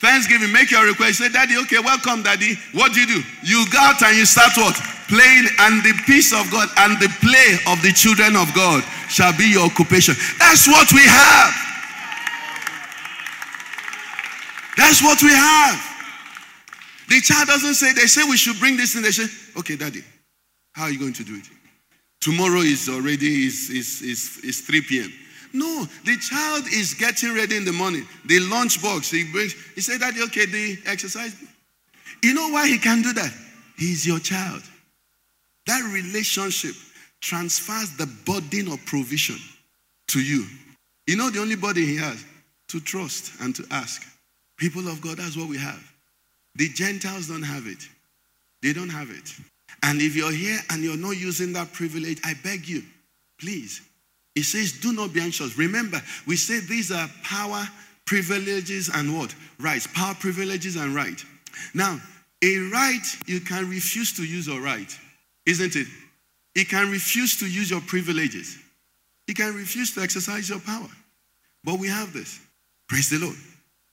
Thanksgiving, 0.00 0.50
make 0.50 0.70
your 0.70 0.86
request. 0.86 1.18
Say, 1.18 1.28
Daddy, 1.28 1.58
okay, 1.58 1.78
welcome, 1.78 2.22
Daddy. 2.22 2.56
What 2.72 2.94
do 2.94 3.00
you 3.00 3.06
do? 3.06 3.20
You 3.44 3.66
go 3.70 3.78
out 3.78 4.00
and 4.02 4.16
you 4.16 4.24
start 4.24 4.56
what? 4.56 4.74
Playing, 5.08 5.46
and 5.60 5.84
the 5.84 5.92
peace 6.06 6.32
of 6.32 6.50
God 6.50 6.68
and 6.78 6.96
the 6.98 7.08
play 7.20 7.60
of 7.70 7.82
the 7.82 7.92
children 7.92 8.34
of 8.34 8.48
God 8.54 8.82
shall 9.10 9.36
be 9.36 9.44
your 9.44 9.66
occupation. 9.66 10.14
That's 10.38 10.66
what 10.66 10.90
we 10.92 11.02
have. 11.04 11.52
That's 14.76 15.02
what 15.02 15.20
we 15.22 15.30
have. 15.30 15.76
The 17.08 17.20
child 17.20 17.48
doesn't 17.48 17.74
say, 17.74 17.92
they 17.92 18.06
say 18.06 18.22
we 18.24 18.38
should 18.38 18.58
bring 18.58 18.78
this 18.78 18.94
in. 18.96 19.02
They 19.02 19.10
say, 19.10 19.26
okay, 19.58 19.76
Daddy, 19.76 20.02
how 20.72 20.84
are 20.84 20.90
you 20.90 20.98
going 20.98 21.12
to 21.12 21.24
do 21.24 21.34
it? 21.34 21.44
Tomorrow 22.20 22.60
is 22.60 22.88
already 22.88 23.46
is, 23.46 23.68
is, 23.68 24.00
is, 24.00 24.38
is 24.44 24.60
3 24.60 24.80
p.m. 24.82 25.12
No, 25.52 25.86
the 26.04 26.16
child 26.16 26.64
is 26.72 26.94
getting 26.94 27.34
ready 27.34 27.56
in 27.56 27.64
the 27.64 27.72
morning. 27.72 28.06
The 28.26 28.40
lunch 28.40 28.82
box 28.82 29.10
he 29.10 29.30
brings. 29.30 29.54
He 29.74 29.80
said, 29.80 30.00
Daddy, 30.00 30.22
okay, 30.22 30.46
the 30.46 30.78
exercise. 30.86 31.34
You 32.22 32.34
know 32.34 32.50
why 32.50 32.68
he 32.68 32.78
can 32.78 33.02
do 33.02 33.12
that? 33.14 33.32
He's 33.76 34.06
your 34.06 34.20
child. 34.20 34.62
That 35.66 35.82
relationship 35.92 36.74
transfers 37.20 37.96
the 37.96 38.06
burden 38.24 38.72
of 38.72 38.84
provision 38.86 39.36
to 40.08 40.20
you. 40.20 40.46
You 41.06 41.16
know 41.16 41.30
the 41.30 41.40
only 41.40 41.56
body 41.56 41.84
he 41.84 41.96
has 41.96 42.24
to 42.68 42.80
trust 42.80 43.32
and 43.40 43.54
to 43.56 43.64
ask. 43.70 44.02
People 44.56 44.86
of 44.88 45.00
God, 45.00 45.16
that's 45.16 45.36
what 45.36 45.48
we 45.48 45.58
have. 45.58 45.82
The 46.56 46.68
Gentiles 46.68 47.28
don't 47.28 47.42
have 47.42 47.66
it. 47.66 47.88
They 48.62 48.72
don't 48.72 48.90
have 48.90 49.10
it. 49.10 49.34
And 49.82 50.00
if 50.00 50.14
you're 50.14 50.32
here 50.32 50.58
and 50.70 50.82
you're 50.82 50.96
not 50.96 51.16
using 51.16 51.52
that 51.54 51.72
privilege, 51.72 52.20
I 52.24 52.34
beg 52.44 52.68
you, 52.68 52.82
please 53.40 53.80
it 54.40 54.44
says, 54.44 54.72
do 54.72 54.92
not 54.92 55.12
be 55.12 55.20
anxious. 55.20 55.56
Remember, 55.56 56.00
we 56.26 56.36
say 56.36 56.60
these 56.60 56.90
are 56.90 57.08
power, 57.22 57.68
privileges, 58.06 58.90
and 58.92 59.16
what? 59.16 59.34
Rights. 59.58 59.86
Power, 59.86 60.14
privileges, 60.14 60.76
and 60.76 60.94
right. 60.94 61.22
Now, 61.74 62.00
a 62.42 62.58
right, 62.72 63.04
you 63.26 63.40
can 63.40 63.68
refuse 63.68 64.12
to 64.14 64.24
use 64.24 64.46
your 64.46 64.60
right, 64.60 64.90
isn't 65.46 65.76
it? 65.76 65.86
You 66.54 66.64
can 66.64 66.90
refuse 66.90 67.38
to 67.40 67.46
use 67.46 67.70
your 67.70 67.82
privileges. 67.82 68.58
You 69.28 69.34
can 69.34 69.54
refuse 69.54 69.94
to 69.94 70.00
exercise 70.00 70.48
your 70.48 70.60
power. 70.60 70.88
But 71.62 71.78
we 71.78 71.88
have 71.88 72.12
this. 72.12 72.40
Praise 72.88 73.10
the 73.10 73.18
Lord. 73.18 73.36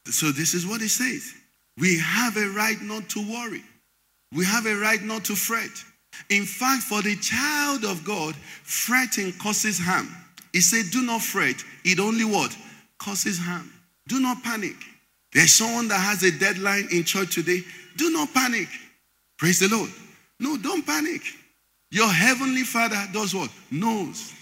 So, 0.06 0.32
this 0.32 0.54
is 0.54 0.66
what 0.66 0.82
it 0.82 0.90
says. 0.90 1.34
We 1.78 2.00
have 2.00 2.38
a 2.38 2.48
right 2.50 2.82
not 2.82 3.10
to 3.10 3.20
worry. 3.20 3.64
We 4.34 4.46
have 4.46 4.66
a 4.66 4.76
right 4.76 5.02
not 5.04 5.26
to 5.26 5.36
fret. 5.36 5.70
In 6.30 6.46
fact, 6.46 6.84
for 6.84 7.02
the 7.02 7.16
child 7.18 7.84
of 7.84 8.04
God, 8.04 8.36
fretting 8.64 9.34
causes 9.34 9.78
harm. 9.80 10.08
He 10.58 10.62
said, 10.62 10.90
Do 10.90 11.04
not 11.04 11.22
fret. 11.22 11.64
It 11.86 12.00
only 12.00 12.26
what? 12.26 12.58
Causes 12.98 13.38
harm. 13.38 13.72
Do 14.08 14.20
not 14.20 14.42
panic. 14.42 14.74
There's 15.32 15.54
someone 15.54 15.88
that 15.90 16.00
has 16.00 16.24
a 16.24 16.32
deadline 16.32 16.88
in 16.92 17.04
church 17.04 17.36
today. 17.36 17.62
Do 17.96 18.10
not 18.10 18.34
panic. 18.34 18.68
Praise 19.38 19.60
the 19.60 19.68
Lord. 19.68 19.92
No, 20.40 20.58
don't 20.58 20.84
panic. 20.84 21.22
Your 21.92 22.10
heavenly 22.12 22.64
Father 22.64 22.98
does 23.14 23.36
what? 23.36 23.52
Knows. 23.70 24.34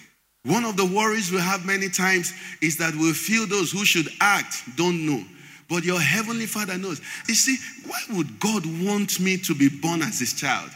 One 0.45 0.63
of 0.63 0.77
the 0.77 0.85
worries 0.85 1.33
we 1.33 1.39
have 1.39 1.65
many 1.65 1.89
times 1.89 2.31
is 2.61 2.77
that 2.77 2.95
we 2.95 3.11
feel 3.11 3.45
those 3.45 3.73
who 3.73 3.83
should 3.83 4.07
act 4.21 4.55
don't 4.77 5.05
know. 5.05 5.21
But 5.67 5.83
your 5.83 5.99
heavenly 5.99 6.45
Father 6.45 6.77
knows. 6.77 7.01
You 7.27 7.35
see, 7.35 7.57
why 7.89 7.99
would 8.15 8.39
God 8.39 8.63
want 8.87 9.19
me 9.19 9.35
to 9.39 9.53
be 9.53 9.67
born 9.67 10.01
as 10.01 10.21
his 10.21 10.31
child? 10.31 10.69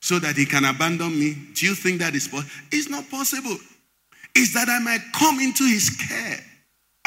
So 0.00 0.18
that 0.18 0.36
he 0.36 0.44
can 0.44 0.64
abandon 0.64 1.16
me? 1.16 1.36
Do 1.54 1.66
you 1.66 1.76
think 1.76 2.00
that 2.00 2.16
is 2.16 2.26
possible? 2.26 2.50
It's 2.72 2.88
not 2.88 3.08
possible 3.08 3.56
is 4.36 4.54
that 4.54 4.68
I 4.68 4.78
might 4.78 5.02
come 5.12 5.40
into 5.40 5.64
his 5.64 5.90
care. 5.90 6.40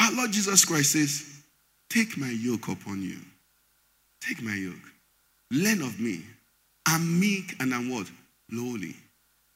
Our 0.00 0.12
Lord 0.12 0.32
Jesus 0.32 0.64
Christ 0.64 0.92
says, 0.92 1.42
Take 1.88 2.16
my 2.16 2.30
yoke 2.30 2.68
upon 2.68 3.02
you. 3.02 3.18
Take 4.20 4.42
my 4.42 4.54
yoke. 4.54 4.74
Learn 5.50 5.82
of 5.82 5.98
me. 6.00 6.22
I'm 6.86 7.20
meek 7.20 7.54
and 7.60 7.74
I'm 7.74 7.90
what? 7.90 8.10
Lowly. 8.50 8.94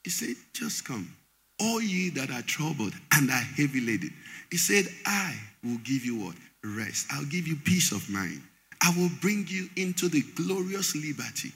He 0.04 0.10
said, 0.10 0.36
Just 0.52 0.84
come. 0.84 1.12
All 1.60 1.80
ye 1.80 2.10
that 2.10 2.30
are 2.30 2.42
troubled 2.42 2.94
and 3.12 3.30
are 3.30 3.34
heavy 3.34 3.80
laden. 3.80 4.12
He 4.50 4.56
said, 4.56 4.86
I 5.06 5.34
will 5.62 5.78
give 5.78 6.04
you 6.04 6.24
what? 6.24 6.34
Rest. 6.64 7.06
I'll 7.12 7.26
give 7.26 7.46
you 7.46 7.56
peace 7.56 7.92
of 7.92 8.08
mind. 8.08 8.40
I 8.82 8.92
will 8.96 9.10
bring 9.20 9.44
you 9.48 9.68
into 9.76 10.08
the 10.08 10.22
glorious 10.34 10.96
liberty 10.96 11.52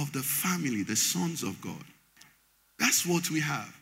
of 0.00 0.12
the 0.12 0.22
family, 0.22 0.82
the 0.82 0.96
sons 0.96 1.42
of 1.42 1.60
God. 1.60 1.84
That's 2.78 3.04
what 3.04 3.30
we 3.30 3.40
have. 3.40 3.79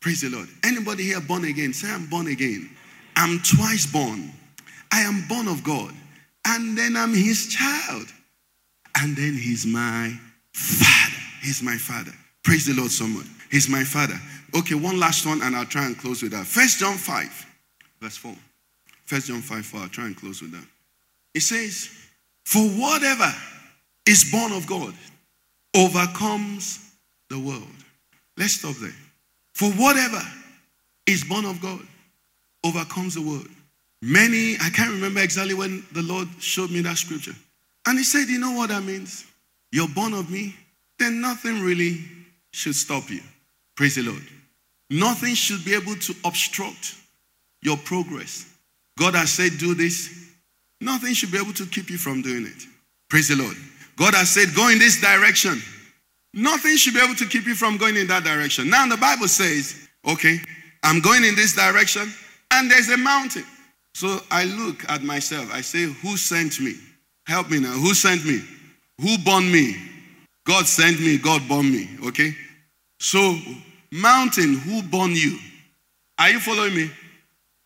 Praise 0.00 0.20
the 0.20 0.30
Lord. 0.30 0.48
Anybody 0.64 1.04
here 1.04 1.20
born 1.20 1.44
again? 1.44 1.72
Say, 1.72 1.90
I'm 1.90 2.06
born 2.06 2.28
again. 2.28 2.70
I'm 3.16 3.40
twice 3.40 3.86
born. 3.86 4.32
I 4.92 5.00
am 5.00 5.26
born 5.28 5.48
of 5.48 5.64
God. 5.64 5.92
And 6.46 6.78
then 6.78 6.96
I'm 6.96 7.12
his 7.12 7.48
child. 7.48 8.06
And 9.00 9.16
then 9.16 9.34
he's 9.34 9.66
my 9.66 10.12
father. 10.52 11.16
He's 11.42 11.62
my 11.62 11.76
father. 11.76 12.12
Praise 12.44 12.66
the 12.66 12.74
Lord, 12.74 12.90
so 12.90 13.06
much. 13.06 13.26
He's 13.50 13.68
my 13.68 13.84
father. 13.84 14.14
Okay, 14.56 14.74
one 14.74 14.98
last 14.98 15.26
one, 15.26 15.42
and 15.42 15.54
I'll 15.54 15.66
try 15.66 15.86
and 15.86 15.98
close 15.98 16.22
with 16.22 16.32
that. 16.32 16.46
First 16.46 16.78
John 16.78 16.96
5, 16.96 17.46
verse 18.00 18.16
4. 18.16 18.34
First 19.04 19.26
John 19.26 19.40
5, 19.40 19.66
4. 19.66 19.80
I'll 19.80 19.88
try 19.88 20.06
and 20.06 20.16
close 20.16 20.40
with 20.40 20.52
that. 20.52 20.64
It 21.34 21.40
says, 21.40 21.90
For 22.44 22.62
whatever 22.62 23.32
is 24.06 24.30
born 24.30 24.52
of 24.52 24.66
God 24.66 24.94
overcomes 25.76 26.92
the 27.28 27.38
world. 27.38 27.66
Let's 28.36 28.54
stop 28.54 28.74
there. 28.76 28.94
For 29.58 29.72
whatever 29.72 30.22
is 31.04 31.24
born 31.24 31.44
of 31.44 31.60
God 31.60 31.80
overcomes 32.64 33.16
the 33.16 33.22
world. 33.22 33.48
Many, 34.00 34.54
I 34.54 34.70
can't 34.70 34.92
remember 34.92 35.18
exactly 35.18 35.54
when 35.54 35.84
the 35.90 36.02
Lord 36.02 36.28
showed 36.38 36.70
me 36.70 36.80
that 36.82 36.96
scripture. 36.96 37.34
And 37.84 37.98
He 37.98 38.04
said, 38.04 38.28
You 38.28 38.38
know 38.38 38.52
what 38.52 38.68
that 38.68 38.84
means? 38.84 39.26
You're 39.72 39.88
born 39.88 40.14
of 40.14 40.30
me, 40.30 40.54
then 41.00 41.20
nothing 41.20 41.60
really 41.60 42.04
should 42.52 42.76
stop 42.76 43.10
you. 43.10 43.20
Praise 43.74 43.96
the 43.96 44.02
Lord. 44.02 44.22
Nothing 44.90 45.34
should 45.34 45.64
be 45.64 45.74
able 45.74 45.96
to 45.96 46.14
obstruct 46.24 46.94
your 47.60 47.78
progress. 47.78 48.46
God 48.96 49.16
has 49.16 49.32
said, 49.32 49.58
Do 49.58 49.74
this. 49.74 50.30
Nothing 50.80 51.14
should 51.14 51.32
be 51.32 51.38
able 51.38 51.54
to 51.54 51.66
keep 51.66 51.90
you 51.90 51.98
from 51.98 52.22
doing 52.22 52.46
it. 52.46 52.62
Praise 53.10 53.26
the 53.26 53.34
Lord. 53.34 53.56
God 53.96 54.14
has 54.14 54.30
said, 54.30 54.54
Go 54.54 54.68
in 54.68 54.78
this 54.78 55.00
direction. 55.00 55.60
Nothing 56.34 56.76
should 56.76 56.94
be 56.94 57.00
able 57.00 57.14
to 57.16 57.26
keep 57.26 57.46
you 57.46 57.54
from 57.54 57.76
going 57.76 57.96
in 57.96 58.06
that 58.08 58.24
direction. 58.24 58.68
Now, 58.68 58.86
the 58.86 58.96
Bible 58.96 59.28
says, 59.28 59.88
Okay, 60.06 60.38
I'm 60.82 61.00
going 61.00 61.24
in 61.24 61.34
this 61.34 61.54
direction, 61.54 62.12
and 62.52 62.70
there's 62.70 62.88
a 62.90 62.96
mountain. 62.96 63.44
So 63.94 64.20
I 64.30 64.44
look 64.44 64.88
at 64.88 65.02
myself. 65.02 65.52
I 65.52 65.60
say, 65.60 65.84
Who 65.84 66.16
sent 66.16 66.60
me? 66.60 66.74
Help 67.26 67.50
me 67.50 67.60
now. 67.60 67.72
Who 67.72 67.94
sent 67.94 68.24
me? 68.24 68.42
Who 69.00 69.18
born 69.18 69.50
me? 69.50 69.76
God 70.46 70.66
sent 70.66 70.98
me, 71.00 71.18
God 71.18 71.46
born 71.46 71.70
me. 71.70 71.88
Okay? 72.06 72.34
So, 73.00 73.38
mountain, 73.92 74.54
who 74.54 74.82
born 74.82 75.12
you? 75.12 75.38
Are 76.18 76.30
you 76.30 76.40
following 76.40 76.74
me? 76.74 76.90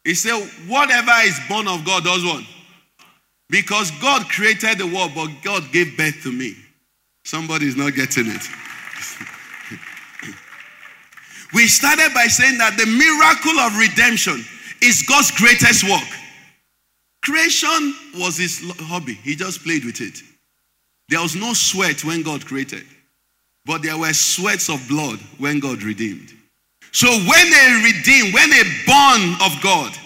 He 0.04 0.14
said, 0.14 0.42
Whatever 0.66 1.12
is 1.22 1.38
born 1.48 1.68
of 1.68 1.84
God 1.84 2.04
does 2.04 2.24
what? 2.24 2.44
Because 3.48 3.90
God 4.00 4.28
created 4.28 4.78
the 4.78 4.86
world, 4.86 5.12
but 5.14 5.28
God 5.42 5.70
gave 5.72 5.96
birth 5.96 6.22
to 6.22 6.32
me. 6.32 6.56
Somebody 7.24 7.66
is 7.66 7.76
not 7.76 7.94
getting 7.94 8.26
it. 8.26 8.42
we 11.54 11.66
started 11.66 12.12
by 12.14 12.26
saying 12.26 12.58
that 12.58 12.76
the 12.76 12.86
miracle 12.86 13.58
of 13.60 13.78
redemption 13.78 14.44
is 14.82 15.02
God's 15.08 15.30
greatest 15.30 15.84
work. 15.84 16.08
Creation 17.22 17.94
was 18.18 18.36
his 18.36 18.60
hobby, 18.80 19.14
he 19.14 19.36
just 19.36 19.62
played 19.62 19.84
with 19.84 20.00
it. 20.00 20.20
There 21.08 21.20
was 21.20 21.36
no 21.36 21.52
sweat 21.52 22.04
when 22.04 22.22
God 22.22 22.44
created, 22.44 22.84
but 23.64 23.82
there 23.82 23.98
were 23.98 24.12
sweats 24.12 24.68
of 24.68 24.86
blood 24.88 25.18
when 25.38 25.60
God 25.60 25.82
redeemed. 25.82 26.32
So 26.90 27.08
when 27.08 27.46
a 27.46 27.82
redeemed, 27.84 28.34
when 28.34 28.52
a 28.52 28.64
born 28.86 29.36
of 29.40 29.62
God 29.62 29.96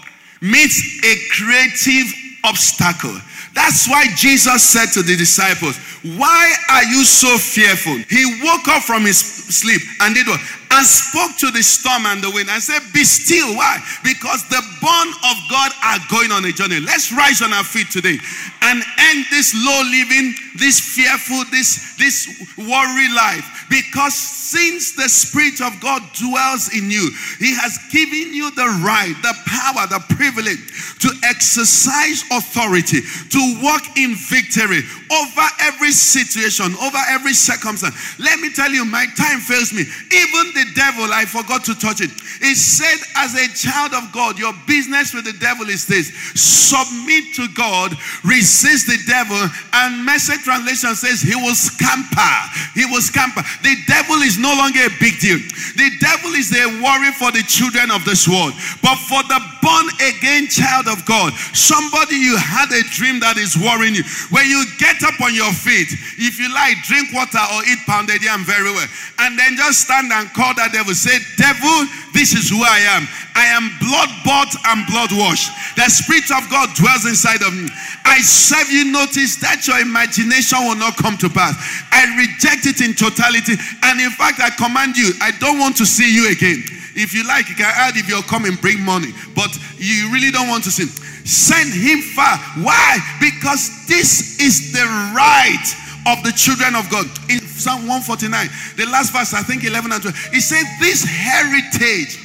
meets 0.42 1.00
a 1.04 1.16
creative 1.32 2.12
obstacle, 2.44 3.16
that's 3.57 3.88
why 3.88 4.04
Jesus 4.14 4.62
said 4.62 4.92
to 4.92 5.02
the 5.02 5.16
disciples, 5.16 5.80
Why 6.04 6.54
are 6.68 6.84
you 6.84 7.04
so 7.09 7.38
fearful? 7.38 7.96
He 8.04 8.44
woke 8.44 8.68
up 8.68 8.82
from 8.82 9.09
his 9.09 9.16
sleep 9.16 9.80
and 10.02 10.14
did 10.14 10.28
what? 10.28 10.38
And 10.76 10.84
spoke 10.84 11.32
to 11.40 11.50
the 11.50 11.62
storm 11.64 12.04
and 12.04 12.20
the 12.22 12.30
wind 12.30 12.50
and 12.52 12.62
said, 12.62 12.84
Be 12.92 13.02
still. 13.02 13.57
Why? 13.57 13.80
Because 14.04 14.46
the 14.52 14.61
born 14.84 15.09
of 15.09 15.36
God 15.48 15.72
are 15.82 15.98
going 16.12 16.30
on 16.36 16.44
a 16.44 16.52
journey. 16.52 16.84
Let's 16.84 17.11
rise 17.11 17.40
on 17.40 17.57
our 17.57 17.64
feet 17.64 17.88
today 17.88 18.20
and 18.61 18.84
end 18.98 19.24
this 19.32 19.57
low 19.57 19.80
living, 19.88 20.36
this 20.61 20.76
fearful, 20.78 21.48
this, 21.50 21.96
this 21.96 22.28
worry 22.61 23.09
life 23.16 23.57
because 23.70 24.14
since 24.47 24.94
the 24.94 25.09
Spirit 25.09 25.61
of 25.61 25.80
God 25.80 26.03
dwells 26.14 26.70
in 26.74 26.90
you, 26.90 27.11
He 27.38 27.55
has 27.55 27.78
given 27.90 28.32
you 28.32 28.51
the 28.55 28.70
right, 28.86 29.14
the 29.22 29.34
power, 29.47 29.86
the 29.90 30.03
privilege 30.14 30.62
to 31.03 31.11
exercise 31.26 32.22
authority, 32.30 33.03
to 33.03 33.40
walk 33.62 33.82
in 33.99 34.14
victory 34.14 34.86
over 35.11 35.47
every 35.61 35.92
situation, 35.92 36.74
over 36.78 37.03
every 37.11 37.34
circumstance. 37.34 38.18
Let 38.18 38.40
me 38.40 38.53
tell 38.53 38.70
you, 38.70 38.84
my 38.84 39.07
time 39.18 39.40
fails 39.40 39.72
me. 39.72 39.82
Even 39.82 40.44
the 40.55 40.66
devil, 40.74 41.11
I 41.12 41.24
forgot 41.26 41.64
to 41.66 41.74
touch 41.74 42.01
it. 42.01 42.11
It 42.40 42.57
said, 42.57 42.99
as 43.16 43.34
a 43.34 43.49
child 43.55 43.94
of 43.94 44.12
God, 44.12 44.38
your 44.38 44.53
business 44.66 45.14
with 45.14 45.24
the 45.24 45.36
devil 45.38 45.68
is 45.68 45.86
this 45.86 46.12
submit 46.34 47.34
to 47.34 47.49
God, 47.55 47.94
resist 48.24 48.86
the 48.86 48.99
devil, 49.07 49.38
and 49.72 50.05
message 50.05 50.42
translation 50.42 50.94
says, 50.94 51.20
He 51.20 51.34
will 51.34 51.55
scamper. 51.55 52.36
He 52.74 52.84
will 52.86 53.01
scamper. 53.03 53.42
The 53.62 53.76
devil 53.86 54.22
is 54.22 54.36
no 54.39 54.55
longer 54.55 54.80
a 54.87 54.93
big 55.01 55.18
deal. 55.20 55.39
The 55.76 55.91
devil 56.01 56.32
is 56.37 56.53
a 56.53 56.66
worry 56.80 57.12
for 57.16 57.32
the 57.32 57.45
children 57.45 57.91
of 57.91 58.05
this 58.05 58.28
world. 58.28 58.55
But 58.80 58.97
for 59.09 59.22
the 59.26 59.41
born 59.61 59.87
again 60.01 60.49
child 60.49 60.89
of 60.89 61.05
God, 61.05 61.32
somebody 61.53 62.16
you 62.16 62.37
had 62.37 62.70
a 62.72 62.82
dream 62.95 63.20
that 63.20 63.37
is 63.37 63.57
worrying 63.57 63.95
you. 63.97 64.05
When 64.30 64.47
you 64.49 64.64
get 64.78 65.03
up 65.03 65.18
on 65.20 65.34
your 65.34 65.53
feet, 65.53 65.89
if 66.18 66.39
you 66.39 66.49
like, 66.53 66.80
drink 66.84 67.12
water 67.12 67.43
or 67.55 67.64
eat 67.64 67.80
pounded 67.87 68.22
yam 68.22 68.45
very 68.45 68.70
well. 68.72 68.89
And 69.18 69.39
then 69.39 69.57
just 69.57 69.87
stand 69.87 70.12
and 70.12 70.28
call 70.34 70.53
that 70.59 70.72
devil. 70.72 70.93
Say, 70.93 71.16
Devil, 71.39 71.87
this 72.12 72.34
is 72.34 72.51
who 72.51 72.61
I 72.64 72.80
am. 72.97 73.07
I 73.37 73.47
am 73.53 73.70
blood 73.78 74.11
bought 74.24 74.53
and 74.72 74.82
blood 74.89 75.12
washed. 75.12 75.53
The 75.76 75.87
Spirit 75.93 76.32
of 76.32 76.49
God 76.51 76.72
dwells 76.74 77.05
inside 77.07 77.45
of 77.45 77.53
me. 77.53 77.68
I 78.05 78.20
serve 78.24 78.72
you. 78.72 78.91
Notice 78.91 79.37
that 79.45 79.68
your 79.68 79.78
imagination 79.78 80.59
will 80.66 80.80
not 80.80 80.97
come 80.97 81.20
to 81.20 81.28
pass. 81.28 81.55
I 81.93 82.09
reject 82.16 82.66
it 82.66 82.80
in 82.80 82.97
totality. 82.97 83.55
And 83.84 84.01
in 84.01 84.11
fact, 84.11 84.25
I 84.38 84.50
command 84.50 84.96
you, 84.96 85.12
I 85.20 85.30
don't 85.38 85.58
want 85.58 85.76
to 85.78 85.86
see 85.86 86.12
you 86.12 86.30
again. 86.30 86.64
If 86.96 87.12
you 87.12 87.28
like, 87.28 87.48
you 87.48 87.54
can 87.54 87.70
add 87.76 87.96
if 87.96 88.08
you're 88.08 88.24
coming, 88.24 88.56
bring 88.56 88.80
money. 88.80 89.12
But 89.36 89.52
you 89.76 90.10
really 90.10 90.30
don't 90.30 90.48
want 90.48 90.64
to 90.64 90.70
see. 90.70 90.88
Send 91.28 91.68
him 91.68 92.00
far. 92.00 92.38
Why? 92.64 92.98
Because 93.20 93.86
this 93.86 94.40
is 94.40 94.72
the 94.72 94.86
right 95.12 95.66
of 96.08 96.24
the 96.24 96.32
children 96.32 96.74
of 96.74 96.88
God. 96.88 97.04
In 97.28 97.44
Psalm 97.44 97.84
149, 97.84 98.48
the 98.76 98.86
last 98.88 99.12
verse, 99.12 99.34
I 99.34 99.42
think 99.42 99.64
11 99.64 99.92
and 99.92 100.00
12, 100.00 100.16
it 100.32 100.40
said, 100.40 100.64
This 100.80 101.04
heritage 101.04 102.16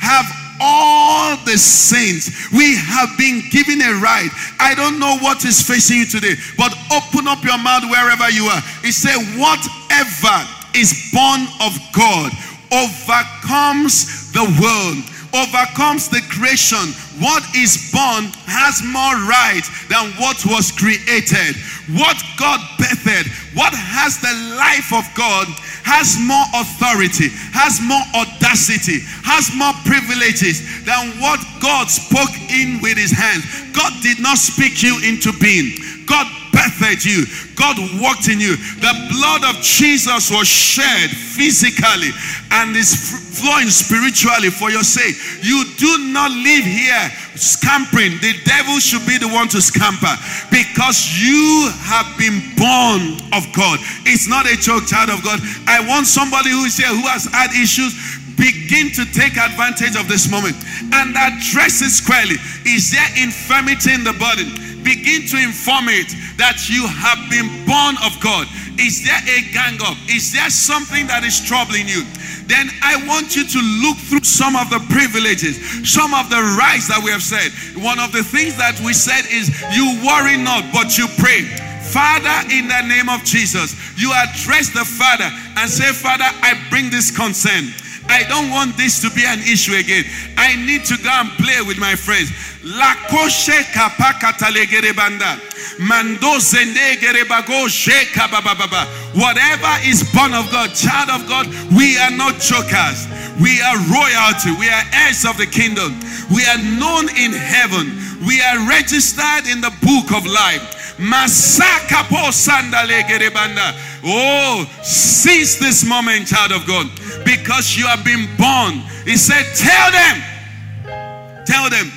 have 0.00 0.24
all 0.56 1.36
the 1.44 1.58
saints. 1.58 2.48
We 2.52 2.76
have 2.76 3.12
been 3.18 3.42
given 3.50 3.82
a 3.82 4.00
right. 4.00 4.30
I 4.58 4.74
don't 4.74 4.98
know 4.98 5.18
what 5.20 5.44
is 5.44 5.60
facing 5.60 5.98
you 5.98 6.06
today, 6.06 6.40
but 6.56 6.72
open 6.94 7.28
up 7.28 7.44
your 7.44 7.58
mouth 7.58 7.84
wherever 7.90 8.30
you 8.30 8.46
are. 8.48 8.62
He 8.80 8.92
said, 8.92 9.20
Whatever 9.36 10.63
is 10.74 11.10
born 11.12 11.46
of 11.60 11.72
God 11.94 12.32
overcomes 12.74 14.32
the 14.32 14.42
world, 14.58 14.98
overcomes 15.30 16.08
the 16.08 16.22
creation. 16.26 16.90
What 17.22 17.46
is 17.54 17.90
born 17.94 18.34
has 18.50 18.82
more 18.82 19.14
right 19.30 19.62
than 19.86 20.10
what 20.18 20.42
was 20.46 20.74
created. 20.74 21.54
What 21.94 22.18
God 22.36 22.58
birthed, 22.80 23.30
what 23.54 23.74
has 23.74 24.18
the 24.18 24.34
life 24.58 24.90
of 24.90 25.06
God 25.14 25.46
has 25.84 26.16
more 26.18 26.48
authority, 26.56 27.28
has 27.52 27.78
more 27.78 28.02
audacity, 28.16 29.04
has 29.22 29.52
more 29.54 29.76
privileges 29.84 30.82
than 30.82 31.12
what 31.20 31.38
God 31.60 31.92
spoke 31.92 32.32
in 32.50 32.80
with 32.80 32.96
his 32.96 33.12
hand. 33.12 33.44
God 33.76 33.92
did 34.02 34.18
not 34.18 34.38
speak 34.38 34.82
you 34.82 34.96
into 35.04 35.30
being. 35.38 35.76
God 36.08 36.26
birthed 36.54 37.02
you. 37.02 37.26
God 37.58 37.76
walked 38.00 38.28
in 38.30 38.38
you. 38.38 38.54
The 38.78 38.94
blood 39.10 39.42
of 39.44 39.60
Jesus 39.62 40.30
was 40.30 40.46
shed 40.46 41.10
physically 41.10 42.14
and 42.52 42.76
is 42.76 42.94
flowing 43.42 43.68
spiritually 43.68 44.50
for 44.50 44.70
your 44.70 44.86
sake. 44.86 45.18
You 45.42 45.66
do 45.76 46.14
not 46.14 46.30
live 46.30 46.64
here 46.64 47.10
scampering. 47.34 48.22
The 48.22 48.38
devil 48.46 48.78
should 48.78 49.04
be 49.06 49.18
the 49.18 49.26
one 49.26 49.48
to 49.50 49.60
scamper 49.60 50.14
because 50.54 51.18
you 51.18 51.70
have 51.82 52.06
been 52.14 52.38
born 52.54 53.18
of 53.34 53.50
God. 53.50 53.82
It's 54.06 54.30
not 54.30 54.46
a 54.46 54.54
joke, 54.56 54.86
child 54.86 55.10
of 55.10 55.22
God. 55.26 55.42
I 55.66 55.82
want 55.82 56.06
somebody 56.06 56.50
who 56.50 56.64
is 56.64 56.78
here 56.78 56.94
who 56.94 57.06
has 57.10 57.26
had 57.26 57.50
issues 57.50 58.13
begin 58.36 58.90
to 58.98 59.04
take 59.12 59.36
advantage 59.36 59.96
of 59.96 60.08
this 60.08 60.30
moment 60.30 60.56
and 60.92 61.16
address 61.16 61.82
it 61.82 61.90
squarely. 61.90 62.36
Is 62.66 62.90
there 62.90 63.08
infirmity 63.16 63.94
in 63.94 64.04
the 64.04 64.14
body? 64.14 64.64
begin 64.84 65.26
to 65.26 65.40
inform 65.40 65.88
it 65.88 66.12
that 66.36 66.68
you 66.68 66.84
have 66.86 67.18
been 67.32 67.48
born 67.64 67.96
of 68.04 68.12
God. 68.20 68.46
Is 68.76 69.00
there 69.02 69.18
a 69.24 69.40
gang 69.50 69.80
up? 69.80 69.96
Is 70.06 70.30
there 70.30 70.52
something 70.52 71.08
that 71.08 71.24
is 71.24 71.40
troubling 71.40 71.88
you? 71.88 72.04
Then 72.44 72.68
I 72.84 73.00
want 73.08 73.32
you 73.32 73.48
to 73.48 73.60
look 73.80 73.96
through 73.96 74.28
some 74.28 74.54
of 74.54 74.68
the 74.68 74.84
privileges, 74.92 75.56
some 75.88 76.12
of 76.12 76.28
the 76.28 76.38
rights 76.60 76.92
that 76.92 77.00
we 77.00 77.10
have 77.10 77.24
said. 77.24 77.48
One 77.80 77.96
of 77.96 78.12
the 78.12 78.22
things 78.22 78.60
that 78.60 78.76
we 78.84 78.92
said 78.92 79.24
is, 79.32 79.48
You 79.72 79.96
worry 80.04 80.36
not, 80.36 80.68
but 80.70 81.00
you 81.00 81.08
pray. 81.16 81.48
Father, 81.88 82.52
in 82.52 82.68
the 82.68 82.82
name 82.84 83.08
of 83.08 83.24
Jesus, 83.24 83.72
you 83.96 84.12
address 84.12 84.68
the 84.74 84.84
Father 84.84 85.30
and 85.56 85.70
say, 85.70 85.88
Father, 85.94 86.26
I 86.26 86.58
bring 86.68 86.90
this 86.90 87.14
concern. 87.14 87.70
I 88.08 88.24
don't 88.28 88.50
want 88.50 88.76
this 88.76 89.00
to 89.02 89.10
be 89.10 89.24
an 89.24 89.40
issue 89.40 89.74
again. 89.74 90.04
I 90.36 90.56
need 90.56 90.84
to 90.86 90.96
go 90.98 91.10
and 91.10 91.30
play 91.40 91.60
with 91.66 91.78
my 91.78 91.94
friends. 91.94 92.30
La 92.62 92.94
koshe 93.08 93.60
kapakatalegerebanda. 93.72 95.40
Mando 95.80 96.38
zendegerebago 96.38 97.68
shekabababa. 97.68 98.86
Whatever 99.14 99.72
is 99.84 100.02
born 100.12 100.34
of 100.34 100.50
God, 100.50 100.74
child 100.74 101.10
of 101.10 101.28
God, 101.28 101.46
we 101.76 101.98
are 101.98 102.10
not 102.10 102.40
jokers. 102.40 103.06
We 103.40 103.60
are 103.60 103.76
royalty. 103.90 104.52
We 104.58 104.68
are 104.68 104.84
heirs 104.92 105.24
of 105.24 105.36
the 105.36 105.46
kingdom. 105.46 105.98
We 106.32 106.44
are 106.46 106.58
known 106.78 107.08
in 107.16 107.32
heaven. 107.32 107.98
We 108.26 108.40
are 108.40 108.68
registered 108.68 109.46
in 109.50 109.60
the 109.60 109.72
book 109.82 110.12
of 110.16 110.24
life. 110.24 110.83
Masaka 110.98 112.08
po 112.08 112.30
sandale 112.30 113.02
gerebanda. 113.08 113.74
Oh, 114.04 114.64
seize 114.82 115.58
this 115.58 115.84
moment, 115.84 116.26
child 116.28 116.52
of 116.52 116.66
God, 116.66 116.86
because 117.24 117.76
you 117.76 117.86
have 117.86 118.04
been 118.04 118.28
born. 118.36 118.82
He 119.04 119.16
said, 119.16 119.44
Tell 119.54 119.90
them, 119.90 121.44
tell 121.46 121.70
them, 121.70 121.90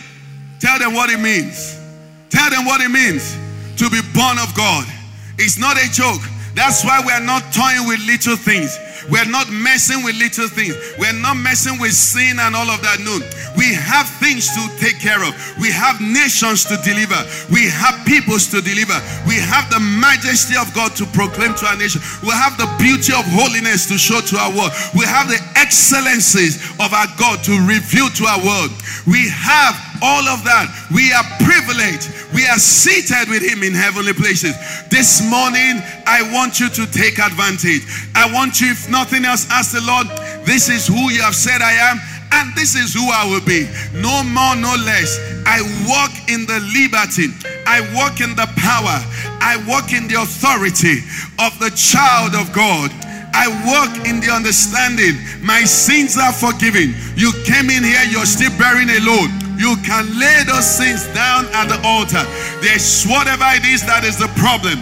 Tell 0.59 0.79
them 0.79 0.93
what 0.93 1.09
it 1.09 1.19
means. 1.19 1.77
Tell 2.29 2.49
them 2.49 2.65
what 2.65 2.81
it 2.81 2.89
means 2.89 3.37
to 3.77 3.89
be 3.89 4.01
born 4.13 4.39
of 4.39 4.53
God. 4.55 4.85
It's 5.37 5.57
not 5.57 5.77
a 5.77 5.89
joke. 5.91 6.21
That's 6.55 6.83
why 6.83 7.01
we're 7.05 7.23
not 7.23 7.53
toying 7.53 7.87
with 7.87 8.01
little 8.05 8.35
things. 8.35 8.77
We're 9.09 9.29
not 9.29 9.49
messing 9.49 10.03
with 10.03 10.15
little 10.19 10.47
things. 10.49 10.75
We're 10.99 11.15
not 11.15 11.35
messing 11.35 11.79
with 11.79 11.93
sin 11.93 12.39
and 12.39 12.55
all 12.55 12.69
of 12.69 12.81
that. 12.83 12.99
No. 12.99 13.15
We 13.55 13.73
have 13.73 14.07
things 14.19 14.51
to 14.53 14.61
take 14.77 14.99
care 14.99 15.23
of. 15.23 15.31
We 15.57 15.71
have 15.71 15.99
nations 16.01 16.65
to 16.67 16.75
deliver. 16.83 17.17
We 17.49 17.71
have 17.71 18.05
peoples 18.05 18.47
to 18.51 18.61
deliver. 18.61 18.99
We 19.25 19.39
have 19.39 19.69
the 19.71 19.79
majesty 19.79 20.59
of 20.59 20.69
God 20.75 20.95
to 20.99 21.05
proclaim 21.15 21.55
to 21.55 21.65
our 21.65 21.77
nation. 21.77 22.01
We 22.21 22.35
have 22.35 22.59
the 22.59 22.67
beauty 22.77 23.15
of 23.15 23.23
holiness 23.31 23.87
to 23.87 23.97
show 23.97 24.19
to 24.19 24.35
our 24.37 24.51
world. 24.51 24.71
We 24.93 25.05
have 25.07 25.31
the 25.31 25.39
excellencies 25.55 26.59
of 26.83 26.91
our 26.93 27.07
God 27.17 27.43
to 27.47 27.55
reveal 27.65 28.11
to 28.19 28.23
our 28.27 28.41
world. 28.43 28.71
We 29.07 29.31
have 29.31 29.86
all 30.01 30.25
of 30.27 30.43
that. 30.43 30.67
We 30.93 31.13
are 31.13 31.25
privileged. 31.43 32.09
We 32.33 32.47
are 32.47 32.59
seated 32.59 33.29
with 33.29 33.41
Him 33.41 33.63
in 33.63 33.73
heavenly 33.73 34.13
places. 34.13 34.55
This 34.89 35.21
morning, 35.29 35.79
I 36.05 36.23
want 36.33 36.59
you 36.59 36.69
to 36.69 36.83
take 36.87 37.19
advantage. 37.19 37.83
I 38.15 38.31
want 38.31 38.61
you, 38.61 38.71
if 38.71 38.89
nothing 38.89 39.25
else, 39.25 39.47
ask 39.49 39.73
the 39.73 39.81
Lord, 39.81 40.07
This 40.45 40.69
is 40.69 40.87
who 40.87 41.11
you 41.11 41.21
have 41.21 41.35
said 41.35 41.61
I 41.61 41.73
am, 41.73 41.99
and 42.31 42.55
this 42.55 42.75
is 42.75 42.93
who 42.93 43.09
I 43.11 43.25
will 43.25 43.43
be. 43.45 43.67
No 43.93 44.23
more, 44.23 44.55
no 44.55 44.75
less. 44.75 45.19
I 45.45 45.61
walk 45.87 46.11
in 46.27 46.45
the 46.45 46.59
liberty, 46.75 47.31
I 47.65 47.81
walk 47.95 48.19
in 48.19 48.35
the 48.35 48.47
power, 48.59 48.99
I 49.39 49.63
walk 49.67 49.93
in 49.93 50.07
the 50.07 50.21
authority 50.21 50.99
of 51.39 51.57
the 51.59 51.71
child 51.75 52.35
of 52.35 52.51
God. 52.51 52.91
I 53.33 53.47
walk 53.65 54.07
in 54.07 54.19
the 54.19 54.29
understanding 54.31 55.17
my 55.41 55.63
sins 55.63 56.17
are 56.17 56.33
forgiven. 56.33 56.95
You 57.15 57.31
came 57.45 57.69
in 57.69 57.83
here, 57.83 58.03
you're 58.09 58.25
still 58.25 58.51
bearing 58.57 58.89
a 58.89 58.99
load 59.01 59.47
you 59.57 59.75
can 59.81 60.05
lay 60.19 60.43
those 60.45 60.69
sins 60.69 61.07
down 61.17 61.45
at 61.53 61.65
the 61.65 61.81
altar. 61.81 62.21
There's 62.61 63.05
whatever 63.05 63.45
it 63.57 63.65
is 63.65 63.81
that 63.89 64.05
is 64.05 64.17
the 64.17 64.29
problem. 64.37 64.77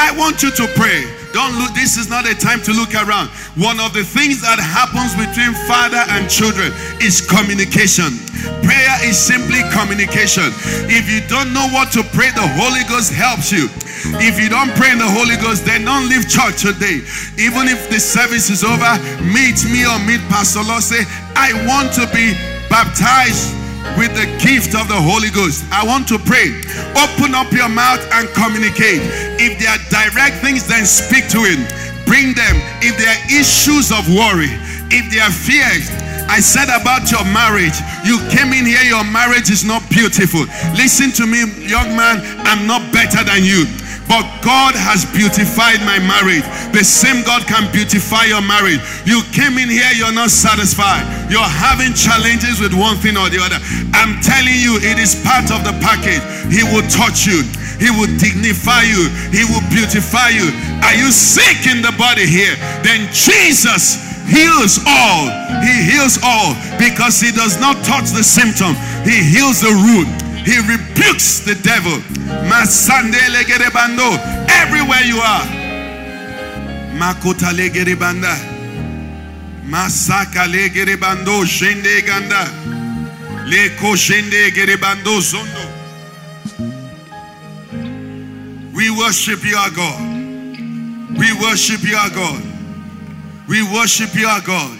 I 0.00 0.12
want 0.16 0.42
you 0.42 0.50
to 0.50 0.66
pray. 0.74 1.17
Don't 1.32 1.58
look, 1.58 1.74
this 1.74 1.96
is 1.96 2.08
not 2.08 2.24
a 2.28 2.34
time 2.34 2.62
to 2.62 2.72
look 2.72 2.94
around. 2.94 3.28
One 3.56 3.80
of 3.80 3.92
the 3.92 4.04
things 4.04 4.40
that 4.42 4.58
happens 4.58 5.12
between 5.14 5.52
father 5.68 6.00
and 6.16 6.28
children 6.30 6.72
is 7.00 7.20
communication. 7.20 8.16
Prayer 8.64 8.96
is 9.04 9.18
simply 9.18 9.60
communication. 9.74 10.48
If 10.88 11.10
you 11.10 11.20
don't 11.28 11.52
know 11.52 11.68
what 11.68 11.92
to 11.98 12.02
pray, 12.16 12.30
the 12.32 12.46
Holy 12.56 12.84
Ghost 12.88 13.12
helps 13.12 13.52
you. 13.52 13.68
If 14.22 14.40
you 14.40 14.48
don't 14.48 14.70
pray 14.78 14.92
in 14.92 14.98
the 14.98 15.10
Holy 15.10 15.36
Ghost, 15.36 15.66
then 15.66 15.84
don't 15.84 16.08
leave 16.08 16.28
church 16.28 16.62
today. 16.62 17.04
Even 17.36 17.68
if 17.68 17.90
the 17.90 18.00
service 18.00 18.48
is 18.48 18.64
over, 18.64 18.92
meet 19.20 19.60
me 19.68 19.84
or 19.84 19.98
meet 20.06 20.22
Pastor. 20.32 20.64
Say, 20.80 21.04
I 21.36 21.52
want 21.66 21.92
to 21.94 22.06
be 22.14 22.32
baptized 22.70 23.54
with 23.96 24.14
the 24.14 24.26
gift 24.38 24.74
of 24.74 24.88
the 24.88 24.96
Holy 24.98 25.30
Ghost. 25.30 25.64
I 25.70 25.84
want 25.84 26.06
to 26.08 26.18
pray. 26.18 26.54
Open 26.94 27.34
up 27.34 27.50
your 27.52 27.68
mouth 27.68 28.02
and 28.12 28.28
communicate. 28.34 29.02
If 29.38 29.58
there 29.58 29.70
are 29.74 29.82
direct 29.90 30.42
things, 30.42 30.66
then 30.66 30.86
speak 30.86 31.28
to 31.34 31.42
Him. 31.42 31.66
Bring 32.06 32.32
them. 32.32 32.56
If 32.80 32.96
there 32.96 33.10
are 33.10 33.22
issues 33.28 33.92
of 33.92 34.08
worry, 34.08 34.54
if 34.90 35.10
there 35.12 35.24
are 35.24 35.32
fears, 35.32 35.90
I 36.28 36.40
said 36.40 36.68
about 36.68 37.08
your 37.10 37.24
marriage, 37.32 37.76
you 38.04 38.20
came 38.28 38.52
in 38.52 38.68
here, 38.68 38.84
your 38.84 39.04
marriage 39.04 39.48
is 39.48 39.64
not 39.64 39.80
beautiful. 39.88 40.44
Listen 40.76 41.10
to 41.16 41.24
me, 41.24 41.48
young 41.64 41.96
man, 41.96 42.20
I'm 42.44 42.66
not 42.68 42.84
better 42.92 43.24
than 43.24 43.44
you. 43.44 43.64
But 44.08 44.24
God 44.40 44.72
has 44.72 45.04
beautified 45.04 45.84
my 45.84 46.00
marriage. 46.00 46.44
The 46.72 46.80
same 46.80 47.20
God 47.28 47.44
can 47.44 47.68
beautify 47.76 48.24
your 48.24 48.40
marriage. 48.40 48.80
You 49.04 49.20
came 49.36 49.60
in 49.60 49.68
here, 49.68 49.92
you're 49.92 50.16
not 50.16 50.32
satisfied. 50.32 51.04
You're 51.28 51.44
having 51.44 51.92
challenges 51.92 52.56
with 52.56 52.72
one 52.72 52.96
thing 53.04 53.20
or 53.20 53.28
the 53.28 53.36
other. 53.36 53.60
I'm 53.92 54.16
telling 54.24 54.56
you, 54.56 54.80
it 54.80 54.96
is 54.96 55.20
part 55.20 55.52
of 55.52 55.60
the 55.60 55.76
package. 55.84 56.24
He 56.48 56.64
will 56.64 56.84
touch 56.88 57.28
you. 57.28 57.44
He 57.76 57.92
will 57.92 58.08
dignify 58.16 58.88
you. 58.88 59.12
He 59.28 59.44
will 59.44 59.64
beautify 59.68 60.32
you. 60.32 60.56
Are 60.88 60.96
you 60.96 61.12
sick 61.12 61.68
in 61.68 61.84
the 61.84 61.92
body 62.00 62.24
here? 62.24 62.56
Then 62.80 63.12
Jesus 63.12 64.07
heals 64.28 64.78
all. 64.86 65.28
He 65.64 65.82
heals 65.90 66.18
all 66.22 66.54
because 66.78 67.20
he 67.20 67.32
does 67.32 67.58
not 67.60 67.82
touch 67.84 68.10
the 68.10 68.22
symptom. 68.22 68.76
He 69.04 69.24
heals 69.24 69.60
the 69.60 69.72
root. 69.72 70.08
He 70.44 70.56
rebukes 70.60 71.40
the 71.40 71.56
devil. 71.56 71.98
Everywhere 74.62 75.04
you 75.04 75.18
are. 75.20 75.46
Makota 76.96 77.52
legerebanda. 77.52 78.36
Masaka 79.66 80.46
legerebando 80.46 81.44
shende 81.44 82.06
ganda. 82.06 82.44
Leko 83.48 83.96
shende 83.96 84.50
gerebando 84.50 85.20
zondo. 85.20 85.64
We 88.74 88.90
worship 88.90 89.44
you, 89.44 89.56
our 89.56 89.70
God. 89.70 90.00
We 91.18 91.32
worship 91.42 91.82
you, 91.82 91.96
our 91.96 92.10
God. 92.10 92.47
We 93.48 93.62
worship 93.62 94.14
you, 94.14 94.26
our 94.26 94.42
God. 94.42 94.78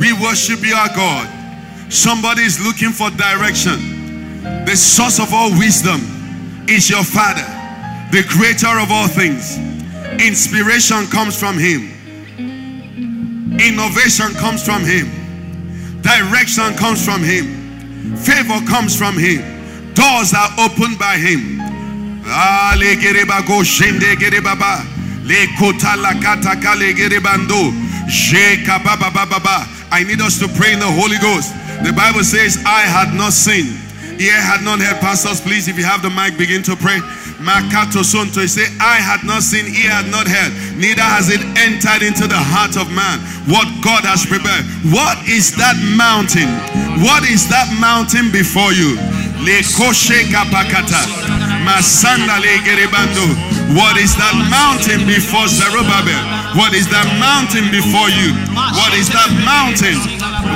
We 0.00 0.12
worship 0.14 0.64
you, 0.64 0.74
our 0.74 0.88
God. 0.88 1.92
Somebody 1.92 2.42
is 2.42 2.58
looking 2.58 2.90
for 2.90 3.10
direction. 3.10 4.64
The 4.64 4.74
source 4.74 5.20
of 5.20 5.32
all 5.34 5.50
wisdom 5.50 6.00
is 6.68 6.88
your 6.88 7.04
Father, 7.04 7.46
the 8.10 8.24
creator 8.26 8.80
of 8.80 8.90
all 8.90 9.08
things. 9.08 9.58
Inspiration 10.20 11.06
comes 11.08 11.38
from 11.38 11.58
Him, 11.58 11.92
innovation 13.60 14.32
comes 14.34 14.64
from 14.64 14.82
Him, 14.82 15.06
direction 16.00 16.74
comes 16.76 17.04
from 17.04 17.22
Him, 17.22 18.16
favor 18.16 18.64
comes 18.66 18.96
from 18.96 19.18
Him, 19.18 19.94
doors 19.94 20.32
are 20.32 20.50
opened 20.58 20.98
by 20.98 21.18
Him. 21.18 21.60
Ah, 22.24 22.74
I 29.90 30.04
need 30.06 30.20
us 30.20 30.38
to 30.38 30.48
pray 30.48 30.72
in 30.72 30.78
the 30.78 30.86
Holy 30.90 31.18
Ghost. 31.18 31.52
The 31.84 31.92
Bible 31.92 32.22
says, 32.22 32.62
I 32.64 32.82
had 32.82 33.14
not 33.14 33.32
seen 33.32 33.86
Ear 34.18 34.40
had 34.40 34.64
not 34.64 34.80
heard. 34.80 35.00
Pastors, 35.00 35.40
please, 35.40 35.68
if 35.68 35.76
you 35.76 35.84
have 35.84 36.00
the 36.00 36.08
mic, 36.08 36.38
begin 36.38 36.62
to 36.64 36.76
pray. 36.76 36.98
Makato 37.36 38.00
Sonto 38.00 38.48
say, 38.48 38.64
I 38.80 38.96
had 38.96 39.24
not 39.28 39.42
seen, 39.42 39.66
ear 39.68 39.92
had 39.92 40.08
not 40.10 40.26
heard, 40.26 40.52
neither 40.80 41.04
has 41.04 41.28
it 41.28 41.44
entered 41.60 42.00
into 42.00 42.24
the 42.26 42.38
heart 42.38 42.80
of 42.80 42.88
man 42.88 43.20
what 43.44 43.68
God 43.84 44.08
has 44.08 44.24
prepared. 44.24 44.64
What 44.88 45.20
is 45.28 45.52
that 45.60 45.76
mountain? 46.00 46.48
What 47.04 47.28
is 47.28 47.44
that 47.52 47.68
mountain 47.76 48.32
before 48.32 48.72
you? 48.72 48.96
Lekoshe 49.44 50.32
kapakata. 50.32 51.45
What 53.74 53.98
is 53.98 54.14
that 54.16 54.34
mountain 54.46 55.06
before 55.06 55.48
Zerubbabel? 55.50 56.22
What 56.54 56.72
is 56.72 56.86
that 56.94 57.06
mountain 57.18 57.66
before 57.74 58.08
you? 58.08 58.30
What 58.54 58.94
is 58.94 59.10
that 59.10 59.30
mountain? 59.42 59.98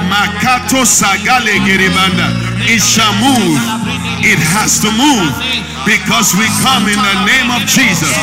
Makato 0.06 0.86
sagale 0.86 1.58
gerebanda. 1.66 2.30
It 2.70 2.80
shall 2.80 3.10
move. 3.18 3.58
It 4.22 4.38
has 4.54 4.78
to 4.84 4.90
move 4.94 5.32
because 5.84 6.36
we 6.38 6.46
come 6.62 6.86
in 6.86 7.00
the 7.00 7.16
name 7.26 7.50
of 7.50 7.66
Jesus. 7.66 8.14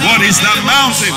What 0.00 0.20
is 0.22 0.38
that 0.40 0.58
mountain? 0.64 1.14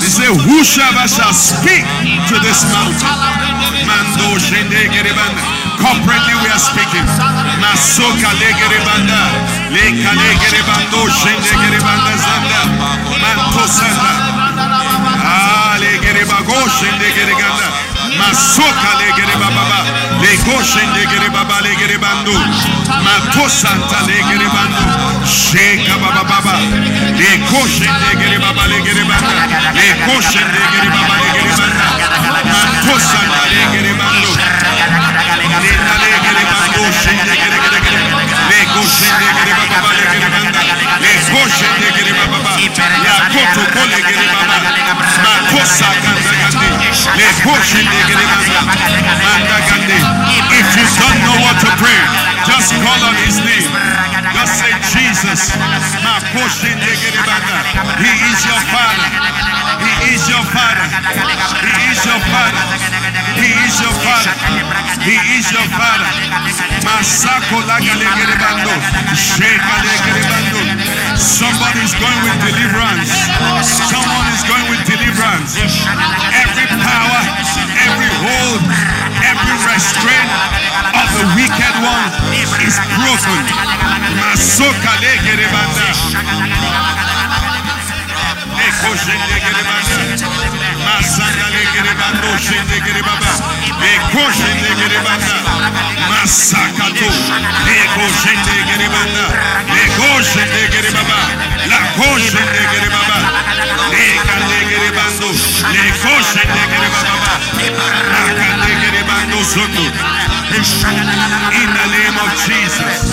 He 0.00 0.08
said, 0.08 0.32
Whosoever 0.32 1.06
shall 1.08 1.32
speak 1.34 1.84
to 2.28 2.34
this 2.40 2.64
mountain. 2.72 3.08
Corporately 5.80 6.34
we 6.42 6.48
are 6.52 6.58
speaking. 6.60 7.06
Masoka 7.60 8.30
legerebanda. 8.40 9.22
Leka 9.72 10.12
legerebando 10.20 11.08
shende 11.08 11.52
gerebanda 11.56 12.12
zanda. 12.20 12.60
Manto 13.22 13.64
sanda. 13.66 14.12
Ah 15.24 15.76
legerebago 15.80 16.68
shende 18.20 18.26
gereganda. 18.26 18.26
Masoka 18.26 18.90
legerebaba. 18.98 19.80
Lego 20.20 20.62
shende 20.62 21.06
gerebaba 21.06 21.60
legerebando. 21.60 22.32
Mato 23.04 23.48
santa 23.48 24.00
legerebando. 24.06 24.82
Sheka 25.26 25.96
baba 25.98 26.24
baba. 26.24 26.58
Lego 27.16 27.66
shende 27.68 28.16
gerebaba 28.18 28.66
legerebanda. 28.66 29.28
Lego 29.74 30.20
shende 30.22 30.60
gerebaba 30.72 31.14
legerebanda. 31.16 31.29
He 57.70 58.10
is 58.34 58.42
your 58.50 58.58
father. 58.74 59.06
He 59.78 59.94
is 60.14 60.26
your 60.26 60.42
father. 60.50 60.86
He 61.62 61.70
is 61.94 62.02
your 62.02 62.18
father. 62.26 62.62
He 63.38 63.50
is 63.62 63.74
your 63.78 63.94
father. 64.02 64.34
He 65.06 65.14
is 65.38 65.46
your 65.54 65.68
father. 65.78 66.10
Masako 66.82 67.62
lagalegerebando. 67.70 68.74
Shekalegerebando. 69.14 70.60
Somebody 71.14 71.86
is 71.86 71.94
going 71.94 72.20
with 72.26 72.38
deliverance. 72.42 73.14
Someone 73.62 74.26
is 74.34 74.42
going 74.50 74.66
with 74.66 74.82
deliverance. 74.90 75.54
Every 76.34 76.66
power, 76.74 77.20
every 77.86 78.10
hold, 78.18 78.66
every 79.22 79.56
restraint 79.62 80.30
of 80.90 81.06
the 81.14 81.26
wicked 81.38 81.74
one 81.86 82.10
is 82.66 82.74
broken. 82.98 83.42
Masoka 84.18 84.90
legerebanda. 84.98 85.86
Eko 88.80 88.96
shendegerebanda. 88.96 89.98
Masanda 90.84 91.46
legere 91.52 91.94
bando 92.00 92.30
shende 92.38 92.78
gere 92.86 93.02
baba. 93.02 93.32
Eko 93.92 94.24
shende 94.32 94.70
gere 94.80 95.00
banda. 95.04 95.36
Masakato. 96.08 97.10
Eko 97.76 98.04
shende 98.20 98.56
gere 98.68 98.88
banda. 98.94 99.26
Eko 99.82 100.08
shende 100.30 100.62
gere 100.72 100.90
baba. 100.96 101.18
La 101.68 101.80
ko 101.96 102.08
shende 102.24 102.62
gere 102.72 102.88
baba. 102.94 103.18
Eka 103.92 104.36
legere 104.48 104.90
bando. 104.96 105.28
Eko 105.84 106.14
shende 106.30 106.62
gere 106.72 106.88
baba. 106.94 107.32
Aka 108.24 108.48
legere 108.64 109.02
bando 109.04 109.44
soto. 109.44 109.84
In 111.60 111.68
the 111.76 111.86
name 111.96 112.16
of 112.24 112.30
Jesus. 112.48 113.12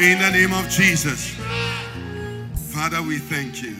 In 0.00 0.18
the 0.18 0.30
name 0.30 0.52
of 0.54 0.68
Jesus. 0.70 1.43
Father, 2.84 3.00
we 3.00 3.16
thank 3.16 3.62
you. 3.62 3.74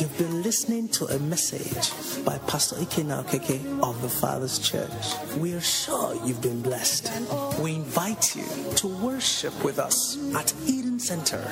You've 0.00 0.16
been 0.16 0.42
listening 0.42 0.88
to 0.88 1.04
a 1.04 1.18
message 1.18 2.24
by 2.24 2.38
Pastor 2.46 2.76
Ikenna 2.76 3.24
Okeke 3.24 3.82
of 3.82 4.00
the 4.00 4.08
Father's 4.08 4.58
Church. 4.58 4.88
We 5.36 5.52
are 5.52 5.60
sure 5.60 6.14
you've 6.24 6.40
been 6.40 6.62
blessed. 6.62 7.12
We 7.60 7.74
invite 7.74 8.34
you 8.34 8.46
to 8.76 8.86
worship 8.86 9.62
with 9.62 9.78
us 9.78 10.16
at 10.34 10.54
Eden 10.96 11.04
Center, 11.04 11.44